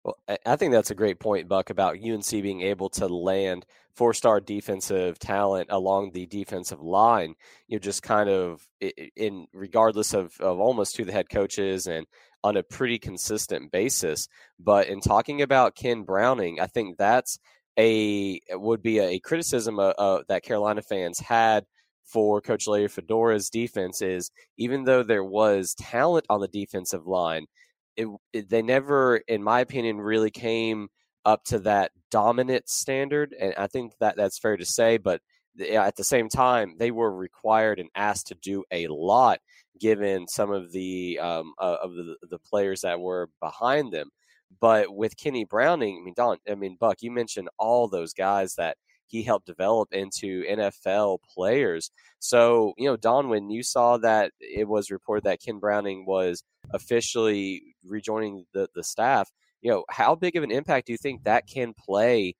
Well, 0.06 0.18
I 0.46 0.56
think 0.56 0.72
that's 0.74 0.92
a 0.92 0.96
great 0.96 1.20
point, 1.20 1.50
Buck, 1.50 1.72
about 1.72 1.98
UNC 2.00 2.30
being 2.30 2.62
able 2.62 2.90
to 2.92 3.08
land 3.08 3.66
four 3.96 4.14
star 4.14 4.40
defensive 4.40 5.20
talent 5.20 5.70
along 5.72 6.12
the 6.12 6.28
defensive 6.28 6.82
line. 6.82 7.36
You 7.68 7.78
know, 7.78 7.82
just 7.82 8.04
kind 8.04 8.30
of 8.30 8.68
in 9.16 9.48
regardless 9.54 10.14
of, 10.14 10.40
of 10.42 10.60
almost 10.60 10.98
who 10.98 11.06
the 11.06 11.14
head 11.14 11.30
coach 11.32 11.60
is 11.60 11.88
and 11.88 12.08
on 12.44 12.58
a 12.58 12.64
pretty 12.64 13.00
consistent 13.00 13.72
basis. 13.72 14.28
But 14.60 14.90
in 14.90 15.02
talking 15.02 15.42
about 15.42 15.76
Ken 15.76 16.04
Browning, 16.04 16.60
I 16.62 16.68
think 16.68 16.98
that's 17.00 17.40
a 17.80 18.42
would 18.52 18.84
be 18.84 19.00
a 19.00 19.20
criticism 19.20 19.80
uh, 19.80 20.22
that 20.30 20.44
Carolina 20.44 20.84
fans 20.84 21.20
had 21.20 21.66
for 22.06 22.42
Coach 22.42 22.68
Larry 22.68 22.90
Fedora's 22.90 23.50
defense 23.50 24.02
is 24.04 24.32
even 24.58 24.86
though 24.86 25.04
there 25.04 25.24
was 25.26 25.74
talent 25.76 26.26
on 26.30 26.42
the 26.42 26.48
defensive 26.48 27.08
line, 27.08 27.48
it, 27.98 28.08
it, 28.34 28.50
they 28.50 28.62
never, 28.62 29.18
in 29.28 29.44
my 29.44 29.62
opinion, 29.62 30.00
really 30.00 30.32
came 30.32 30.88
up 31.24 31.44
to 31.46 31.60
that 31.60 31.92
dominant 32.12 32.70
standard. 32.70 33.36
And 33.40 33.54
I 33.58 33.68
think 33.68 33.94
that 34.00 34.16
that's 34.16 34.40
fair 34.40 34.58
to 34.58 34.66
say. 34.66 34.98
But 34.98 35.22
at 35.72 35.96
the 35.96 36.04
same 36.04 36.30
time, 36.30 36.76
they 36.78 36.92
were 36.92 37.14
required 37.14 37.80
and 37.80 37.90
asked 37.96 38.28
to 38.28 38.36
do 38.36 38.64
a 38.72 38.88
lot 38.88 39.40
given 39.80 40.28
some 40.28 40.52
of 40.52 40.72
the 40.72 41.20
um, 41.20 41.54
uh, 41.60 41.78
of 41.82 41.94
the, 41.94 42.16
the 42.30 42.40
players 42.40 42.82
that 42.82 43.00
were 43.00 43.30
behind 43.42 43.92
them. 43.92 44.10
But 44.62 44.96
with 44.96 45.18
Kenny 45.18 45.44
Browning, 45.44 46.00
I 46.00 46.06
mean, 46.06 46.14
Don, 46.16 46.38
I 46.50 46.56
mean, 46.56 46.78
Buck, 46.80 46.98
you 47.02 47.12
mentioned 47.12 47.50
all 47.58 47.88
those 47.88 48.14
guys 48.14 48.56
that 48.56 48.78
he 49.08 49.24
helped 49.24 49.46
develop 49.46 49.94
into 49.94 50.44
NFL 50.44 51.20
players. 51.34 51.92
So, 52.20 52.74
you 52.78 52.88
know, 52.90 52.98
Don, 52.98 53.30
when 53.30 53.50
you 53.50 53.64
saw 53.64 53.98
that 53.98 54.32
it 54.40 54.68
was 54.68 54.92
reported 54.92 55.26
that 55.26 55.42
Ken 55.42 55.60
Browning 55.60 56.06
was 56.06 56.44
officially 56.72 57.76
rejoining 57.84 58.46
the, 58.54 58.68
the 58.74 58.84
staff, 58.84 59.30
you 59.62 59.72
know, 59.72 59.86
how 59.90 60.16
big 60.16 60.36
of 60.36 60.44
an 60.44 60.52
impact 60.52 60.88
do 60.88 60.94
you 60.94 60.98
think 60.98 61.24
that 61.24 61.48
can 61.48 61.74
play 61.74 62.36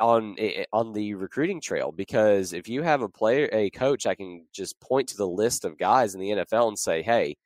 on 0.00 0.34
eh, 0.38 0.52
eh, 0.56 0.64
on 0.72 0.92
the 0.92 1.14
recruiting 1.14 1.60
trail? 1.60 1.92
Because 1.92 2.52
if 2.52 2.68
you 2.68 2.82
have 2.82 3.02
a 3.02 3.08
player, 3.08 3.48
a 3.52 3.70
coach, 3.70 4.06
I 4.06 4.14
can 4.14 4.46
just 4.52 4.78
point 4.80 5.08
to 5.08 5.16
the 5.16 5.28
list 5.28 5.64
of 5.64 5.78
guys 5.78 6.14
in 6.14 6.20
the 6.20 6.30
NFL 6.30 6.68
and 6.68 6.78
say, 6.78 7.02
"Hey, 7.02 7.36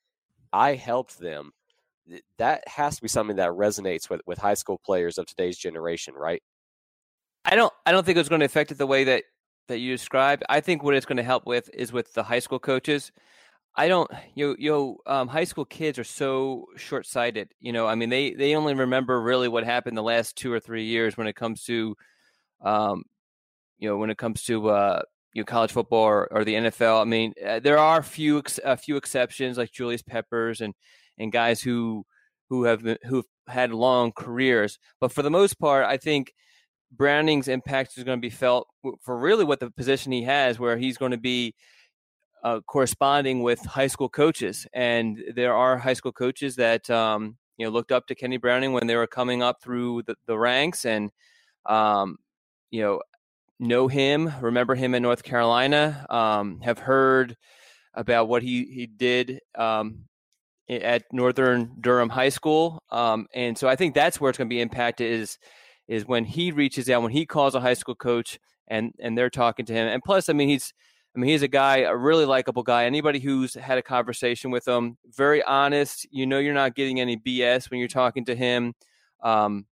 I 0.52 0.74
helped 0.74 1.18
them." 1.18 1.52
That 2.38 2.66
has 2.68 2.96
to 2.96 3.02
be 3.02 3.09
something 3.09 3.36
that 3.36 3.50
resonates 3.50 4.09
with 4.09 4.22
with 4.26 4.38
high 4.38 4.54
school 4.54 4.78
players 4.84 5.18
of 5.18 5.26
today's 5.26 5.59
generation, 5.59 6.14
right? 6.14 6.42
I 7.51 7.57
don't 7.57 7.72
I 7.86 7.92
don't 7.92 8.05
think 8.05 8.18
it's 8.18 8.28
going 8.28 8.40
to 8.40 8.46
affect 8.46 8.72
it 8.72 8.78
the 8.78 8.86
way 8.86 9.05
that 9.05 9.24
that 9.68 9.78
you 9.78 9.92
described. 9.92 10.44
I 10.49 10.61
think 10.61 10.82
what 10.82 10.94
it's 10.94 11.07
going 11.07 11.16
to 11.16 11.22
help 11.22 11.46
with 11.46 11.70
is 11.72 11.92
with 11.92 12.12
the 12.12 12.22
high 12.22 12.40
school 12.40 12.59
coaches. 12.59 13.11
I 13.74 13.88
don't 13.88 14.11
you 14.34 14.55
you 14.59 14.99
um, 15.07 15.28
high 15.28 15.44
school 15.44 15.64
kids 15.64 15.99
are 15.99 16.05
so 16.05 16.66
short 16.76 17.07
sighted. 17.07 17.49
You 17.59 17.72
know, 17.72 17.86
I 17.86 17.94
mean 17.94 18.11
they 18.11 18.34
they 18.34 18.55
only 18.55 18.74
remember 18.74 19.20
really 19.20 19.49
what 19.49 19.64
happened 19.64 19.96
the 19.96 20.03
last 20.03 20.36
two 20.36 20.53
or 20.53 20.61
three 20.61 20.84
years 20.84 21.16
when 21.16 21.26
it 21.26 21.36
comes 21.36 21.64
to, 21.64 21.96
um, 22.62 23.05
you 23.78 23.88
know, 23.88 23.96
when 23.96 24.11
it 24.11 24.18
comes 24.18 24.42
to 24.44 24.68
uh, 24.68 25.03
you 25.32 25.40
know, 25.40 25.46
college 25.46 25.72
football 25.72 26.05
or, 26.05 26.30
or 26.30 26.44
the 26.44 26.55
NFL. 26.55 27.01
I 27.01 27.05
mean, 27.05 27.32
uh, 27.46 27.61
there 27.61 27.78
are 27.78 28.01
a 28.01 28.05
few 28.05 28.42
a 28.62 28.76
few 28.76 28.96
exceptions 28.96 29.57
like 29.57 29.72
Julius 29.72 30.03
Peppers 30.03 30.61
and 30.61 30.74
and 31.16 31.32
guys 31.32 31.62
who 31.62 32.05
who 32.51 32.64
have 32.64 32.82
been, 32.82 32.99
who've 33.07 33.26
had 33.46 33.72
long 33.72 34.12
careers, 34.12 34.78
but 35.01 35.12
for 35.12 35.22
the 35.22 35.30
most 35.30 35.59
part, 35.59 35.86
I 35.86 35.96
think 35.96 36.34
Browning's 36.91 37.49
impact 37.49 37.97
is 37.97 38.05
going 38.05 38.18
to 38.18 38.22
be 38.22 38.30
felt 38.30 38.66
for 39.03 39.16
really 39.18 39.45
what 39.45 39.61
the 39.61 39.70
position 39.70 40.12
he 40.12 40.22
has, 40.22 40.59
where 40.59 40.76
he's 40.76 40.97
going 40.97 41.12
to 41.12 41.18
be 41.18 41.55
uh, 42.43 42.61
corresponding 42.66 43.43
with 43.43 43.61
high 43.61 43.86
school 43.86 44.09
coaches. 44.09 44.66
And 44.72 45.22
there 45.34 45.55
are 45.55 45.76
high 45.76 45.95
school 45.95 46.12
coaches 46.12 46.57
that 46.57 46.89
um, 46.91 47.36
you 47.57 47.66
know 47.66 47.72
looked 47.72 47.93
up 47.93 48.07
to 48.07 48.14
Kenny 48.14 48.36
Browning 48.36 48.72
when 48.72 48.86
they 48.86 48.97
were 48.97 49.07
coming 49.07 49.43
up 49.43 49.62
through 49.62 50.03
the, 50.03 50.14
the 50.26 50.39
ranks, 50.39 50.84
and 50.84 51.11
um, 51.66 52.16
you 52.70 52.82
know 52.82 53.03
know 53.61 53.89
him, 53.89 54.32
remember 54.41 54.74
him 54.74 54.95
in 54.95 55.03
North 55.03 55.22
Carolina, 55.22 56.07
um, 56.09 56.61
have 56.61 56.78
heard 56.78 57.36
about 57.95 58.28
what 58.28 58.43
he 58.43 58.64
he 58.64 58.86
did 58.86 59.41
um, 59.57 60.05
at 60.70 61.03
Northern 61.12 61.72
Durham 61.80 62.09
High 62.09 62.28
School, 62.28 62.82
um, 62.91 63.26
and 63.34 63.59
so 63.59 63.68
I 63.68 63.76
think 63.76 63.95
that's 63.95 64.20
where 64.20 64.30
it's 64.30 64.39
going 64.39 64.49
to 64.49 64.55
be 64.55 64.61
impacted 64.61 65.11
is 65.11 65.39
is 65.89 66.07
when 66.07 66.24
he 66.24 66.53
reaches 66.53 66.89
out 66.89 67.03
when 67.03 67.12
he 67.12 67.26
calls 67.26 67.55
a 67.55 67.61
high 67.61 67.74
school 67.74 67.95
coach 67.95 68.39
and 68.68 68.93
and 69.01 69.16
they're 69.16 69.30
talking 69.30 69.66
to 69.66 69.72
him. 69.72 69.89
And 69.89 70.03
plus 70.03 70.28
i 70.28 70.32
mean 70.32 70.49
he's 70.49 70.72
i 71.16 71.18
mean 71.18 71.30
he's 71.30 71.43
a 71.43 71.49
guy 71.49 71.78
a 71.78 71.97
really 71.97 72.26
likable 72.26 72.62
guy. 72.62 72.84
Anybody 72.84 73.18
who's 73.18 73.55
had 73.55 73.78
a 73.78 73.82
conversation 73.82 74.51
with 74.51 74.68
him 74.68 74.99
very 75.16 75.43
honest. 75.43 76.07
You 76.11 76.26
know 76.26 76.39
you're 76.39 76.55
not 76.55 76.74
getting 76.74 77.01
any 77.01 77.16
bs 77.16 77.70
when 77.70 77.80
you're 77.80 77.89
talking 77.89 78.26
to 78.26 78.36
him. 78.36 78.74
Um, 79.22 79.66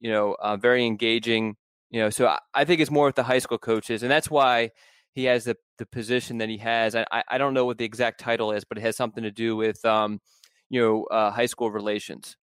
you 0.00 0.10
know 0.10 0.36
uh, 0.40 0.56
very 0.56 0.86
engaging 0.86 1.56
you 1.90 2.00
know 2.00 2.10
so 2.10 2.28
I, 2.28 2.38
I, 2.54 2.64
think 2.64 2.80
it's 2.80 2.90
more 2.90 3.06
with 3.06 3.16
the 3.16 3.22
high 3.22 3.40
school 3.40 3.58
coaches. 3.58 4.02
And 4.02 4.10
that's 4.10 4.30
why 4.30 4.70
he 5.12 5.24
has 5.24 5.44
the, 5.44 5.56
the 5.78 5.86
position 5.86 6.38
that 6.38 6.48
he 6.48 6.58
has. 6.58 6.94
I, 6.94 7.04
I 7.28 7.38
don't 7.38 7.54
know 7.54 7.64
what 7.66 7.78
the 7.78 7.84
exact 7.84 8.20
title 8.20 8.52
is 8.52 8.64
but 8.64 8.78
it 8.78 8.82
has 8.82 8.96
something 8.96 9.22
to 9.24 9.30
do 9.30 9.56
with 9.56 9.84
um, 9.84 10.20
you 10.70 10.80
know 10.80 11.04
uh, 11.04 11.30
high 11.30 11.46
school 11.46 11.70
relations 11.70 12.36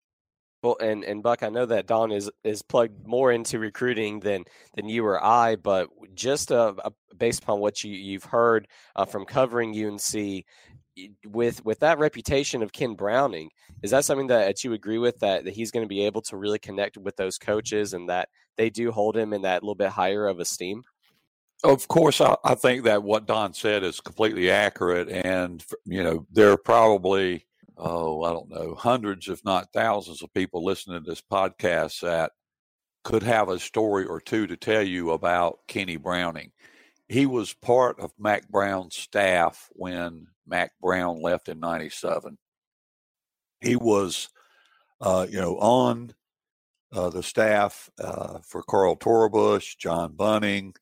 well, 0.62 0.76
and 0.80 1.04
and 1.04 1.22
Buck, 1.22 1.42
I 1.42 1.48
know 1.48 1.66
that 1.66 1.86
Don 1.86 2.12
is 2.12 2.30
is 2.44 2.62
plugged 2.62 3.06
more 3.06 3.32
into 3.32 3.58
recruiting 3.58 4.20
than 4.20 4.44
than 4.74 4.88
you 4.88 5.04
or 5.04 5.22
I, 5.22 5.56
but 5.56 5.88
just 6.14 6.52
uh, 6.52 6.74
uh, 6.84 6.90
based 7.16 7.42
upon 7.42 7.60
what 7.60 7.82
you 7.82 7.92
you've 7.92 8.24
heard 8.24 8.68
uh, 8.94 9.04
from 9.04 9.24
covering 9.24 9.74
UNC, 9.74 10.44
with 11.26 11.64
with 11.64 11.80
that 11.80 11.98
reputation 11.98 12.62
of 12.62 12.72
Ken 12.72 12.94
Browning, 12.94 13.50
is 13.82 13.90
that 13.90 14.04
something 14.04 14.28
that, 14.28 14.46
that 14.46 14.64
you 14.64 14.72
agree 14.72 14.98
with 14.98 15.18
that, 15.20 15.44
that 15.44 15.54
he's 15.54 15.70
going 15.70 15.84
to 15.84 15.88
be 15.88 16.04
able 16.04 16.22
to 16.22 16.36
really 16.36 16.58
connect 16.58 16.96
with 16.96 17.16
those 17.16 17.38
coaches 17.38 17.92
and 17.92 18.08
that 18.08 18.28
they 18.56 18.70
do 18.70 18.92
hold 18.92 19.16
him 19.16 19.32
in 19.32 19.42
that 19.42 19.62
little 19.62 19.74
bit 19.74 19.88
higher 19.88 20.26
of 20.26 20.38
esteem? 20.38 20.82
Of 21.64 21.86
course, 21.88 22.20
I, 22.20 22.36
I 22.44 22.54
think 22.54 22.84
that 22.84 23.02
what 23.02 23.26
Don 23.26 23.54
said 23.54 23.84
is 23.84 24.00
completely 24.00 24.50
accurate, 24.50 25.08
and 25.08 25.64
you 25.84 26.02
know 26.04 26.26
there 26.30 26.50
are 26.50 26.56
probably 26.56 27.46
oh, 27.84 28.22
I 28.22 28.30
don't 28.30 28.48
know, 28.48 28.74
hundreds, 28.76 29.28
if 29.28 29.44
not 29.44 29.72
thousands 29.72 30.22
of 30.22 30.32
people 30.32 30.64
listening 30.64 31.02
to 31.02 31.10
this 31.10 31.22
podcast 31.22 32.00
that 32.00 32.30
could 33.02 33.24
have 33.24 33.48
a 33.48 33.58
story 33.58 34.04
or 34.04 34.20
two 34.20 34.46
to 34.46 34.56
tell 34.56 34.82
you 34.82 35.10
about 35.10 35.58
Kenny 35.66 35.96
Browning. 35.96 36.52
He 37.08 37.26
was 37.26 37.52
part 37.52 37.98
of 37.98 38.12
Mack 38.18 38.48
Brown's 38.48 38.96
staff 38.96 39.68
when 39.72 40.28
Mack 40.46 40.70
Brown 40.80 41.20
left 41.20 41.48
in 41.48 41.58
97. 41.58 42.38
He 43.60 43.74
was, 43.74 44.28
uh, 45.00 45.26
you 45.28 45.40
know, 45.40 45.58
on 45.58 46.14
uh, 46.92 47.10
the 47.10 47.22
staff 47.22 47.90
uh, 47.98 48.38
for 48.46 48.62
Carl 48.62 48.96
Torbush, 48.96 49.76
John 49.76 50.14
Bunting, 50.14 50.74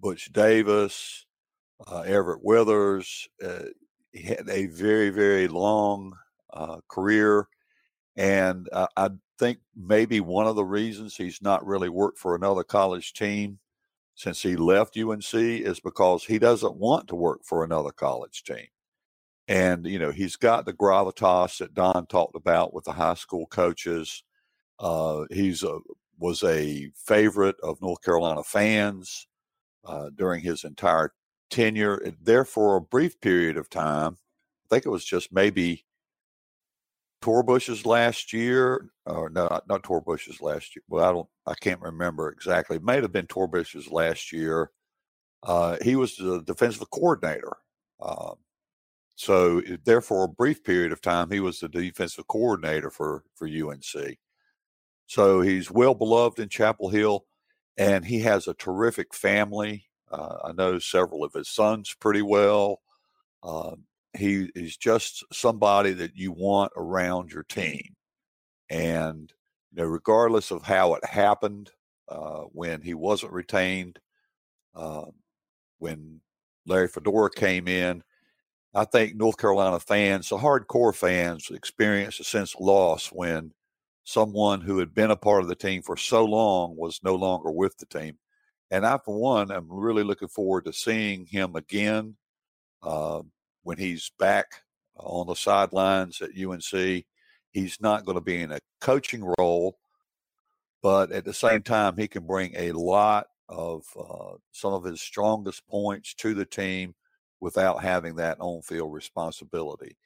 Butch 0.00 0.32
Davis, 0.32 1.26
uh, 1.86 2.00
Everett 2.00 2.42
Withers. 2.42 3.28
Uh, 3.44 3.64
he 4.12 4.22
had 4.22 4.48
a 4.48 4.66
very, 4.66 5.10
very 5.10 5.46
long 5.46 6.14
uh, 6.52 6.78
career. 6.88 7.48
And 8.16 8.68
uh, 8.72 8.88
I 8.96 9.10
think 9.38 9.58
maybe 9.76 10.20
one 10.20 10.46
of 10.46 10.56
the 10.56 10.64
reasons 10.64 11.16
he's 11.16 11.40
not 11.40 11.66
really 11.66 11.88
worked 11.88 12.18
for 12.18 12.34
another 12.34 12.64
college 12.64 13.12
team 13.12 13.60
since 14.14 14.42
he 14.42 14.56
left 14.56 14.96
UNC 14.96 15.32
is 15.32 15.78
because 15.78 16.24
he 16.24 16.40
doesn't 16.40 16.76
want 16.76 17.06
to 17.08 17.14
work 17.14 17.44
for 17.44 17.62
another 17.62 17.92
college 17.92 18.42
team. 18.42 18.66
And, 19.46 19.86
you 19.86 19.98
know, 19.98 20.10
he's 20.10 20.36
got 20.36 20.66
the 20.66 20.72
gravitas 20.72 21.58
that 21.58 21.72
Don 21.72 22.06
talked 22.06 22.34
about 22.34 22.74
with 22.74 22.84
the 22.84 22.92
high 22.92 23.14
school 23.14 23.46
coaches. 23.46 24.24
Uh, 24.78 25.24
he's 25.30 25.62
a, 25.62 25.78
was 26.18 26.42
a 26.42 26.90
favorite 26.96 27.56
of 27.62 27.80
North 27.80 28.02
Carolina 28.02 28.42
fans 28.42 29.28
uh, 29.84 30.10
during 30.16 30.42
his 30.42 30.64
entire 30.64 31.12
tenure. 31.48 32.02
There 32.20 32.44
for 32.44 32.76
a 32.76 32.80
brief 32.80 33.20
period 33.20 33.56
of 33.56 33.70
time, 33.70 34.18
I 34.66 34.74
think 34.74 34.84
it 34.84 34.90
was 34.90 35.04
just 35.04 35.32
maybe 35.32 35.86
Torbush's 37.20 37.84
last 37.84 38.32
year, 38.32 38.90
or 39.06 39.28
no, 39.30 39.48
not, 39.48 39.68
not 39.68 39.82
Torbush's 39.82 40.40
last 40.40 40.76
year. 40.76 40.82
Well, 40.88 41.04
I 41.04 41.12
don't, 41.12 41.28
I 41.46 41.54
can't 41.54 41.80
remember 41.80 42.30
exactly. 42.30 42.76
It 42.76 42.84
may 42.84 43.00
have 43.00 43.12
been 43.12 43.26
Torbush's 43.26 43.90
last 43.90 44.32
year. 44.32 44.70
Uh, 45.42 45.76
he 45.82 45.96
was 45.96 46.16
the 46.16 46.42
defensive 46.42 46.90
coordinator. 46.90 47.56
Um, 48.00 48.36
so, 49.16 49.60
therefore, 49.84 50.24
a 50.24 50.28
brief 50.28 50.62
period 50.62 50.92
of 50.92 51.00
time, 51.00 51.30
he 51.30 51.40
was 51.40 51.58
the 51.58 51.68
defensive 51.68 52.28
coordinator 52.28 52.90
for 52.90 53.24
for 53.34 53.48
UNC. 53.48 54.18
So 55.08 55.40
he's 55.40 55.70
well 55.70 55.94
beloved 55.94 56.38
in 56.38 56.48
Chapel 56.48 56.90
Hill, 56.90 57.24
and 57.76 58.04
he 58.04 58.20
has 58.20 58.46
a 58.46 58.54
terrific 58.54 59.12
family. 59.12 59.86
Uh, 60.10 60.36
I 60.44 60.52
know 60.52 60.78
several 60.78 61.24
of 61.24 61.32
his 61.32 61.48
sons 61.48 61.96
pretty 61.98 62.22
well. 62.22 62.80
Um, 63.42 63.87
he 64.16 64.50
is 64.54 64.76
just 64.76 65.24
somebody 65.32 65.92
that 65.92 66.16
you 66.16 66.32
want 66.32 66.72
around 66.76 67.30
your 67.32 67.44
team. 67.44 67.94
And 68.70 69.32
you 69.72 69.82
know, 69.82 69.88
regardless 69.88 70.50
of 70.50 70.62
how 70.62 70.94
it 70.94 71.04
happened, 71.04 71.70
uh, 72.08 72.42
when 72.52 72.80
he 72.80 72.94
wasn't 72.94 73.32
retained, 73.32 73.98
uh, 74.74 75.04
when 75.78 76.20
Larry 76.66 76.88
Fedora 76.88 77.30
came 77.30 77.68
in, 77.68 78.02
I 78.74 78.84
think 78.84 79.14
North 79.14 79.38
Carolina 79.38 79.80
fans, 79.80 80.28
the 80.28 80.36
hardcore 80.36 80.94
fans, 80.94 81.50
experienced 81.50 82.20
a 82.20 82.24
sense 82.24 82.54
of 82.54 82.60
loss 82.60 83.08
when 83.08 83.52
someone 84.04 84.60
who 84.60 84.78
had 84.78 84.94
been 84.94 85.10
a 85.10 85.16
part 85.16 85.42
of 85.42 85.48
the 85.48 85.54
team 85.54 85.82
for 85.82 85.96
so 85.96 86.24
long 86.24 86.76
was 86.76 87.00
no 87.02 87.14
longer 87.14 87.50
with 87.50 87.76
the 87.78 87.86
team. 87.86 88.18
And 88.70 88.86
I, 88.86 88.98
for 88.98 89.18
one, 89.18 89.50
am 89.50 89.66
really 89.68 90.02
looking 90.02 90.28
forward 90.28 90.66
to 90.66 90.72
seeing 90.72 91.26
him 91.26 91.56
again. 91.56 92.16
Uh, 92.82 93.22
when 93.68 93.76
he's 93.76 94.10
back 94.18 94.62
on 94.96 95.26
the 95.26 95.34
sidelines 95.34 96.22
at 96.22 96.30
UNC. 96.30 97.04
He's 97.50 97.76
not 97.82 98.06
going 98.06 98.14
to 98.14 98.22
be 98.22 98.40
in 98.40 98.50
a 98.50 98.60
coaching 98.80 99.30
role, 99.38 99.76
but 100.82 101.12
at 101.12 101.26
the 101.26 101.34
same 101.34 101.60
time, 101.60 101.98
he 101.98 102.08
can 102.08 102.26
bring 102.26 102.54
a 102.56 102.72
lot 102.72 103.26
of 103.46 103.84
uh, 103.94 104.38
some 104.52 104.72
of 104.72 104.84
his 104.84 105.02
strongest 105.02 105.66
points 105.68 106.14
to 106.14 106.32
the 106.32 106.46
team 106.46 106.94
without 107.42 107.82
having 107.82 108.16
that 108.16 108.38
on 108.40 108.62
field 108.62 108.94
responsibility. 108.94 109.98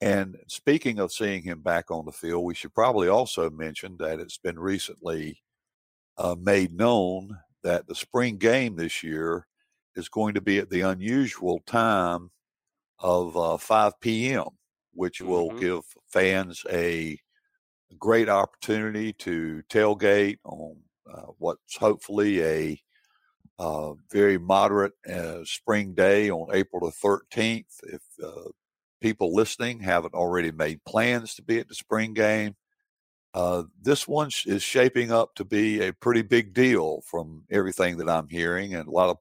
And 0.00 0.36
speaking 0.46 1.00
of 1.00 1.12
seeing 1.12 1.42
him 1.42 1.60
back 1.60 1.90
on 1.90 2.04
the 2.04 2.12
field, 2.12 2.44
we 2.44 2.54
should 2.54 2.72
probably 2.72 3.08
also 3.08 3.50
mention 3.50 3.96
that 3.98 4.20
it's 4.20 4.38
been 4.38 4.60
recently 4.60 5.42
uh, 6.18 6.36
made 6.38 6.72
known 6.72 7.36
that 7.64 7.88
the 7.88 7.96
spring 7.96 8.36
game 8.36 8.76
this 8.76 9.02
year 9.02 9.48
is 9.96 10.08
going 10.08 10.34
to 10.34 10.40
be 10.40 10.58
at 10.58 10.70
the 10.70 10.82
unusual 10.82 11.60
time 11.66 12.30
of 13.02 13.36
uh, 13.36 13.58
5 13.58 14.32
p.m., 14.34 14.46
which 14.94 15.22
will 15.24 15.50
Mhm. 15.50 15.58
give 15.58 15.82
fans 16.08 16.64
a 16.70 17.18
great 17.98 18.28
opportunity 18.28 19.12
to 19.14 19.62
tailgate 19.68 20.38
on 20.44 20.82
uh, 21.12 21.26
what's 21.38 21.76
hopefully 21.78 22.42
a 22.42 22.82
uh, 23.58 23.94
very 24.10 24.38
moderate 24.38 24.94
uh, 25.08 25.44
spring 25.44 25.94
day 25.94 26.30
on 26.30 26.54
April 26.54 26.84
the 26.86 26.92
13th. 26.92 27.80
If 27.84 28.02
uh, 28.22 28.50
people 29.00 29.34
listening 29.34 29.80
haven't 29.80 30.14
already 30.14 30.50
made 30.52 30.84
plans 30.84 31.34
to 31.36 31.42
be 31.42 31.58
at 31.58 31.68
the 31.68 31.74
spring 31.74 32.14
game, 32.14 32.56
uh, 33.34 33.64
this 33.80 34.06
one 34.08 34.30
sh- 34.30 34.46
is 34.46 34.62
shaping 34.62 35.10
up 35.12 35.34
to 35.36 35.44
be 35.44 35.80
a 35.82 35.92
pretty 35.92 36.22
big 36.22 36.54
deal 36.54 37.02
from 37.02 37.44
everything 37.50 37.96
that 37.98 38.08
I'm 38.08 38.28
hearing, 38.28 38.74
and 38.74 38.88
a 38.88 38.90
lot 38.90 39.10
of 39.10 39.18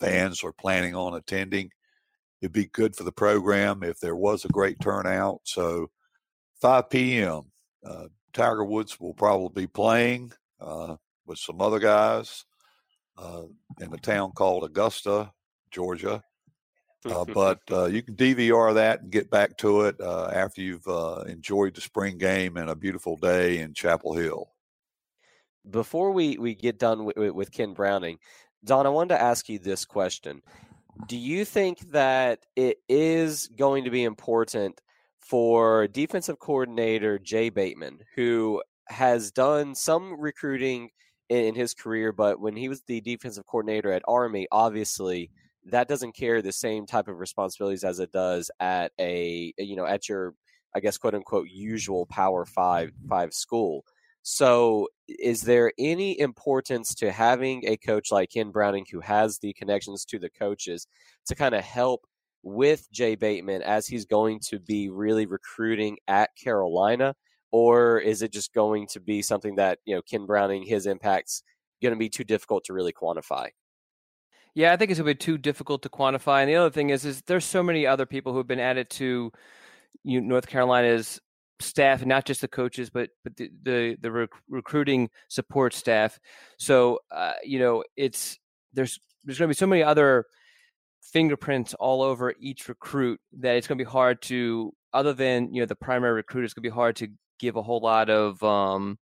fans 0.00 0.44
are 0.44 0.52
planning 0.52 0.94
on 0.94 1.14
attending. 1.14 1.70
It'd 2.42 2.52
be 2.52 2.66
good 2.66 2.96
for 2.96 3.04
the 3.04 3.12
program 3.12 3.84
if 3.84 4.00
there 4.00 4.16
was 4.16 4.44
a 4.44 4.48
great 4.48 4.80
turnout. 4.80 5.40
So, 5.44 5.90
5 6.60 6.90
p.m. 6.90 7.42
Uh, 7.86 8.08
Tiger 8.32 8.64
Woods 8.64 8.98
will 8.98 9.14
probably 9.14 9.62
be 9.62 9.66
playing 9.68 10.32
uh, 10.60 10.96
with 11.24 11.38
some 11.38 11.60
other 11.60 11.78
guys 11.78 12.44
uh, 13.16 13.44
in 13.80 13.94
a 13.94 13.98
town 13.98 14.32
called 14.32 14.64
Augusta, 14.64 15.32
Georgia. 15.70 16.22
Uh, 17.04 17.24
but 17.24 17.58
uh, 17.72 17.86
you 17.86 18.00
can 18.00 18.14
DVR 18.14 18.74
that 18.74 19.00
and 19.00 19.10
get 19.10 19.28
back 19.28 19.56
to 19.56 19.80
it 19.80 20.00
uh, 20.00 20.30
after 20.32 20.60
you've 20.60 20.86
uh, 20.86 21.24
enjoyed 21.26 21.74
the 21.74 21.80
spring 21.80 22.16
game 22.16 22.56
and 22.56 22.70
a 22.70 22.76
beautiful 22.76 23.16
day 23.16 23.58
in 23.58 23.74
Chapel 23.74 24.14
Hill. 24.14 24.52
Before 25.68 26.12
we, 26.12 26.38
we 26.38 26.54
get 26.54 26.78
done 26.78 27.04
with, 27.04 27.16
with 27.16 27.50
Ken 27.50 27.74
Browning, 27.74 28.18
Don, 28.64 28.86
I 28.86 28.90
wanted 28.90 29.16
to 29.16 29.20
ask 29.20 29.48
you 29.48 29.58
this 29.58 29.84
question. 29.84 30.42
Do 31.06 31.16
you 31.16 31.44
think 31.44 31.92
that 31.92 32.40
it 32.56 32.78
is 32.88 33.48
going 33.56 33.84
to 33.84 33.90
be 33.90 34.04
important 34.04 34.80
for 35.18 35.86
defensive 35.88 36.38
coordinator 36.38 37.18
Jay 37.18 37.48
Bateman, 37.48 38.00
who 38.14 38.62
has 38.88 39.30
done 39.30 39.74
some 39.74 40.20
recruiting 40.20 40.90
in, 41.28 41.54
his 41.54 41.72
career, 41.72 42.12
but 42.12 42.40
when 42.40 42.56
he 42.56 42.68
was 42.68 42.82
the 42.82 43.00
defensive 43.00 43.46
coordinator 43.46 43.90
at 43.90 44.02
Army, 44.06 44.46
obviously 44.52 45.30
that 45.66 45.88
doesn't 45.88 46.16
carry 46.16 46.42
the 46.42 46.52
same 46.52 46.86
type 46.86 47.08
of 47.08 47.18
responsibilities 47.18 47.84
as 47.84 48.00
it 48.00 48.12
does 48.12 48.50
at 48.60 48.92
a 48.98 49.54
you 49.58 49.76
know 49.76 49.86
at 49.86 50.08
your 50.08 50.34
I 50.74 50.80
guess 50.80 50.98
quote 50.98 51.14
unquote 51.14 51.48
usual 51.48 52.06
Power 52.06 52.44
Five 52.44 52.92
five 53.08 53.32
school. 53.32 53.84
So, 54.22 54.88
is 55.08 55.42
there 55.42 55.72
any 55.78 56.18
importance 56.18 56.94
to 56.96 57.10
having 57.10 57.66
a 57.66 57.76
coach 57.76 58.12
like 58.12 58.30
Ken 58.30 58.50
Browning 58.50 58.86
who 58.90 59.00
has 59.00 59.38
the 59.38 59.52
connections 59.54 60.04
to 60.06 60.18
the 60.18 60.30
coaches 60.30 60.86
to 61.26 61.34
kind 61.34 61.54
of 61.54 61.64
help 61.64 62.06
with 62.42 62.90
Jay 62.92 63.14
Bateman 63.14 63.62
as 63.62 63.86
he's 63.86 64.04
going 64.04 64.40
to 64.48 64.58
be 64.60 64.88
really 64.88 65.26
recruiting 65.26 65.98
at 66.08 66.30
Carolina? 66.36 67.14
Or 67.50 67.98
is 67.98 68.22
it 68.22 68.32
just 68.32 68.54
going 68.54 68.86
to 68.88 69.00
be 69.00 69.22
something 69.22 69.56
that, 69.56 69.78
you 69.84 69.94
know, 69.94 70.02
Ken 70.02 70.24
Browning, 70.24 70.62
his 70.62 70.86
impact's 70.86 71.42
going 71.82 71.92
to 71.92 71.98
be 71.98 72.08
too 72.08 72.24
difficult 72.24 72.64
to 72.64 72.72
really 72.72 72.92
quantify? 72.92 73.48
Yeah, 74.54 74.72
I 74.72 74.76
think 74.76 74.90
it's 74.90 75.00
a 75.00 75.04
bit 75.04 75.20
too 75.20 75.38
difficult 75.38 75.82
to 75.82 75.88
quantify. 75.88 76.40
And 76.40 76.48
the 76.48 76.56
other 76.56 76.70
thing 76.70 76.90
is, 76.90 77.04
is 77.04 77.22
there's 77.22 77.44
so 77.44 77.62
many 77.62 77.86
other 77.86 78.06
people 78.06 78.32
who've 78.32 78.46
been 78.46 78.60
added 78.60 78.88
to 78.90 79.32
you 80.04 80.20
North 80.20 80.46
Carolina's 80.46 81.20
staff, 81.62 82.00
and 82.00 82.08
not 82.08 82.24
just 82.24 82.40
the 82.40 82.48
coaches, 82.48 82.90
but 82.90 83.10
but 83.24 83.36
the 83.36 83.50
the, 83.62 83.96
the 84.00 84.12
rec- 84.12 84.30
recruiting 84.48 85.10
support 85.28 85.74
staff. 85.74 86.18
So 86.58 87.00
uh, 87.10 87.34
you 87.44 87.58
know, 87.58 87.84
it's 87.96 88.38
there's 88.72 89.00
there's 89.24 89.38
going 89.38 89.48
to 89.48 89.54
be 89.54 89.58
so 89.58 89.66
many 89.66 89.82
other 89.82 90.26
fingerprints 91.00 91.74
all 91.74 92.02
over 92.02 92.34
each 92.40 92.68
recruit 92.68 93.20
that 93.38 93.56
it's 93.56 93.66
going 93.66 93.78
to 93.78 93.84
be 93.84 93.90
hard 93.90 94.22
to, 94.22 94.72
other 94.92 95.12
than 95.12 95.52
you 95.52 95.60
know 95.60 95.66
the 95.66 95.76
primary 95.76 96.14
recruit, 96.14 96.44
it's 96.44 96.54
going 96.54 96.62
to 96.62 96.70
be 96.70 96.74
hard 96.74 96.96
to 96.96 97.08
give 97.38 97.56
a 97.56 97.62
whole 97.62 97.80
lot 97.80 98.10
of. 98.10 98.42
Um, 98.42 98.98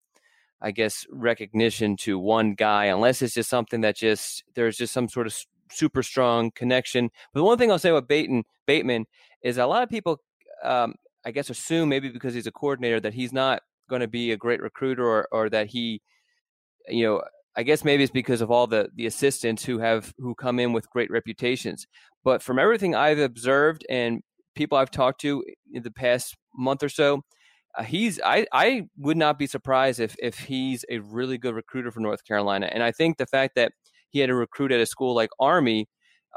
I 0.62 0.70
guess 0.70 1.04
recognition 1.10 1.94
to 1.98 2.18
one 2.18 2.54
guy, 2.54 2.86
unless 2.86 3.20
it's 3.20 3.34
just 3.34 3.50
something 3.50 3.82
that 3.82 3.96
just 3.96 4.44
there's 4.54 4.78
just 4.78 4.94
some 4.94 5.10
sort 5.10 5.26
of 5.26 5.36
super 5.70 6.02
strong 6.02 6.50
connection. 6.52 7.10
But 7.32 7.40
the 7.40 7.44
one 7.44 7.58
thing 7.58 7.70
I'll 7.70 7.78
say 7.78 7.90
about 7.90 8.08
Bateman, 8.08 8.44
Bateman 8.66 9.04
is 9.42 9.58
a 9.58 9.66
lot 9.66 9.82
of 9.82 9.90
people, 9.90 10.20
um, 10.62 10.94
I 11.26 11.30
guess, 11.30 11.50
assume 11.50 11.88
maybe 11.88 12.08
because 12.08 12.34
he's 12.34 12.46
a 12.46 12.52
coordinator 12.52 13.00
that 13.00 13.14
he's 13.14 13.32
not 13.32 13.62
going 13.88 14.00
to 14.00 14.08
be 14.08 14.32
a 14.32 14.36
great 14.36 14.62
recruiter 14.62 15.06
or, 15.06 15.28
or 15.32 15.50
that 15.50 15.68
he, 15.68 16.00
you 16.88 17.04
know, 17.04 17.22
I 17.56 17.62
guess 17.62 17.84
maybe 17.84 18.02
it's 18.02 18.12
because 18.12 18.40
of 18.40 18.50
all 18.50 18.66
the 18.66 18.88
the 18.94 19.06
assistants 19.06 19.64
who 19.64 19.78
have 19.78 20.12
who 20.18 20.34
come 20.34 20.58
in 20.58 20.72
with 20.72 20.90
great 20.90 21.10
reputations. 21.10 21.86
But 22.24 22.42
from 22.42 22.58
everything 22.58 22.94
I've 22.94 23.18
observed 23.18 23.86
and 23.88 24.22
people 24.54 24.76
I've 24.78 24.90
talked 24.90 25.20
to 25.22 25.44
in 25.72 25.82
the 25.82 25.90
past 25.90 26.34
month 26.56 26.82
or 26.82 26.88
so, 26.88 27.22
uh, 27.78 27.84
he's 27.84 28.20
I, 28.24 28.46
I 28.52 28.84
would 28.98 29.16
not 29.16 29.38
be 29.38 29.46
surprised 29.46 30.00
if 30.00 30.16
if 30.20 30.38
he's 30.38 30.84
a 30.90 30.98
really 30.98 31.38
good 31.38 31.54
recruiter 31.54 31.90
for 31.92 32.00
North 32.00 32.24
Carolina. 32.24 32.68
And 32.72 32.82
I 32.82 32.90
think 32.92 33.18
the 33.18 33.26
fact 33.26 33.54
that 33.56 33.72
he 34.10 34.20
had 34.20 34.28
to 34.28 34.34
recruit 34.34 34.72
at 34.72 34.80
a 34.80 34.86
school 34.86 35.14
like 35.14 35.30
Army 35.40 35.86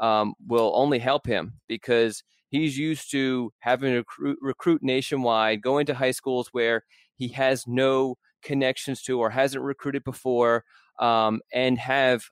um, 0.00 0.34
will 0.46 0.72
only 0.74 0.98
help 0.98 1.26
him 1.26 1.54
because 1.68 2.22
he's 2.50 2.78
used 2.78 3.10
to 3.12 3.52
having 3.60 3.92
to 3.92 3.98
recruit, 3.98 4.38
recruit 4.40 4.82
nationwide, 4.82 5.62
going 5.62 5.86
to 5.86 5.94
high 5.94 6.10
schools 6.12 6.48
where 6.52 6.82
he 7.16 7.28
has 7.28 7.64
no 7.66 8.16
connections 8.42 9.02
to 9.02 9.18
or 9.18 9.30
hasn't 9.30 9.64
recruited 9.64 10.04
before, 10.04 10.64
um, 11.00 11.40
and 11.52 11.78
have 11.78 12.22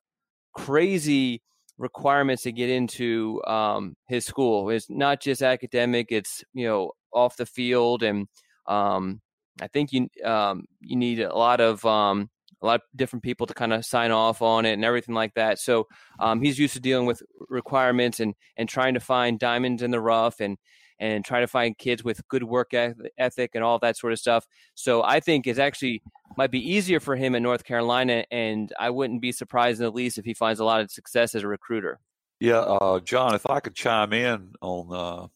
crazy 0.55 1.43
requirements 1.79 2.43
to 2.45 2.53
get 2.53 2.71
into 2.71 3.43
um, 3.47 3.95
his 4.09 4.25
school. 4.25 4.71
It's 4.71 4.89
not 4.91 5.21
just 5.21 5.43
academic; 5.43 6.09
it's 6.11 6.45
you 6.55 6.67
know 6.67 6.93
off 7.13 7.37
the 7.37 7.47
field 7.47 8.03
and 8.03 8.27
um, 8.67 9.21
I 9.61 9.69
think 9.69 9.93
you 9.93 10.09
um, 10.25 10.65
you 10.81 10.97
need 10.97 11.21
a 11.21 11.35
lot 11.35 11.61
of 11.61 11.85
um, 11.85 12.29
a 12.63 12.67
lot 12.67 12.77
of 12.77 12.83
different 12.97 13.23
people 13.23 13.47
to 13.47 13.55
kind 13.55 13.73
of 13.73 13.85
sign 13.85 14.11
off 14.11 14.43
on 14.43 14.65
it 14.65 14.73
and 14.73 14.85
everything 14.85 15.15
like 15.15 15.35
that. 15.35 15.59
So 15.59 15.87
um, 16.19 16.41
he's 16.41 16.59
used 16.59 16.75
to 16.75 16.81
dealing 16.81 17.07
with 17.07 17.23
requirements 17.49 18.21
and 18.21 18.35
and 18.57 18.69
trying 18.69 18.95
to 18.95 19.01
find 19.01 19.39
diamonds 19.39 19.83
in 19.83 19.91
the 19.91 20.01
rough 20.01 20.41
and 20.41 20.57
and 20.99 21.25
trying 21.25 21.43
to 21.43 21.49
find 21.49 21.77
kids 21.77 22.03
with 22.03 22.27
good 22.29 22.43
work 22.43 22.73
ethic 23.19 23.51
and 23.55 23.63
all 23.63 23.79
that 23.79 23.99
sort 23.99 24.15
of 24.15 24.19
stuff. 24.19 24.47
So 24.75 25.03
I 25.03 25.21
think 25.21 25.47
it's 25.47 25.59
actually 25.59 26.03
might 26.39 26.51
be 26.51 26.73
easier 26.73 27.01
for 27.01 27.17
him 27.17 27.35
in 27.35 27.43
North 27.43 27.65
Carolina, 27.65 28.25
and 28.31 28.73
I 28.79 28.91
wouldn't 28.91 29.21
be 29.21 29.33
surprised 29.33 29.79
in 29.81 29.85
the 29.85 29.91
least 29.91 30.19
if 30.19 30.25
he 30.25 30.35
finds 30.35 30.61
a 30.61 30.65
lot 30.65 30.81
of 30.81 30.91
success 30.91 31.35
as 31.35 31.43
a 31.43 31.49
recruiter. 31.49 32.01
Yeah, 32.41 32.61
uh, 32.61 33.01
Jon, 33.01 33.35
if 33.35 33.49
I 33.49 33.61
could 33.61 33.75
chime 33.75 34.13
in 34.13 34.53
on 34.61 34.89
uh, 34.93 35.27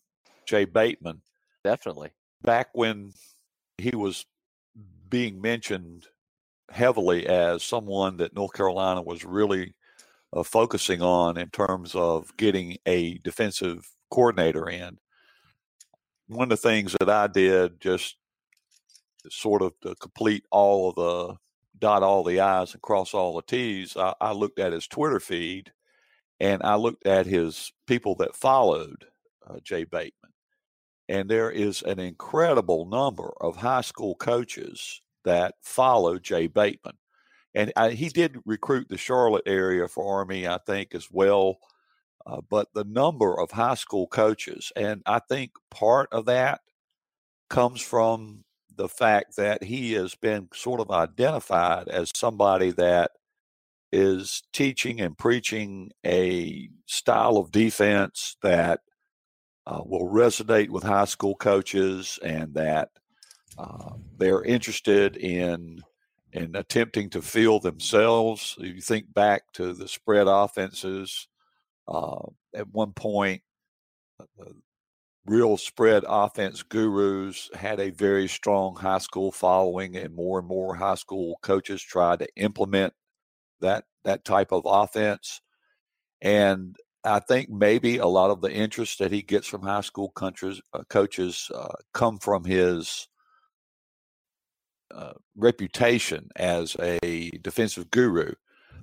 Jay 0.47 0.65
Bateman, 0.65 1.23
definitely 1.63 2.11
back 2.43 2.69
when 2.73 3.13
he 3.79 3.95
was 3.95 4.27
being 5.09 5.41
mentioned 5.41 6.07
heavily 6.71 7.27
as 7.27 7.63
someone 7.63 8.17
that 8.19 8.35
North 8.35 8.53
Carolina 8.53 9.03
was 9.03 9.25
really 9.25 9.75
uh, 10.33 10.43
focusing 10.43 11.03
on 11.03 11.37
in 11.37 11.49
terms 11.51 11.95
of 11.95 12.35
getting 12.37 12.77
a 12.87 13.19
defensive 13.19 13.89
coordinator 14.11 14.69
in. 14.69 14.99
One 16.29 16.45
of 16.45 16.61
the 16.61 16.69
things 16.69 16.97
that 17.01 17.11
I 17.11 17.27
did 17.27 17.81
just 17.81 18.17
sort 19.29 19.63
of 19.63 19.73
to 19.83 19.95
complete 19.97 20.45
all 20.51 20.91
of 20.91 20.95
the 20.95 21.37
dot 21.79 22.03
all 22.03 22.23
the 22.23 22.41
I's 22.41 22.73
and 22.73 22.83
cross 22.83 23.15
all 23.15 23.37
the 23.37 23.43
T's, 23.43 23.97
I, 23.97 24.15
I 24.21 24.33
looked 24.33 24.59
at 24.59 24.73
his 24.73 24.87
Twitter 24.87 25.21
feed 25.21 25.73
and 26.39 26.63
I 26.63 26.77
looked 26.77 27.07
at 27.07 27.27
his 27.27 27.73
people 27.87 28.15
that 28.17 28.37
followed 28.37 29.07
uh, 29.49 29.59
Jay 29.63 29.85
Bateman 29.85 30.31
and 31.11 31.29
there 31.29 31.51
is 31.51 31.83
an 31.83 31.99
incredible 31.99 32.87
number 32.87 33.33
of 33.41 33.57
high 33.57 33.81
school 33.81 34.15
coaches 34.15 35.03
that 35.25 35.55
follow 35.63 36.19
Jay 36.19 36.47
Bateman. 36.47 36.97
And 37.55 37.73
I, 37.77 37.91
he 37.91 38.09
did 38.09 38.39
recruit 38.45 38.89
the 38.89 38.97
Charlotte 38.97 39.43
area 39.47 39.89
for 39.89 40.19
Army, 40.19 40.47
I 40.47 40.59
think, 40.67 40.95
as 40.95 41.09
well. 41.11 41.59
Uh, 42.27 42.41
but 42.49 42.69
the 42.75 42.85
number 42.85 43.41
of 43.41 43.51
high 43.51 43.75
school 43.75 44.07
coaches, 44.07 44.73
and 44.77 45.03
I 45.07 45.21
think 45.21 45.53
part 45.71 46.09
of 46.13 46.27
that 46.27 46.61
comes 47.49 47.81
from 47.81 48.45
the 48.77 48.89
fact 48.89 49.37
that 49.37 49.65
he 49.65 49.95
has 49.95 50.15
been 50.15 50.49
sort 50.55 50.81
of 50.81 50.91
identified 50.91 51.89
as 51.89 52.11
somebody 52.15 52.71
that 52.73 53.11
is 53.93 54.43
teaching 54.53 55.01
and 55.01 55.19
preaching 55.19 55.91
a 56.07 56.69
style 56.87 57.37
of 57.37 57.51
defense 57.51 58.37
that 58.43 58.81
uh, 59.67 59.83
will 59.85 60.09
resonate 60.09 60.71
with 60.71 60.85
high 60.85 61.05
school 61.05 61.35
coaches 61.35 62.19
and 62.23 62.55
that 62.55 62.91
uh, 63.61 63.95
they're 64.17 64.43
interested 64.43 65.17
in 65.17 65.83
in 66.33 66.55
attempting 66.55 67.11
to 67.11 67.21
field 67.21 67.63
themselves. 67.63 68.57
If 68.59 68.75
you 68.77 68.81
think 68.81 69.13
back 69.13 69.43
to 69.55 69.73
the 69.73 69.89
spread 69.89 70.29
offenses, 70.29 71.27
uh, 71.89 72.23
at 72.55 72.69
one 72.69 72.93
point 72.93 73.43
real 75.27 75.57
spread 75.57 76.05
offense 76.09 76.63
gurus 76.63 77.51
had 77.55 77.79
a 77.81 77.91
very 77.91 78.27
strong 78.29 78.77
high 78.77 78.99
school 78.99 79.31
following, 79.33 79.97
and 79.97 80.15
more 80.15 80.39
and 80.39 80.49
more 80.49 80.75
high 80.75 80.95
school 80.95 81.39
coaches 81.43 81.83
tried 81.83 82.21
to 82.21 82.29
implement 82.37 82.93
that 83.61 83.85
that 84.05 84.25
type 84.25 84.53
of 84.53 84.63
offense. 84.65 85.41
And 86.23 86.77
I 87.05 87.21
think 87.21 87.51
maybe 87.51 87.99
a 87.99 88.07
lot 88.07 88.31
of 88.31 88.41
the 88.41 88.53
interest 88.53 88.99
that 88.99 89.13
he 89.13 89.23
gets 89.23 89.47
from 89.47 89.63
high 89.63 89.81
school 89.83 90.11
countries, 90.11 90.61
uh, 90.73 90.85
coaches 90.89 91.51
uh, 91.55 91.75
come 91.95 92.19
from 92.19 92.45
his 92.45 93.09
uh, 94.95 95.13
reputation 95.37 96.29
as 96.37 96.77
a 96.81 97.31
defensive 97.43 97.91
guru. 97.91 98.33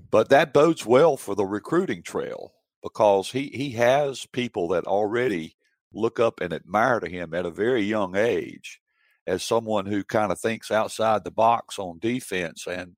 But 0.10 0.30
that 0.30 0.54
bodes 0.54 0.86
well 0.86 1.18
for 1.18 1.36
the 1.36 1.46
recruiting 1.46 2.02
trail 2.02 2.54
because 2.82 3.32
he, 3.32 3.48
he 3.54 3.72
has 3.72 4.26
people 4.28 4.70
that 4.70 4.86
already 4.86 5.56
look 5.94 6.20
up 6.20 6.40
and 6.40 6.54
admire 6.54 7.00
to 7.00 7.10
him 7.10 7.34
at 7.34 7.46
a 7.46 7.52
very 7.52 7.82
young 7.82 8.16
age 8.16 8.80
as 9.26 9.44
someone 9.44 9.86
who 9.86 10.04
kind 10.04 10.32
of 10.32 10.40
thinks 10.40 10.72
outside 10.72 11.24
the 11.24 11.32
box 11.32 11.78
on 11.78 12.00
defense 12.00 12.66
and 12.68 12.96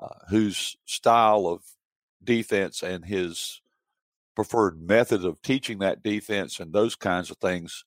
uh, 0.00 0.08
whose 0.28 0.76
style 0.86 1.46
of 1.46 1.62
defense 2.24 2.82
and 2.82 3.04
his 3.04 3.60
preferred 4.34 4.80
method 4.80 5.24
of 5.24 5.40
teaching 5.42 5.78
that 5.78 6.02
defense 6.02 6.60
and 6.60 6.72
those 6.72 6.96
kinds 6.96 7.30
of 7.30 7.36
things 7.38 7.84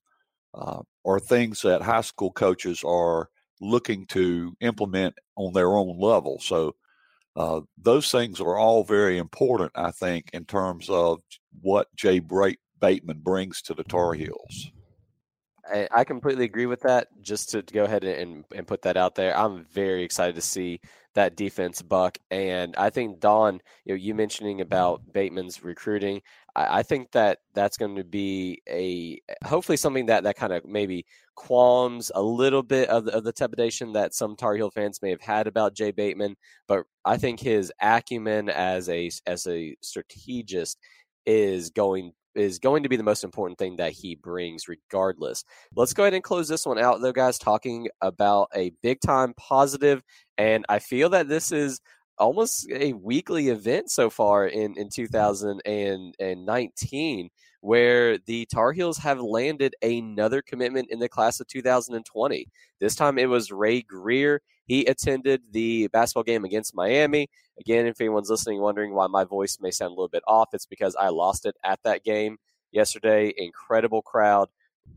uh, 0.53 0.82
are 1.05 1.20
things 1.20 1.61
that 1.64 1.82
high 1.82 2.01
school 2.01 2.32
coaches 2.32 2.84
are 2.86 3.30
looking 3.62 4.06
to 4.08 4.56
implement 4.60 5.16
on 5.36 5.54
their 5.54 5.70
own 5.70 5.99
level. 5.99 6.39
So 6.39 6.76
uh, 7.36 7.62
those 7.78 8.12
things 8.12 8.39
are 8.39 8.58
all 8.58 8.84
very 8.84 9.18
important, 9.18 9.72
I 9.76 9.91
think, 9.91 10.30
in 10.34 10.45
terms 10.45 10.89
of 10.89 11.22
what 11.62 11.88
Jay 11.95 12.20
Bateman 12.20 13.20
brings 13.20 13.62
to 13.64 13.74
the 13.74 13.84
Tar 13.84 14.14
Heels. 14.14 14.72
I, 15.66 15.88
I 15.91 16.04
completely 16.04 16.45
agree 16.45 16.66
with 16.66 16.82
that. 16.82 17.08
Just 17.22 17.51
to, 17.51 17.62
go 17.62 17.86
ahead 17.86 18.04
and, 18.04 18.43
and 18.54 18.68
put 18.68 18.82
that 18.84 18.97
out 18.97 19.16
there, 19.16 19.36
I'm 19.38 19.66
very 19.72 20.04
excited 20.04 20.36
to 20.36 20.41
see 20.41 20.82
that 21.16 21.36
defense 21.36 21.82
buck. 21.82 22.18
And 22.32 22.76
I 22.76 22.89
think 22.89 23.20
Don, 23.20 23.61
you 23.86 23.93
know, 23.93 23.97
you 23.97 24.16
mentioning 24.16 24.61
about 24.61 25.01
Bateman's 25.11 25.64
recruiting, 25.64 26.22
I, 26.55 26.80
I 26.80 26.84
think 26.84 27.11
that 27.11 27.39
that's 27.53 27.78
going 27.78 27.95
to 27.95 28.03
be 28.03 28.61
a 28.70 29.20
hopefully 29.45 29.78
something 29.78 30.07
that 30.07 30.24
that 30.24 30.36
kind 30.36 30.53
of 30.53 30.66
maybe 30.66 31.05
qualms 31.36 32.11
a 32.16 32.22
little 32.22 32.64
bit 32.64 32.89
of 32.89 33.05
the, 33.05 33.16
of 33.16 33.24
the 33.24 33.34
trepidation 33.34 33.93
that 33.93 34.14
some 34.14 34.36
Tar 34.36 34.55
Heel 34.55 34.72
fans 34.72 35.01
may 35.01 35.09
have 35.09 35.22
had 35.22 35.47
about 35.47 35.76
Jay 35.76 35.91
Bateman. 35.91 36.36
But 36.68 36.84
I 37.05 37.18
think 37.18 37.39
his 37.39 37.72
acumen 37.82 38.49
as 38.49 38.89
a 38.89 39.11
as 39.28 39.47
a 39.47 39.76
strategist 39.82 40.78
is 41.26 41.70
going 41.70 42.14
is 42.36 42.60
going 42.60 42.84
to 42.84 42.90
be 42.90 42.98
the 42.98 43.04
most 43.04 43.24
important 43.24 43.58
thing 43.58 43.78
that 43.78 43.92
he 43.92 44.16
brings 44.16 44.68
regardless. 44.68 45.44
Let's 45.76 45.94
go 45.94 46.04
ahead 46.04 46.14
and 46.14 46.24
close 46.24 46.48
this 46.48 46.66
one 46.66 46.80
out 46.80 47.02
though 47.02 47.12
guys 47.12 47.38
talking 47.38 47.90
about 48.02 48.50
a 48.56 48.72
big 48.82 49.02
time 49.02 49.34
positive 49.36 50.02
and 50.38 50.66
I 50.70 50.80
feel 50.80 51.10
that 51.10 51.28
this 51.28 51.52
is 51.52 51.82
almost 52.18 52.70
a 52.72 52.94
weekly 52.94 53.50
event 53.50 53.90
so 53.90 54.10
far 54.10 54.48
in 54.48 54.78
in 54.78 54.88
2019 54.90 57.30
where 57.64 58.18
the 58.18 58.45
Tar 58.47 58.74
Heels 58.74 58.97
have 58.97 59.22
landed 59.22 59.74
another 59.82 60.41
commitment 60.41 60.89
in 60.91 60.99
the 60.99 61.07
class 61.07 61.39
of 61.39 61.47
2020. 61.47 62.49
This 62.82 62.93
time 62.93 63.18
it 63.18 63.30
was 63.30 63.53
Ray 63.53 63.82
Grier. 63.82 64.41
He 64.66 64.84
attended 64.84 65.43
the 65.49 65.88
basketball 65.88 66.24
game 66.24 66.43
against 66.43 66.76
Miami. 66.76 67.30
Again, 67.57 67.86
if 67.86 68.01
anyone's 68.01 68.30
listening 68.30 68.59
wondering 68.59 68.93
why 68.93 69.07
my 69.07 69.24
voice 69.24 69.59
may 69.61 69.72
sound 69.72 69.91
a 69.91 69.95
little 69.95 70.09
bit 70.09 70.24
off, 70.28 70.49
it's 70.51 70.66
because 70.66 70.93
I 70.97 71.07
lost 71.07 71.45
it 71.45 71.55
at 71.64 71.80
that 71.86 72.03
game 72.03 72.36
yesterday. 72.74 73.34
Incredible 73.38 74.01
crowd. 74.01 74.49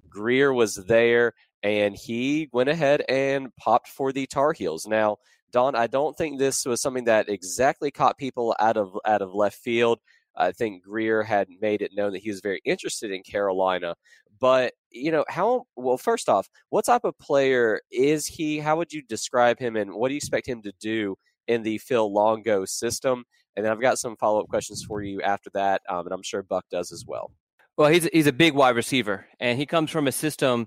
Greer 0.08 0.52
was 0.52 0.74
there 0.74 1.34
and 1.62 1.94
he 1.94 2.48
went 2.52 2.68
ahead 2.68 3.04
and 3.08 3.54
popped 3.54 3.86
for 3.86 4.10
the 4.10 4.26
Tar 4.26 4.52
Heels. 4.52 4.88
Now, 4.88 5.18
Don, 5.52 5.76
I 5.76 5.86
don't 5.86 6.16
think 6.16 6.40
this 6.40 6.66
was 6.66 6.82
something 6.82 7.04
that 7.04 7.28
exactly 7.28 7.92
caught 7.92 8.18
people 8.18 8.56
out 8.58 8.76
of 8.76 8.98
out 9.06 9.22
of 9.22 9.32
left 9.32 9.58
field. 9.58 10.00
I 10.36 10.52
think 10.52 10.84
Grier 10.84 11.22
had 11.22 11.48
made 11.60 11.82
it 11.82 11.92
known 11.94 12.12
that 12.12 12.22
he 12.22 12.30
was 12.30 12.40
very 12.40 12.60
interested 12.64 13.10
in 13.10 13.22
Carolina. 13.22 13.94
But, 14.38 14.74
you 14.90 15.10
know, 15.10 15.24
how, 15.28 15.64
well, 15.76 15.96
first 15.96 16.28
off, 16.28 16.48
what 16.68 16.84
type 16.84 17.04
of 17.04 17.18
player 17.18 17.80
is 17.90 18.26
he? 18.26 18.58
How 18.58 18.76
would 18.76 18.92
you 18.92 19.02
describe 19.02 19.58
him 19.58 19.76
and 19.76 19.94
what 19.94 20.08
do 20.08 20.14
you 20.14 20.18
expect 20.18 20.46
him 20.46 20.60
to 20.62 20.72
do 20.78 21.16
in 21.48 21.62
the 21.62 21.78
Phil 21.78 22.12
Longo 22.12 22.64
system? 22.66 23.24
And 23.56 23.64
then 23.64 23.72
I've 23.72 23.80
got 23.80 23.98
some 23.98 24.14
follow 24.16 24.40
up 24.40 24.48
questions 24.48 24.84
for 24.86 25.02
you 25.02 25.22
after 25.22 25.48
that. 25.54 25.80
Um, 25.88 26.04
and 26.06 26.12
I'm 26.12 26.22
sure 26.22 26.42
Buck 26.42 26.66
does 26.70 26.92
as 26.92 27.04
well. 27.06 27.32
Well, 27.78 27.90
he's, 27.90 28.08
he's 28.12 28.26
a 28.26 28.32
big 28.32 28.54
wide 28.54 28.76
receiver, 28.76 29.26
and 29.38 29.58
he 29.58 29.66
comes 29.66 29.90
from 29.90 30.06
a 30.06 30.12
system 30.12 30.66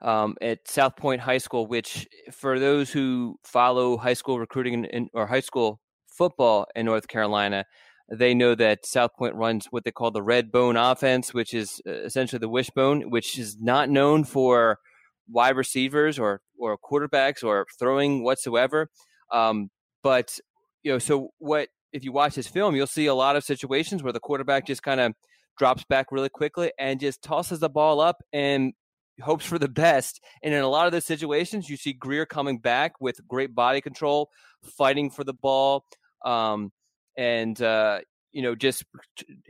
um, 0.00 0.36
at 0.40 0.66
South 0.68 0.96
Point 0.96 1.20
High 1.20 1.38
School, 1.38 1.66
which, 1.66 2.06
for 2.32 2.58
those 2.58 2.90
who 2.90 3.36
follow 3.44 3.96
high 3.96 4.14
school 4.14 4.38
recruiting 4.38 4.84
in, 4.84 5.08
or 5.12 5.26
high 5.26 5.40
school 5.40 5.80
football 6.08 6.66
in 6.74 6.86
North 6.86 7.06
Carolina, 7.06 7.64
they 8.10 8.34
know 8.34 8.54
that 8.54 8.86
South 8.86 9.10
Point 9.18 9.34
runs 9.34 9.66
what 9.70 9.84
they 9.84 9.90
call 9.90 10.10
the 10.10 10.22
red 10.22 10.50
bone 10.50 10.76
offense, 10.76 11.34
which 11.34 11.52
is 11.52 11.80
uh, 11.86 11.92
essentially 11.92 12.38
the 12.38 12.48
wishbone, 12.48 13.10
which 13.10 13.38
is 13.38 13.60
not 13.60 13.90
known 13.90 14.24
for 14.24 14.78
wide 15.30 15.56
receivers 15.56 16.18
or 16.18 16.40
or 16.58 16.78
quarterbacks 16.78 17.44
or 17.44 17.66
throwing 17.78 18.24
whatsoever. 18.24 18.88
Um, 19.32 19.70
but 20.02 20.38
you 20.82 20.92
know, 20.92 20.98
so 20.98 21.30
what 21.38 21.68
if 21.92 22.04
you 22.04 22.12
watch 22.12 22.34
this 22.34 22.48
film, 22.48 22.74
you'll 22.76 22.86
see 22.86 23.06
a 23.06 23.14
lot 23.14 23.36
of 23.36 23.44
situations 23.44 24.02
where 24.02 24.12
the 24.12 24.20
quarterback 24.20 24.66
just 24.66 24.82
kind 24.82 25.00
of 25.00 25.12
drops 25.58 25.84
back 25.84 26.12
really 26.12 26.28
quickly 26.28 26.72
and 26.78 27.00
just 27.00 27.22
tosses 27.22 27.60
the 27.60 27.68
ball 27.68 28.00
up 28.00 28.22
and 28.32 28.72
hopes 29.20 29.44
for 29.44 29.58
the 29.58 29.68
best. 29.86 30.20
And 30.42 30.54
in 30.54 30.60
a 30.60 30.68
lot 30.68 30.86
of 30.86 30.92
those 30.92 31.06
situations, 31.06 31.68
you 31.68 31.76
see 31.76 31.92
Grier 31.92 32.26
coming 32.26 32.58
back 32.58 33.00
with 33.00 33.26
great 33.26 33.54
body 33.54 33.80
control, 33.80 34.30
fighting 34.62 35.10
for 35.10 35.24
the 35.24 35.34
ball. 35.34 35.84
Um, 36.24 36.72
and 37.18 37.60
uh, 37.60 37.98
you 38.32 38.40
know 38.40 38.54
just 38.54 38.84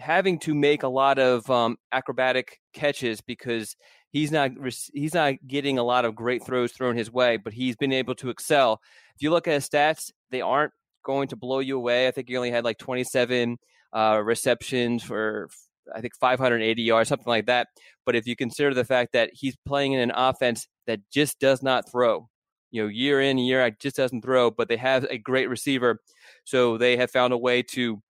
having 0.00 0.40
to 0.40 0.54
make 0.54 0.82
a 0.82 0.88
lot 0.88 1.20
of 1.20 1.48
um, 1.48 1.76
acrobatic 1.92 2.58
catches 2.72 3.20
because 3.20 3.76
he's 4.10 4.32
not 4.32 4.50
he's 4.92 5.14
not 5.14 5.34
getting 5.46 5.78
a 5.78 5.84
lot 5.84 6.04
of 6.04 6.16
great 6.16 6.44
throws 6.44 6.72
thrown 6.72 6.96
his 6.96 7.12
way, 7.12 7.36
but 7.36 7.52
he's 7.52 7.76
been 7.76 7.92
able 7.92 8.16
to 8.16 8.30
excel. 8.30 8.80
If 9.14 9.22
you 9.22 9.30
look 9.30 9.46
at 9.46 9.54
his 9.54 9.68
stats, 9.68 10.10
they 10.30 10.40
aren't 10.40 10.72
going 11.04 11.28
to 11.28 11.36
blow 11.36 11.60
you 11.60 11.76
away. 11.76 12.08
I 12.08 12.10
think 12.10 12.28
he 12.28 12.36
only 12.36 12.50
had 12.50 12.64
like 12.64 12.78
27 12.78 13.58
uh, 13.92 14.20
receptions 14.24 15.02
for 15.02 15.48
I 15.94 16.00
think 16.00 16.14
580 16.20 16.82
yards, 16.82 17.08
something 17.08 17.26
like 17.26 17.46
that. 17.46 17.68
But 18.04 18.16
if 18.16 18.26
you 18.26 18.36
consider 18.36 18.74
the 18.74 18.84
fact 18.84 19.12
that 19.12 19.30
he's 19.32 19.56
playing 19.66 19.92
in 19.92 20.00
an 20.00 20.12
offense 20.14 20.66
that 20.86 21.00
just 21.12 21.38
does 21.38 21.62
not 21.62 21.90
throw, 21.90 22.28
you 22.70 22.82
know, 22.82 22.88
year 22.88 23.20
in 23.20 23.38
year 23.38 23.62
out 23.62 23.78
just 23.78 23.96
doesn't 23.96 24.22
throw, 24.22 24.50
but 24.50 24.68
they 24.68 24.76
have 24.76 25.04
a 25.04 25.18
great 25.18 25.48
receiver 25.48 26.00
so 26.44 26.78
they 26.78 26.96
have 26.96 27.10
found 27.10 27.32
a 27.32 27.38
way 27.38 27.62
to 27.62 28.02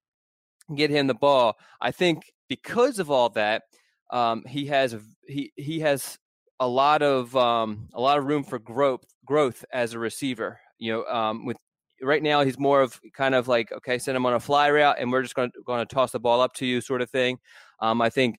get 0.74 0.90
him 0.90 1.06
the 1.06 1.14
ball. 1.14 1.56
I 1.80 1.90
think 1.90 2.32
because 2.48 2.98
of 2.98 3.10
all 3.10 3.30
that, 3.30 3.64
um, 4.10 4.44
he 4.46 4.66
has 4.66 4.96
he 5.26 5.52
he 5.56 5.80
has 5.80 6.18
a 6.60 6.68
lot 6.68 7.02
of 7.02 7.34
um, 7.36 7.88
a 7.94 8.00
lot 8.00 8.18
of 8.18 8.24
room 8.24 8.44
for 8.44 8.58
growth 8.58 9.04
growth 9.24 9.64
as 9.72 9.92
a 9.92 9.98
receiver. 9.98 10.60
You 10.78 10.92
know, 10.92 11.04
um, 11.06 11.44
with 11.44 11.56
right 12.02 12.22
now 12.22 12.42
he's 12.42 12.58
more 12.58 12.80
of 12.80 13.00
kind 13.14 13.34
of 13.34 13.48
like 13.48 13.72
okay, 13.72 13.98
send 13.98 14.16
him 14.16 14.26
on 14.26 14.34
a 14.34 14.40
fly 14.40 14.70
route, 14.70 14.96
and 14.98 15.12
we're 15.12 15.22
just 15.22 15.34
going 15.34 15.50
to 15.50 15.62
going 15.66 15.86
to 15.86 15.94
toss 15.94 16.12
the 16.12 16.20
ball 16.20 16.40
up 16.40 16.54
to 16.54 16.66
you, 16.66 16.80
sort 16.80 17.02
of 17.02 17.10
thing. 17.10 17.38
Um, 17.80 18.00
I 18.00 18.10
think 18.10 18.36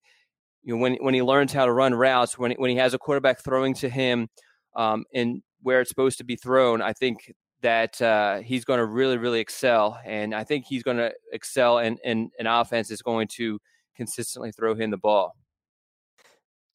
you 0.63 0.75
know 0.75 0.81
when 0.81 0.95
when 0.95 1.13
he 1.13 1.21
learns 1.21 1.53
how 1.53 1.65
to 1.65 1.71
run 1.71 1.93
routes, 1.93 2.37
when 2.37 2.51
when 2.53 2.69
he 2.69 2.77
has 2.77 2.93
a 2.93 2.99
quarterback 2.99 3.43
throwing 3.43 3.73
to 3.75 3.89
him, 3.89 4.27
um, 4.75 5.05
and 5.13 5.41
where 5.61 5.81
it's 5.81 5.89
supposed 5.89 6.17
to 6.19 6.23
be 6.23 6.35
thrown, 6.35 6.81
I 6.81 6.93
think 6.93 7.33
that 7.61 8.01
uh, 8.01 8.39
he's 8.39 8.65
going 8.65 8.79
to 8.79 8.85
really, 8.85 9.17
really 9.17 9.39
excel. 9.39 9.99
And 10.05 10.33
I 10.33 10.43
think 10.43 10.65
he's 10.65 10.83
going 10.83 10.97
to 10.97 11.11
excel, 11.33 11.79
and, 11.79 11.99
and 12.03 12.31
an 12.39 12.47
offense 12.47 12.91
is 12.91 13.01
going 13.01 13.27
to 13.35 13.59
consistently 13.95 14.51
throw 14.51 14.75
him 14.75 14.91
the 14.91 14.97
ball. 14.97 15.35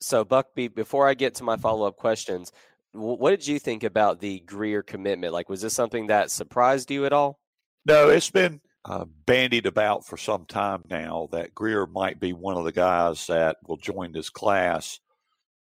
So, 0.01 0.25
Buckby, 0.25 0.75
before 0.75 1.09
I 1.09 1.15
get 1.15 1.35
to 1.37 1.45
my 1.45 1.57
follow 1.57 1.87
up 1.87 1.97
questions, 1.97 2.53
what 2.93 3.31
did 3.31 3.47
you 3.47 3.59
think 3.59 3.83
about 3.83 4.21
the 4.21 4.41
Grier 4.41 4.83
commitment? 4.83 5.33
Like, 5.33 5.49
was 5.49 5.63
this 5.63 5.75
something 5.75 6.09
that 6.09 6.31
surprised 6.31 6.91
you 6.91 7.07
at 7.07 7.13
all? 7.13 7.41
No, 7.87 8.11
it's 8.11 8.31
been 8.31 8.61
uh, 8.85 9.07
bandied 9.27 9.67
about 9.67 10.05
for 10.05 10.17
some 10.17 10.45
time 10.45 10.83
now 10.91 11.29
that 11.33 11.55
Grier 11.55 11.87
might 11.87 12.21
be 12.21 12.33
one 12.33 12.57
of 12.57 12.65
the 12.65 12.73
guys 12.73 13.27
that 13.27 13.57
will 13.67 13.79
join 13.79 14.13
this 14.13 14.29
class. 14.29 15.01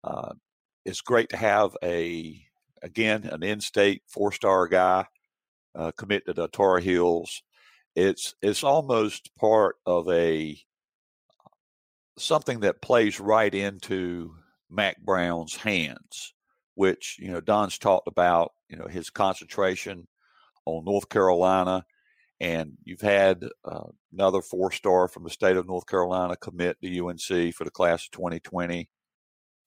Uh, 0.04 0.34
it's 0.84 1.00
great 1.00 1.30
to 1.30 1.36
have 1.36 1.74
a 1.82 2.38
again 2.84 3.24
an 3.24 3.42
in-state 3.42 4.02
four-star 4.06 4.68
guy 4.68 5.06
uh, 5.74 5.90
commit 5.96 6.26
to 6.26 6.48
Tar 6.48 6.78
Heels. 6.78 7.42
It's 7.96 8.34
it's 8.42 8.62
almost 8.62 9.34
part 9.36 9.76
of 9.86 10.08
a 10.08 10.56
something 12.18 12.60
that 12.60 12.82
plays 12.82 13.18
right 13.18 13.52
into 13.52 14.34
Mack 14.70 15.00
Brown's 15.02 15.56
hands, 15.56 16.34
which 16.74 17.16
you 17.20 17.32
know 17.32 17.40
Don's 17.40 17.78
talked 17.78 18.08
about. 18.08 18.52
You 18.68 18.76
know 18.76 18.86
his 18.86 19.10
concentration 19.10 20.06
on 20.66 20.84
North 20.84 21.08
Carolina, 21.08 21.84
and 22.40 22.72
you've 22.84 23.00
had 23.00 23.44
uh, 23.64 23.88
another 24.12 24.42
four 24.42 24.72
star 24.72 25.08
from 25.08 25.24
the 25.24 25.30
state 25.30 25.56
of 25.56 25.66
North 25.66 25.86
Carolina 25.86 26.36
commit 26.36 26.76
to 26.82 27.06
UNC 27.06 27.54
for 27.54 27.64
the 27.64 27.70
class 27.70 28.04
of 28.06 28.10
2020. 28.12 28.88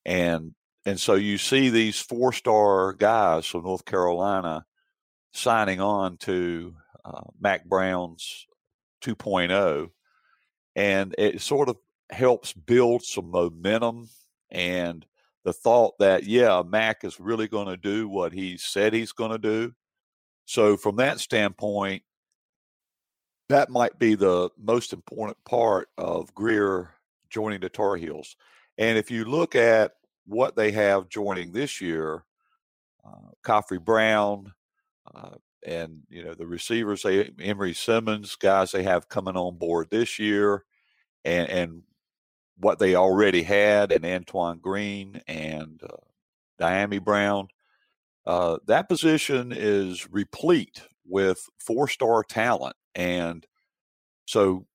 and 0.06 0.54
and 0.88 0.98
so 0.98 1.16
you 1.16 1.38
see 1.38 1.70
these 1.70 2.00
four 2.00 2.32
star 2.32 2.94
guys 2.94 3.46
from 3.46 3.64
North 3.64 3.84
Carolina 3.84 4.66
signing 5.34 5.82
on 5.82 6.16
to 6.20 6.76
uh, 7.04 7.24
Mack 7.42 7.66
Brown's 7.66 8.48
2.0, 9.04 9.90
and 10.78 11.14
it 11.18 11.42
sort 11.42 11.68
of 11.68 11.76
helps 12.10 12.54
build 12.54 13.04
some 13.04 13.30
momentum 13.30 14.08
and 14.50 15.06
the 15.44 15.52
thought 15.52 16.00
that 16.00 16.24
yeah, 16.24 16.64
Mack 16.66 17.04
is 17.04 17.20
really 17.20 17.50
going 17.50 17.68
to 17.68 17.76
do 17.76 18.08
what 18.08 18.32
he 18.32 18.56
said 18.56 18.94
he's 18.94 19.12
going 19.12 19.32
to 19.32 19.38
do. 19.38 19.74
So 20.46 20.78
from 20.78 20.96
that 20.96 21.20
standpoint, 21.20 22.04
that 23.50 23.70
might 23.70 24.00
be 24.00 24.16
the 24.16 24.52
most 24.58 24.94
important 24.94 25.38
part 25.44 25.90
of 25.98 26.34
Grier 26.34 26.92
joining 27.30 27.60
the 27.60 27.68
Tar 27.68 27.98
Heels. 27.98 28.38
And 28.78 28.98
if 28.98 29.12
you 29.12 29.26
look 29.26 29.54
at 29.54 29.97
what 30.28 30.56
they 30.56 30.72
have 30.72 31.10
joining 31.10 31.52
this 31.52 31.82
year, 31.82 32.24
uh, 33.06 33.32
Khafre 33.44 33.84
Brown, 33.84 34.54
uh, 35.16 35.36
and 35.66 36.02
you 36.10 36.24
know 36.24 36.34
the 36.34 36.46
receivers, 36.46 37.02
they 37.02 37.32
Emery 37.42 37.74
Simmons, 37.74 38.36
guys 38.36 38.72
they 38.72 38.84
have 38.84 39.10
coming 39.10 39.36
on 39.36 39.58
board 39.58 39.88
this 39.90 40.20
year, 40.20 40.64
and 41.26 41.50
and 41.50 41.84
what 42.60 42.80
they 42.80 42.96
already 42.96 43.44
had, 43.44 43.92
and 43.92 44.06
Antoine 44.06 44.60
Green 44.60 45.22
and 45.28 45.82
uh, 45.84 45.96
Dyami 46.60 47.04
Brown. 47.04 47.48
Uh, 48.26 48.58
that 48.66 48.90
position 48.90 49.54
is 49.56 50.12
replete 50.12 50.82
with 51.06 51.48
four-star 51.60 52.24
talent, 52.24 52.76
and 52.94 53.46
so 54.26 54.67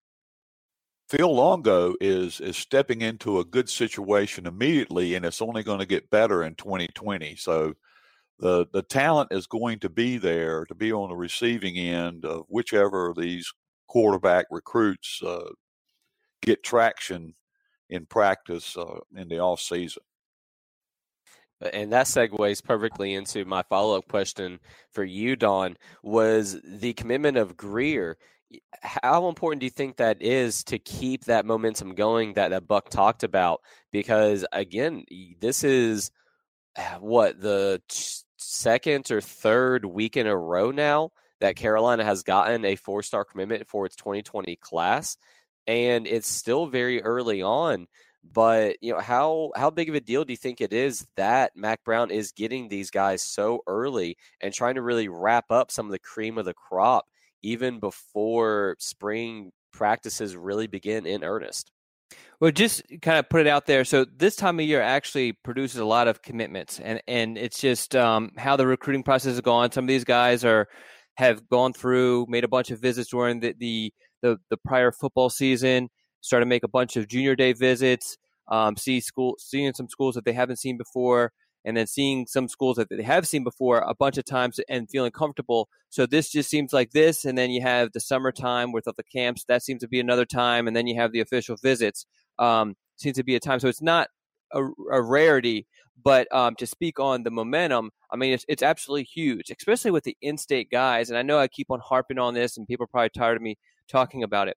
Phil 1.13 1.35
Longo 1.35 1.95
is 2.01 2.41
is 2.41 2.57
stepping 2.57 3.03
into 3.03 3.39
a 3.39 3.45
good 3.45 3.69
situation 3.69 4.47
immediately, 4.47 5.15
and 5.15 5.27
it's 5.27 5.43
only 5.43 5.63
going 5.63 5.81
to 5.81 5.85
get 5.85 6.09
better 6.09 6.43
in 6.43 6.55
2020. 6.55 7.37
So 7.37 7.75
the 8.39 8.67
the 8.73 8.81
talent 8.81 9.31
is 9.31 9.47
going 9.47 9.81
to 9.81 9.91
be 9.91 10.17
there 10.17 10.65
to 10.65 10.75
be 10.75 10.91
on 10.91 11.11
the 11.11 11.15
receiving 11.15 11.77
end 11.77 12.25
of 12.25 12.47
whichever 12.49 13.11
of 13.11 13.19
these 13.19 13.53
quarterback 13.89 14.47
recruits 14.51 15.21
uh, 15.23 15.51
get 16.41 16.63
traction 16.63 17.35
in 17.91 18.07
practice 18.07 18.75
uh, 18.79 19.01
in 19.15 19.29
the 19.29 19.39
off 19.39 19.61
season. 19.61 20.03
And 21.75 21.93
that 21.93 22.07
segues 22.07 22.65
perfectly 22.65 23.13
into 23.13 23.45
my 23.45 23.63
follow 23.69 23.99
up 23.99 24.09
question 24.09 24.61
for 24.93 25.05
you, 25.05 25.37
Don. 25.37 25.77
Was 26.03 26.59
the 26.65 26.95
commitment 26.95 27.37
of 27.37 27.59
Grier 27.59 28.17
how 28.83 29.29
important 29.29 29.61
do 29.61 29.67
you 29.67 29.71
think 29.71 29.97
that 29.97 30.21
is 30.21 30.65
to 30.65 30.79
keep 30.79 31.25
that 31.25 31.47
momentum 31.47 31.95
going 31.95 32.35
that, 32.35 32.49
that 32.49 32.67
Buck 32.67 32.89
talked 32.89 33.23
about? 33.23 33.61
Because 33.91 34.45
again, 34.53 35.05
this 35.41 35.65
is 35.65 36.11
ah, 36.77 36.99
what 37.01 37.41
the 37.41 37.81
second 38.39 39.11
or 39.11 39.21
third 39.21 39.85
week 39.85 40.17
in 40.17 40.27
a 40.27 40.37
row 40.37 40.71
now 40.71 41.11
that 41.41 41.57
Carolina 41.57 42.05
has 42.05 42.23
gotten 42.23 42.65
a 42.65 42.77
four 42.77 43.03
star 43.03 43.25
commitment 43.25 43.69
for 43.69 43.87
its 43.87 43.97
2020 43.97 44.57
class. 44.57 45.17
And 45.67 46.07
it's 46.07 46.29
still 46.29 46.67
very 46.67 47.03
early 47.03 47.43
on. 47.43 47.87
But 48.25 48.77
you 48.81 48.93
know 48.93 49.01
how 49.01 49.51
how 49.57 49.71
big 49.71 49.89
of 49.89 49.97
a 49.97 50.01
deal 50.01 50.25
do 50.25 50.33
you 50.33 50.37
think 50.37 50.61
it 50.61 50.73
is 50.73 51.07
that 51.17 51.57
Mack 51.57 51.83
Brown 51.83 52.13
is 52.13 52.31
getting 52.31 52.69
these 52.69 52.91
guys 52.91 53.23
so 53.23 53.63
early 53.67 54.17
and 54.41 54.55
trying 54.55 54.77
to 54.77 54.83
really 54.83 55.09
wrap 55.09 55.51
up 55.51 55.73
some 55.73 55.87
of 55.87 55.93
the 55.93 55.99
cream 55.99 56.39
of 56.39 56.45
the 56.45 56.55
crop 56.55 57.07
even 57.43 57.81
before 57.81 58.77
spring 58.79 59.53
practices 59.73 60.37
really 60.37 60.67
begin 60.67 61.07
in 61.07 61.25
earnest? 61.25 61.71
Well, 62.41 62.51
just 62.51 62.83
kind 63.03 63.19
of 63.19 63.29
put 63.29 63.41
it 63.41 63.47
out 63.47 63.67
there. 63.67 63.85
So 63.85 64.05
this 64.05 64.37
time 64.37 64.59
of 64.59 64.67
year 64.67 64.81
actually 64.81 65.33
produces 65.33 65.81
a 65.81 65.85
lot 65.85 66.09
of 66.09 66.23
commitments, 66.23 66.81
and 66.81 67.01
and 67.07 67.39
it's 67.39 67.61
just 67.61 67.95
um, 67.95 68.33
how 68.37 68.57
the 68.57 68.67
recruiting 68.67 69.03
process 69.03 69.33
has 69.33 69.41
gone. 69.41 69.71
Some 69.73 69.85
of 69.85 69.89
these 69.89 70.05
guys 70.05 70.45
are 70.45 70.67
have 71.15 71.49
gone 71.49 71.73
through, 71.73 72.27
made 72.29 72.45
a 72.45 72.49
bunch 72.49 72.71
of 72.71 72.81
visits 72.81 73.11
during 73.11 73.41
the 73.41 73.55
the 73.59 73.93
the, 74.23 74.39
the 74.51 74.57
prior 74.57 74.93
football 74.93 75.31
season, 75.31 75.89
started 76.21 76.45
to 76.45 76.49
make 76.49 76.65
a 76.65 76.69
bunch 76.69 76.97
of 76.97 77.09
junior 77.09 77.37
day 77.37 77.53
visits, 77.53 78.17
um, 78.51 78.77
see 78.77 79.01
school, 79.01 79.35
seeing 79.39 79.73
some 79.75 79.89
schools 79.89 80.15
that 80.15 80.25
they 80.25 80.33
haven't 80.33 80.59
seen 80.59 80.77
before, 80.77 81.33
and 81.65 81.77
then 81.77 81.87
seeing 81.87 82.27
some 82.27 82.49
schools 82.49 82.77
that 82.77 82.89
they 82.91 83.03
have 83.03 83.27
seen 83.27 83.45
before 83.45 83.79
a 83.79 83.95
bunch 83.95 84.19
of 84.19 84.25
times 84.25 84.61
and 84.69 84.91
feeling 84.91 85.13
comfortable. 85.13 85.69
So 85.91 86.07
this 86.07 86.31
just 86.31 86.51
seems 86.51 86.73
like 86.73 86.91
this, 86.91 87.25
and 87.25 87.37
then 87.37 87.51
you 87.51 87.63
have 87.63 87.93
the 87.93 88.01
summertime 88.01 88.73
with 88.73 88.85
the 88.85 89.05
camps. 89.05 89.45
That 89.45 89.63
seems 89.63 89.81
to 89.83 89.89
be 89.89 90.01
another 90.01 90.25
time, 90.25 90.67
and 90.67 90.77
then 90.77 90.87
you 90.87 90.97
have 91.01 91.13
the 91.13 91.21
official 91.21 91.57
visits. 91.57 92.07
Um, 92.39 92.75
seems 92.97 93.17
to 93.17 93.25
be 93.25 93.37
a 93.37 93.41
time. 93.41 93.61
So 93.61 93.69
it's 93.69 93.83
not 93.83 94.09
a, 94.53 94.65
a 94.91 95.03
rarity, 95.03 95.67
but 96.03 96.33
um, 96.35 96.55
to 96.57 96.67
speak 96.67 96.99
on 96.99 97.23
the 97.23 97.31
momentum, 97.31 97.91
I 98.11 98.17
mean, 98.17 98.33
it's, 98.33 98.45
it's 98.49 98.63
absolutely 98.63 99.05
huge, 99.05 99.51
especially 99.51 99.91
with 99.91 100.05
the 100.05 100.17
in-state 100.21 100.71
guys. 100.71 101.11
And 101.11 101.19
I 101.19 101.23
know 101.23 101.39
I 101.39 101.49
keep 101.49 101.71
on 101.71 101.81
harping 101.81 102.19
on 102.19 102.35
this, 102.35 102.57
and 102.57 102.67
people 102.67 102.85
are 102.85 102.89
probably 102.89 103.11
tired 103.11 103.37
of 103.37 103.43
me 103.43 103.57
talking 103.89 104.23
about 104.23 104.49
it, 104.49 104.57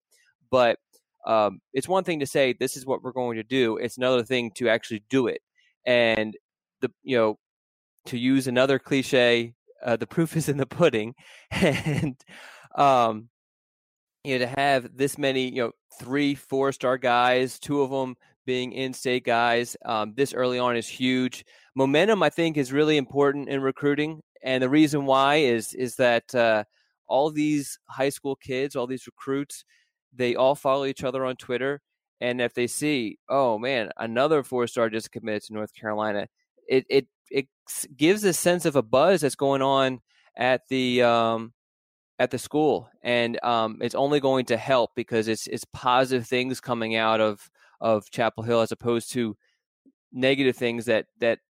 but 0.50 0.78
um, 1.26 1.60
it's 1.72 1.88
one 1.88 2.04
thing 2.04 2.20
to 2.20 2.26
say 2.26 2.52
this 2.52 2.76
is 2.76 2.86
what 2.86 3.02
we're 3.02 3.12
going 3.12 3.36
to 3.36 3.42
do. 3.42 3.76
It's 3.78 3.96
another 3.96 4.22
thing 4.22 4.52
to 4.56 4.68
actually 4.68 5.02
do 5.10 5.26
it. 5.26 5.40
And 5.84 6.36
the 6.80 6.90
you 7.02 7.16
know 7.16 7.38
to 8.06 8.18
use 8.18 8.46
another 8.46 8.78
cliche, 8.78 9.54
uh, 9.84 9.96
the 9.96 10.06
proof 10.06 10.36
is 10.36 10.48
in 10.48 10.56
the 10.56 10.66
pudding, 10.66 11.14
and 11.50 12.16
um, 12.74 13.28
you 14.24 14.38
know 14.38 14.46
to 14.46 14.60
have 14.60 14.96
this 14.96 15.18
many 15.18 15.48
you 15.48 15.62
know 15.62 15.72
three 15.98 16.34
four 16.34 16.72
star 16.72 16.98
guys, 16.98 17.58
two 17.58 17.82
of 17.82 17.90
them 17.90 18.16
being 18.44 18.72
in-state 18.72 19.24
guys 19.24 19.76
um, 19.84 20.14
this 20.16 20.32
early 20.32 20.58
on 20.58 20.76
is 20.76 20.86
huge. 20.86 21.44
Momentum, 21.74 22.22
I 22.22 22.30
think, 22.30 22.56
is 22.56 22.72
really 22.72 22.96
important 22.96 23.48
in 23.48 23.60
recruiting, 23.60 24.22
and 24.42 24.62
the 24.62 24.68
reason 24.68 25.04
why 25.06 25.36
is 25.36 25.74
is 25.74 25.96
that 25.96 26.34
uh, 26.34 26.64
all 27.08 27.30
these 27.30 27.78
high 27.88 28.08
school 28.08 28.36
kids, 28.36 28.76
all 28.76 28.86
these 28.86 29.06
recruits, 29.06 29.64
they 30.14 30.34
all 30.34 30.54
follow 30.54 30.84
each 30.84 31.04
other 31.04 31.24
on 31.24 31.36
Twitter. 31.36 31.80
And 32.20 32.40
if 32.40 32.54
they 32.54 32.66
see, 32.66 33.18
oh 33.28 33.58
man, 33.58 33.90
another 33.98 34.42
four 34.42 34.66
star 34.66 34.88
just 34.88 35.12
committed 35.12 35.42
to 35.44 35.54
North 35.54 35.74
Carolina, 35.74 36.28
it 36.68 36.86
it 36.88 37.06
it 37.30 37.48
gives 37.96 38.24
a 38.24 38.32
sense 38.32 38.64
of 38.64 38.76
a 38.76 38.82
buzz 38.82 39.20
that's 39.20 39.34
going 39.34 39.62
on 39.62 40.00
at 40.36 40.62
the 40.68 41.02
um, 41.02 41.52
at 42.18 42.30
the 42.30 42.38
school, 42.38 42.88
and 43.02 43.42
um, 43.44 43.78
it's 43.80 43.94
only 43.94 44.20
going 44.20 44.46
to 44.46 44.56
help 44.56 44.90
because 44.94 45.28
it's 45.28 45.46
it's 45.46 45.64
positive 45.72 46.26
things 46.26 46.60
coming 46.60 46.96
out 46.96 47.20
of 47.20 47.50
of 47.80 48.10
Chapel 48.10 48.42
Hill 48.42 48.60
as 48.60 48.72
opposed 48.72 49.12
to 49.12 49.36
negative 50.12 50.56
things 50.56 50.86
that 50.86 51.06
that 51.20 51.40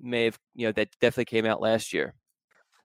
may 0.00 0.24
have 0.24 0.38
you 0.54 0.66
know 0.66 0.72
that 0.72 0.88
definitely 1.00 1.24
came 1.24 1.46
out 1.46 1.60
last 1.60 1.92
year. 1.92 2.14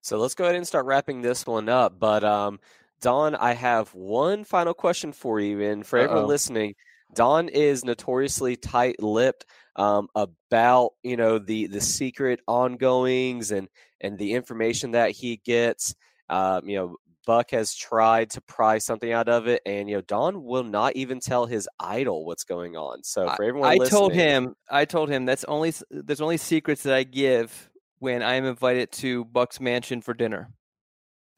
So 0.02 0.18
let's 0.18 0.36
go 0.36 0.46
ahead 0.46 0.56
and 0.56 0.68
start 0.68 0.86
wrapping 0.86 1.22
this 1.22 1.46
one 1.46 1.68
up. 1.68 2.00
But 2.00 2.24
um, 2.24 2.60
Don, 3.02 3.36
I 3.36 3.54
have 3.54 3.94
one 3.94 4.44
final 4.44 4.74
question 4.74 5.12
for 5.12 5.40
you, 5.40 5.62
and 5.62 5.86
for 5.86 6.00
Uh-oh. 6.00 6.06
everyone 6.06 6.28
listening, 6.28 6.76
Don 7.14 7.50
is 7.50 7.84
notoriously 7.84 8.56
tight-lipped 8.56 9.46
um, 9.78 10.08
about 10.16 10.92
you 11.04 11.18
know 11.18 11.40
the 11.40 11.68
the 11.68 11.82
secret 11.82 12.42
ongoings 12.48 13.52
and 13.52 13.70
and 14.02 14.18
the 14.18 14.34
information 14.34 14.92
that 14.92 15.12
he 15.12 15.38
gets. 15.38 15.96
Um, 16.30 16.68
you 16.68 16.78
know, 16.78 16.98
Buck 17.26 17.52
has 17.52 17.76
tried 17.76 18.32
to 18.32 18.42
pry 18.42 18.80
something 18.80 19.12
out 19.12 19.30
of 19.30 19.48
it, 19.48 19.62
and 19.66 19.90
you 19.90 19.96
know, 19.96 20.02
Don 20.02 20.44
will 20.44 20.64
not 20.64 20.96
even 20.96 21.20
tell 21.20 21.46
his 21.46 21.70
idol 21.80 22.26
what's 22.26 22.44
going 22.44 22.76
on. 22.76 23.04
So 23.04 23.30
for 23.36 23.44
everyone, 23.44 23.70
I, 23.70 23.84
I 23.84 23.88
told 23.88 24.14
him, 24.14 24.56
I 24.70 24.86
told 24.86 25.10
him 25.10 25.26
that's 25.26 25.44
only 25.46 25.74
there's 25.92 26.22
only 26.22 26.38
secrets 26.38 26.84
that 26.84 26.94
I 26.94 27.04
give 27.04 27.70
when 28.00 28.24
I 28.24 28.36
am 28.36 28.46
invited 28.46 28.92
to 28.94 29.26
Buck's 29.26 29.60
mansion 29.60 30.02
for 30.02 30.14
dinner. 30.14 30.50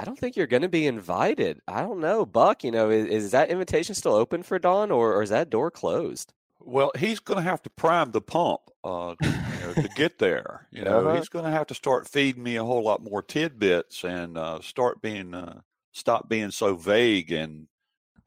I 0.01 0.05
don't 0.05 0.17
think 0.17 0.37
you're 0.37 0.47
going 0.47 0.61
to 0.61 0.69
be 0.69 0.87
invited. 0.87 1.59
I 1.67 1.81
don't 1.81 1.99
know, 1.99 2.25
Buck. 2.25 2.63
You 2.63 2.71
know, 2.71 2.89
is, 2.89 3.05
is 3.05 3.31
that 3.31 3.49
invitation 3.49 3.95
still 3.95 4.13
open 4.13 4.43
for 4.43 4.57
Don, 4.57 4.91
or, 4.91 5.13
or 5.13 5.23
is 5.23 5.29
that 5.29 5.49
door 5.49 5.69
closed? 5.69 6.33
Well, 6.69 6.91
he's 6.97 7.19
going 7.19 7.43
to 7.43 7.49
have 7.49 7.61
to 7.63 7.69
prime 7.69 8.11
the 8.11 8.21
pump 8.21 8.61
uh, 8.83 9.15
to, 9.21 9.27
you 9.27 9.67
know, 9.67 9.73
to 9.81 9.89
get 9.95 10.19
there. 10.19 10.67
You 10.71 10.83
know, 10.83 10.99
uh-huh. 10.99 11.15
he's 11.15 11.29
going 11.29 11.45
to 11.45 11.51
have 11.51 11.67
to 11.67 11.73
start 11.73 12.07
feeding 12.07 12.43
me 12.43 12.57
a 12.57 12.63
whole 12.63 12.83
lot 12.83 13.03
more 13.03 13.23
tidbits 13.23 14.03
and 14.03 14.37
uh, 14.37 14.61
start 14.61 15.01
being 15.01 15.33
uh, 15.33 15.61
stop 15.91 16.29
being 16.29 16.51
so 16.51 16.75
vague 16.75 17.31
and 17.31 17.67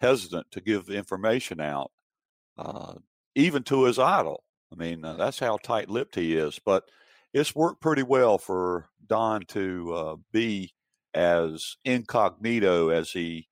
hesitant 0.01 0.51
to 0.51 0.61
give 0.61 0.91
information 0.91 1.61
out, 1.61 1.93
uh, 2.59 2.95
even 3.35 3.63
to 3.63 3.85
his 3.85 3.99
idol. 3.99 4.45
I 4.73 4.77
mean, 4.77 5.05
uh, 5.05 5.15
that's 5.15 5.39
how 5.39 5.59
tight-lipped 5.59 6.17
he 6.17 6.37
is. 6.37 6.59
But 6.59 6.85
it's 7.33 7.55
worked 7.55 7.81
pretty 7.81 8.03
well 8.03 8.39
for 8.39 8.89
Don 9.07 9.43
to 9.49 9.95
uh, 9.95 10.17
be 10.33 10.75
as 11.15 11.77
incognito 11.85 12.89
as 12.89 13.11
he 13.11 13.49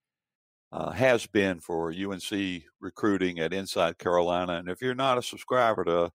uh, 0.73 0.91
has 0.91 1.27
been 1.27 1.61
for 1.61 1.93
UNC 1.93 2.63
recruiting 2.81 3.41
at 3.41 3.53
Inside 3.53 3.99
Carolina. 3.99 4.55
And 4.55 4.69
if 4.69 4.81
you're 4.81 4.95
not 4.95 5.19
a 5.19 5.23
subscriber 5.23 5.85
to 5.85 6.11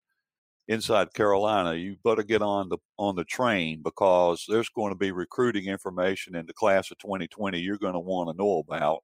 Inside 0.68 1.14
Carolina, 1.14 1.76
you 1.76 1.98
better 2.04 2.24
get 2.24 2.42
on 2.42 2.70
the 2.70 2.78
on 2.98 3.16
the 3.16 3.26
train 3.26 3.82
because 3.84 4.46
there's 4.48 4.70
going 4.70 4.92
to 4.92 4.98
be 4.98 5.12
recruiting 5.12 5.66
information 5.66 6.36
in 6.36 6.46
the 6.46 6.54
class 6.54 6.90
of 6.92 6.98
2020 6.98 7.60
you're 7.60 7.78
going 7.78 7.94
to 7.94 8.00
want 8.00 8.30
to 8.30 8.38
know 8.38 8.64
about. 8.68 9.04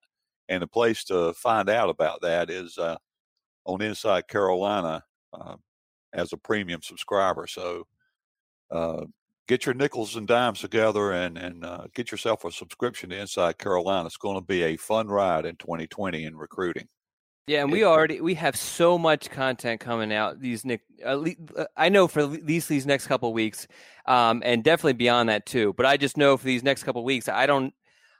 And 0.49 0.63
the 0.63 0.67
place 0.67 1.03
to 1.05 1.33
find 1.33 1.69
out 1.69 1.89
about 1.89 2.21
that 2.21 2.49
is 2.49 2.77
uh, 2.77 2.97
on 3.65 3.81
Inside 3.81 4.27
Carolina. 4.27 5.03
Uh, 5.33 5.55
as 6.13 6.33
a 6.33 6.37
premium 6.37 6.81
subscriber. 6.81 7.47
So 7.47 7.87
uh, 8.69 9.05
get 9.51 9.65
your 9.65 9.75
nickels 9.75 10.15
and 10.15 10.27
dimes 10.27 10.61
together 10.61 11.11
and 11.11 11.37
and 11.37 11.65
uh, 11.65 11.85
get 11.93 12.09
yourself 12.09 12.45
a 12.45 12.51
subscription 12.51 13.09
to 13.09 13.19
Inside 13.19 13.57
Carolina. 13.57 14.05
It's 14.05 14.15
going 14.15 14.37
to 14.37 14.45
be 14.45 14.63
a 14.63 14.77
fun 14.77 15.09
ride 15.09 15.45
in 15.45 15.57
2020 15.57 16.23
in 16.23 16.37
recruiting. 16.37 16.87
Yeah, 17.47 17.63
and 17.63 17.71
we 17.71 17.83
already 17.83 18.21
we 18.21 18.35
have 18.35 18.55
so 18.55 18.97
much 18.97 19.29
content 19.29 19.81
coming 19.81 20.13
out 20.13 20.39
these 20.39 20.63
Nick. 20.63 20.83
Uh, 21.05 21.25
I 21.75 21.89
know 21.89 22.07
for 22.07 22.21
at 22.21 22.45
least 22.45 22.69
these 22.69 22.85
next 22.85 23.07
couple 23.07 23.33
weeks, 23.33 23.67
um, 24.05 24.41
and 24.45 24.63
definitely 24.63 24.93
beyond 24.93 25.27
that 25.27 25.45
too. 25.45 25.73
But 25.75 25.85
I 25.85 25.97
just 25.97 26.15
know 26.15 26.37
for 26.37 26.45
these 26.45 26.63
next 26.63 26.83
couple 26.83 27.03
weeks, 27.03 27.27
I 27.27 27.45
don't. 27.45 27.73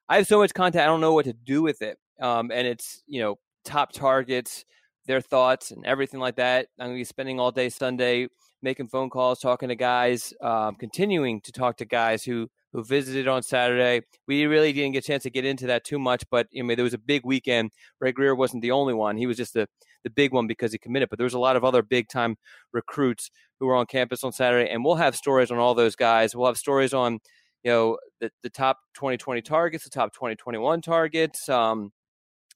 I 0.09 0.17
have 0.17 0.27
so 0.27 0.39
much 0.39 0.53
content, 0.53 0.83
I 0.83 0.87
don't 0.87 0.99
know 0.99 1.13
what 1.13 1.25
to 1.25 1.33
do 1.33 1.61
with 1.61 1.81
it. 1.81 1.97
Um, 2.19 2.51
and 2.51 2.67
it's 2.67 3.03
you 3.07 3.21
know 3.21 3.39
top 3.63 3.93
targets, 3.93 4.65
their 5.05 5.21
thoughts, 5.21 5.71
and 5.71 5.85
everything 5.85 6.19
like 6.19 6.35
that. 6.35 6.67
I'm 6.77 6.87
gonna 6.87 6.95
be 6.95 7.05
spending 7.05 7.39
all 7.39 7.53
day 7.53 7.69
Sunday 7.69 8.27
making 8.61 8.87
phone 8.87 9.09
calls, 9.09 9.39
talking 9.39 9.69
to 9.69 9.75
guys, 9.75 10.33
um, 10.41 10.75
continuing 10.75 11.41
to 11.41 11.51
talk 11.51 11.77
to 11.77 11.85
guys 11.85 12.23
who 12.23 12.49
who 12.73 12.83
visited 12.83 13.27
on 13.27 13.43
Saturday. 13.43 14.05
We 14.27 14.45
really 14.45 14.71
didn't 14.71 14.93
get 14.93 15.03
a 15.03 15.07
chance 15.07 15.23
to 15.23 15.29
get 15.29 15.45
into 15.45 15.67
that 15.67 15.83
too 15.83 15.99
much, 15.99 16.23
but 16.29 16.47
I 16.57 16.61
mean, 16.61 16.77
there 16.77 16.83
was 16.83 16.93
a 16.93 16.99
big 16.99 17.23
weekend. 17.25 17.71
Ray 17.99 18.11
Grier 18.11 18.35
wasn't 18.35 18.61
the 18.61 18.71
only 18.71 18.93
one. 18.93 19.17
He 19.17 19.27
was 19.27 19.37
just 19.37 19.53
the, 19.53 19.67
the 20.03 20.09
big 20.09 20.33
one 20.33 20.47
because 20.47 20.71
he 20.71 20.77
committed, 20.77 21.09
but 21.09 21.19
there 21.19 21.25
was 21.25 21.33
a 21.33 21.39
lot 21.39 21.55
of 21.55 21.63
other 21.63 21.81
big 21.81 22.07
time 22.07 22.37
recruits 22.71 23.29
who 23.59 23.65
were 23.65 23.75
on 23.75 23.85
campus 23.85 24.23
on 24.23 24.31
Saturday. 24.31 24.69
And 24.69 24.85
we'll 24.85 24.95
have 24.95 25.15
stories 25.15 25.51
on 25.51 25.57
all 25.57 25.75
those 25.75 25.95
guys. 25.95 26.35
We'll 26.35 26.47
have 26.47 26.57
stories 26.57 26.93
on, 26.93 27.19
you 27.63 27.71
know, 27.71 27.97
the, 28.21 28.31
the 28.41 28.49
top 28.49 28.77
2020 28.95 29.41
targets, 29.41 29.83
the 29.83 29.89
top 29.89 30.13
2021 30.13 30.81
targets. 30.81 31.49
Um, 31.49 31.91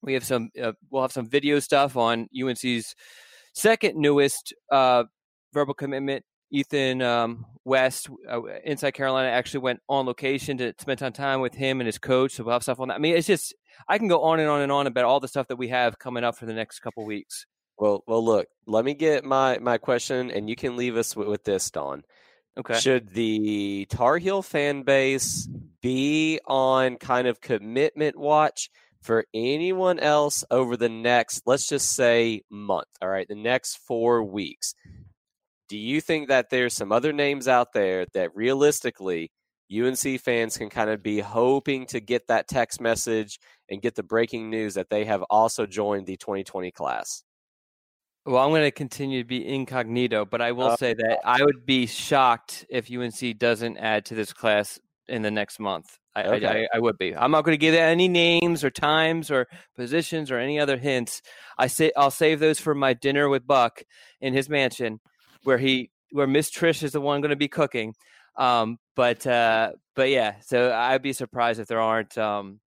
we 0.01 0.13
have 0.13 0.23
some, 0.23 0.49
uh, 0.61 0.73
we'll 0.89 1.01
have 1.01 1.11
some 1.11 1.27
video 1.27 1.59
stuff 1.59 1.97
on 1.97 2.27
UNC's 2.39 2.95
second 3.53 3.97
newest 3.97 4.53
uh, 4.71 5.03
verbal 5.55 5.73
commitment 5.73 6.23
Ethan 6.51 7.01
um, 7.01 7.45
West, 7.63 8.09
uh, 8.29 8.41
Inside 8.63 8.91
Carolina, 8.91 9.29
actually 9.29 9.61
went 9.61 9.81
on 9.89 10.05
location 10.05 10.57
to 10.59 10.73
spend 10.79 10.99
some 10.99 11.13
time 11.13 11.41
with 11.41 11.55
him 11.55 11.81
and 11.81 11.87
his 11.87 11.97
coach. 11.97 12.33
So 12.33 12.43
we'll 12.43 12.53
have 12.53 12.63
stuff 12.63 12.79
on 12.79 12.89
that. 12.89 12.95
I 12.95 12.97
mean, 12.99 13.15
it's 13.15 13.27
just 13.27 13.53
I 13.87 13.97
can 13.97 14.07
go 14.07 14.21
on 14.23 14.39
and 14.39 14.49
on 14.49 14.61
and 14.61 14.71
on 14.71 14.87
about 14.87 15.05
all 15.05 15.19
the 15.19 15.27
stuff 15.27 15.47
that 15.47 15.55
we 15.55 15.69
have 15.69 15.97
coming 15.99 16.23
up 16.23 16.37
for 16.37 16.45
the 16.45 16.53
next 16.53 16.79
couple 16.79 17.05
weeks. 17.05 17.45
Well, 17.77 18.03
well, 18.07 18.23
look. 18.23 18.47
Let 18.67 18.85
me 18.85 18.93
get 18.93 19.25
my 19.25 19.57
my 19.57 19.77
question, 19.77 20.31
and 20.31 20.49
you 20.49 20.55
can 20.55 20.77
leave 20.77 20.95
us 20.95 21.15
with, 21.15 21.27
with 21.27 21.43
this, 21.43 21.69
Don. 21.71 22.03
Okay. 22.57 22.79
Should 22.79 23.09
the 23.09 23.85
Tar 23.89 24.17
Heel 24.17 24.41
fan 24.41 24.83
base 24.83 25.49
be 25.81 26.39
on 26.45 26.95
kind 26.95 27.27
of 27.27 27.41
commitment 27.41 28.17
watch 28.17 28.69
for 29.01 29.25
anyone 29.33 29.99
else 29.99 30.45
over 30.49 30.77
the 30.77 30.87
next, 30.87 31.43
let's 31.45 31.67
just 31.67 31.93
say, 31.93 32.43
month? 32.49 32.87
All 33.01 33.09
right, 33.09 33.27
the 33.27 33.35
next 33.35 33.79
four 33.79 34.23
weeks 34.23 34.73
do 35.67 35.77
you 35.77 36.01
think 36.01 36.27
that 36.27 36.49
there's 36.49 36.75
some 36.75 36.91
other 36.91 37.13
names 37.13 37.47
out 37.47 37.73
there 37.73 38.05
that 38.13 38.35
realistically 38.35 39.31
UNC 39.73 40.21
fans 40.21 40.57
can 40.57 40.69
kind 40.69 40.89
of 40.89 41.01
be 41.01 41.19
hoping 41.19 41.85
to 41.87 41.99
get 41.99 42.27
that 42.27 42.47
text 42.47 42.79
message 42.79 43.39
and 43.69 43.81
get 43.81 43.95
the 43.95 44.03
breaking 44.03 44.49
news 44.49 44.75
that 44.75 44.89
they 44.89 45.05
have 45.05 45.23
also 45.23 45.65
joined 45.65 46.05
the 46.05 46.17
2020 46.17 46.71
class? 46.71 47.23
Well, 48.25 48.43
I'm 48.43 48.49
going 48.49 48.63
to 48.63 48.71
continue 48.71 49.21
to 49.21 49.27
be 49.27 49.45
incognito, 49.45 50.25
but 50.25 50.41
I 50.41 50.51
will 50.51 50.69
uh, 50.69 50.77
say 50.77 50.93
that 50.95 51.19
I 51.23 51.43
would 51.43 51.65
be 51.65 51.85
shocked 51.85 52.65
if 52.69 52.91
UNC 52.91 53.37
doesn't 53.37 53.77
add 53.77 54.05
to 54.05 54.15
this 54.15 54.33
class 54.33 54.79
in 55.07 55.21
the 55.21 55.29
next 55.29 55.59
month. 55.59 55.99
I, 56.15 56.23
okay. 56.23 56.67
I, 56.71 56.77
I, 56.77 56.79
would 56.79 56.97
be. 56.97 57.15
I'm 57.15 57.29
not 57.29 57.43
going 57.43 57.53
to 57.53 57.61
give 57.61 57.75
any 57.75 58.07
names 58.07 58.63
or 58.63 58.69
times 58.69 59.29
or 59.29 59.47
positions 59.75 60.31
or 60.31 60.39
any 60.39 60.59
other 60.59 60.77
hints. 60.77 61.21
I 61.57 61.67
say 61.67 61.91
I'll 61.95 62.09
save 62.09 62.39
those 62.39 62.59
for 62.59 62.73
my 62.73 62.93
dinner 62.93 63.29
with 63.29 63.45
Buck 63.45 63.83
in 64.21 64.33
his 64.33 64.49
mansion 64.49 65.01
where 65.45 65.57
he 65.57 65.91
where 66.11 66.27
Miss 66.27 66.49
Trish 66.49 66.83
is 66.83 66.91
the 66.91 67.01
one 67.01 67.21
going 67.21 67.29
to 67.29 67.35
be 67.35 67.47
cooking. 67.47 67.95
Um, 68.37 68.77
but 68.95 69.25
uh, 69.25 69.71
but 69.95 70.09
yeah, 70.09 70.35
so 70.41 70.73
I'd 70.73 71.01
be 71.01 71.13
surprised 71.13 71.59
if 71.59 71.67
there 71.67 71.79
aren't 71.79 72.17
um, 72.17 72.59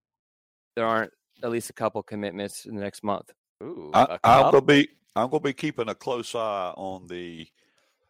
there 0.77 0.87
aren't 0.87 1.13
at 1.43 1.51
least 1.51 1.71
a 1.71 1.75
couple 1.75 2.03
commitments 2.03 2.65
in 2.65 2.75
the 2.75 2.81
next 2.81 3.05
month. 3.05 3.31
Ooh, 3.63 3.91
I, 3.93 4.19
am 4.25 4.51
gonna 4.51 4.63
be 4.63 4.89
I'm 5.15 5.29
gonna 5.29 5.41
be 5.41 5.53
keeping 5.53 5.89
a 5.89 5.95
close 5.95 6.35
eye 6.35 6.73
on 6.77 7.07
the 7.07 7.47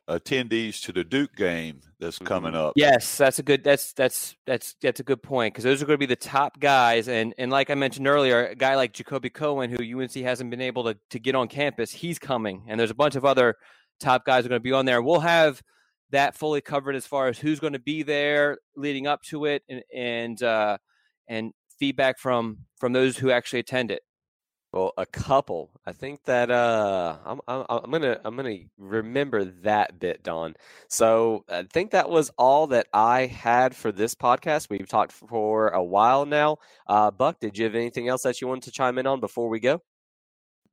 attendees 0.09 0.81
to 0.83 0.93
the 0.93 1.05
Duke 1.05 1.37
game 1.37 1.81
that's 2.01 2.19
coming 2.19 2.53
mm-hmm. 2.53 2.67
up. 2.67 2.73
Yes, 2.77 3.17
that's 3.17 3.39
a 3.39 3.43
good 3.43 3.63
that's 3.63 3.93
that's 3.93 4.37
that's 4.47 4.75
that's 4.81 5.01
a 5.01 5.03
good 5.03 5.23
point 5.23 5.55
because 5.55 5.65
those 5.65 5.83
are 5.83 5.87
going 5.87 5.99
to 5.99 5.99
be 5.99 6.07
the 6.07 6.17
top 6.17 6.59
guys 6.59 7.09
and 7.09 7.35
and 7.39 7.51
like 7.51 7.71
I 7.71 7.75
mentioned 7.75 8.07
earlier, 8.07 8.47
a 8.47 8.55
guy 8.55 8.77
like 8.77 8.93
Jacoby 8.93 9.31
Cohen 9.31 9.71
who 9.71 10.01
UNC 10.01 10.15
hasn't 10.15 10.51
been 10.51 10.61
able 10.61 10.85
to 10.85 10.97
to 11.11 11.19
get 11.19 11.35
on 11.35 11.49
campus, 11.49 11.93
he's 11.93 12.19
coming, 12.19 12.65
and 12.67 12.81
there's 12.81 12.91
a 12.91 12.95
bunch 12.95 13.17
of 13.17 13.25
other 13.25 13.57
top 13.99 14.25
guys 14.25 14.45
are 14.45 14.49
going 14.49 14.61
to 14.61 14.63
be 14.63 14.73
on 14.73 14.87
there. 14.87 15.03
We'll 15.03 15.21
have 15.21 15.63
that 16.11 16.37
fully 16.37 16.61
covered 16.61 16.97
as 16.97 17.07
far 17.07 17.29
as 17.29 17.39
who's 17.39 17.61
going 17.61 17.75
to 17.75 17.79
be 17.79 18.03
there 18.03 18.59
leading 18.77 19.07
up 19.07 19.23
to 19.25 19.45
it 19.45 19.63
and 19.69 19.83
and 19.95 20.43
uh, 20.43 20.79
and 21.29 21.53
feedback 21.79 22.19
from 22.19 22.59
from 22.79 22.93
those 22.93 23.17
who 23.19 23.31
actually 23.31 23.61
attend 23.61 23.91
it. 23.91 24.03
Well, 24.73 24.93
a 24.99 25.07
couple. 25.07 25.71
I 25.87 25.93
think 25.93 26.25
that 26.25 26.51
uh, 26.51 27.17
I'm, 27.25 27.41
I'm, 27.49 27.65
I'm 27.71 27.91
gonna 27.91 28.21
I'm 28.23 28.37
gonna 28.37 28.59
remember 28.77 29.45
that 29.63 29.99
bit, 29.99 30.23
Don. 30.23 30.57
So 30.89 31.45
I 31.49 31.63
think 31.63 31.93
that 31.93 32.11
was 32.11 32.31
all 32.37 32.67
that 32.69 32.87
I 32.93 33.27
had 33.27 33.75
for 33.75 33.93
this 33.93 34.15
podcast. 34.15 34.69
We've 34.69 34.89
talked 34.89 35.13
for 35.13 35.69
a 35.69 35.83
while 35.83 36.27
now. 36.27 36.59
Uh, 36.87 37.11
Buck, 37.11 37.41
did 37.41 37.57
you 37.57 37.65
have 37.65 37.75
anything 37.75 38.09
else 38.09 38.23
that 38.25 38.43
you 38.43 38.49
wanted 38.49 38.65
to 38.65 38.71
chime 38.71 38.99
in 38.99 39.07
on 39.07 39.21
before 39.21 39.49
we 39.49 39.59
go? 39.59 39.81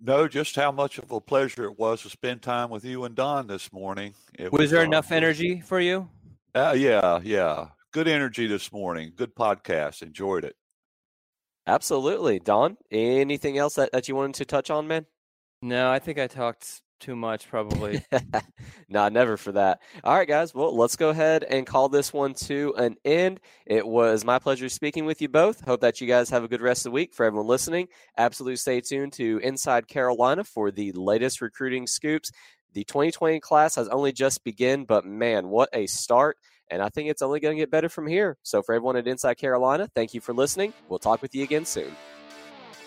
No, 0.02 0.28
just 0.28 0.56
how 0.56 0.72
much 0.72 0.98
of 0.98 1.12
a 1.12 1.22
pleasure 1.22 1.64
it 1.64 1.80
was 1.80 2.02
to 2.02 2.10
spend 2.10 2.42
time 2.42 2.70
with 2.70 2.84
you 2.84 3.06
and 3.06 3.16
Don 3.16 3.48
this 3.48 3.72
morning. 3.72 4.14
It 4.38 4.52
was, 4.52 4.60
was 4.60 4.72
there 4.72 4.82
uh, 4.82 4.86
enough 4.86 5.12
energy 5.12 5.62
for 5.62 5.80
you? 5.80 6.10
Uh, 6.54 6.76
yeah, 6.78 7.20
yeah. 7.24 7.68
Good 7.92 8.08
energy 8.08 8.48
this 8.48 8.72
morning. 8.74 9.14
Good 9.16 9.36
podcast. 9.36 10.02
Enjoyed 10.02 10.44
it. 10.44 10.56
Absolutely. 11.66 12.40
Don, 12.40 12.78
anything 12.92 13.58
else 13.58 13.76
that, 13.76 13.92
that 13.94 14.08
you 14.08 14.16
wanted 14.16 14.36
to 14.36 14.46
touch 14.46 14.70
on, 14.70 14.88
man? 14.88 15.06
No, 15.62 15.90
I 15.90 16.00
think 16.00 16.20
I 16.20 16.28
talked 16.28 16.82
too 17.00 17.16
much, 17.16 17.50
probably. 17.50 18.04
nah, 18.90 19.10
never 19.10 19.38
for 19.38 19.52
that. 19.54 19.82
All 20.04 20.16
right, 20.16 20.28
guys. 20.28 20.54
Well, 20.54 20.76
let's 20.76 20.96
go 20.96 21.10
ahead 21.10 21.44
and 21.44 21.66
call 21.66 21.90
this 21.90 22.14
one 22.14 22.34
to 22.46 22.74
an 22.78 22.96
end. 23.06 23.40
It 23.66 23.86
was 23.86 24.26
my 24.26 24.40
pleasure 24.40 24.70
speaking 24.70 25.06
with 25.06 25.22
you 25.22 25.30
both. 25.30 25.62
Hope 25.62 25.82
that 25.82 26.02
you 26.02 26.08
guys 26.08 26.30
have 26.30 26.44
a 26.44 26.48
good 26.48 26.62
rest 26.62 26.82
of 26.82 26.92
the 26.92 26.96
week. 26.96 27.14
For 27.14 27.26
everyone 27.26 27.48
listening, 27.48 27.88
absolutely 28.18 28.58
stay 28.58 28.82
tuned 28.82 29.14
to 29.14 29.40
Inside 29.44 29.88
Carolina 29.88 30.44
for 30.44 30.72
the 30.72 30.92
latest 30.94 31.42
recruiting 31.42 31.88
scoops. 31.88 32.32
The 32.74 32.84
2020 32.84 33.40
class 33.40 33.76
has 33.76 33.88
only 33.88 34.12
just 34.12 34.44
begun, 34.44 34.86
but 34.86 35.06
man, 35.06 35.48
what 35.48 35.70
a 35.74 35.88
start. 35.88 36.38
And 36.70 36.82
I 36.82 36.90
think 36.90 37.10
it's 37.10 37.22
only 37.22 37.40
going 37.40 37.56
to 37.56 37.62
get 37.62 37.72
better 37.72 37.90
from 37.90 38.08
here. 38.08 38.38
So, 38.42 38.64
for 38.64 38.74
everyone 38.74 38.98
at 38.98 39.08
Inside 39.08 39.36
Carolina, 39.36 39.88
thank 39.94 40.16
you 40.16 40.22
for 40.22 40.34
listening. 40.34 40.74
We'll 40.90 41.00
talk 41.00 41.22
with 41.22 41.36
you 41.36 41.44
again 41.44 41.66
soon. 41.66 41.96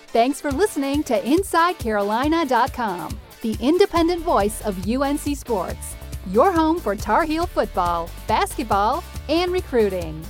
Thanks 0.09 0.41
for 0.41 0.51
listening 0.51 1.05
to 1.05 1.21
InsideCarolina.com 1.21 3.21
the 3.41 3.57
independent 3.61 4.23
voice 4.23 4.61
of 4.63 4.89
UNC 4.89 5.37
Sports, 5.37 5.97
your 6.29 6.53
home 6.53 6.79
for 6.81 6.97
Tar 6.97 7.25
Heel 7.25 7.47
football, 7.47 8.11
basketball, 8.27 9.03
and 9.29 9.53
recruiting. 9.53 10.25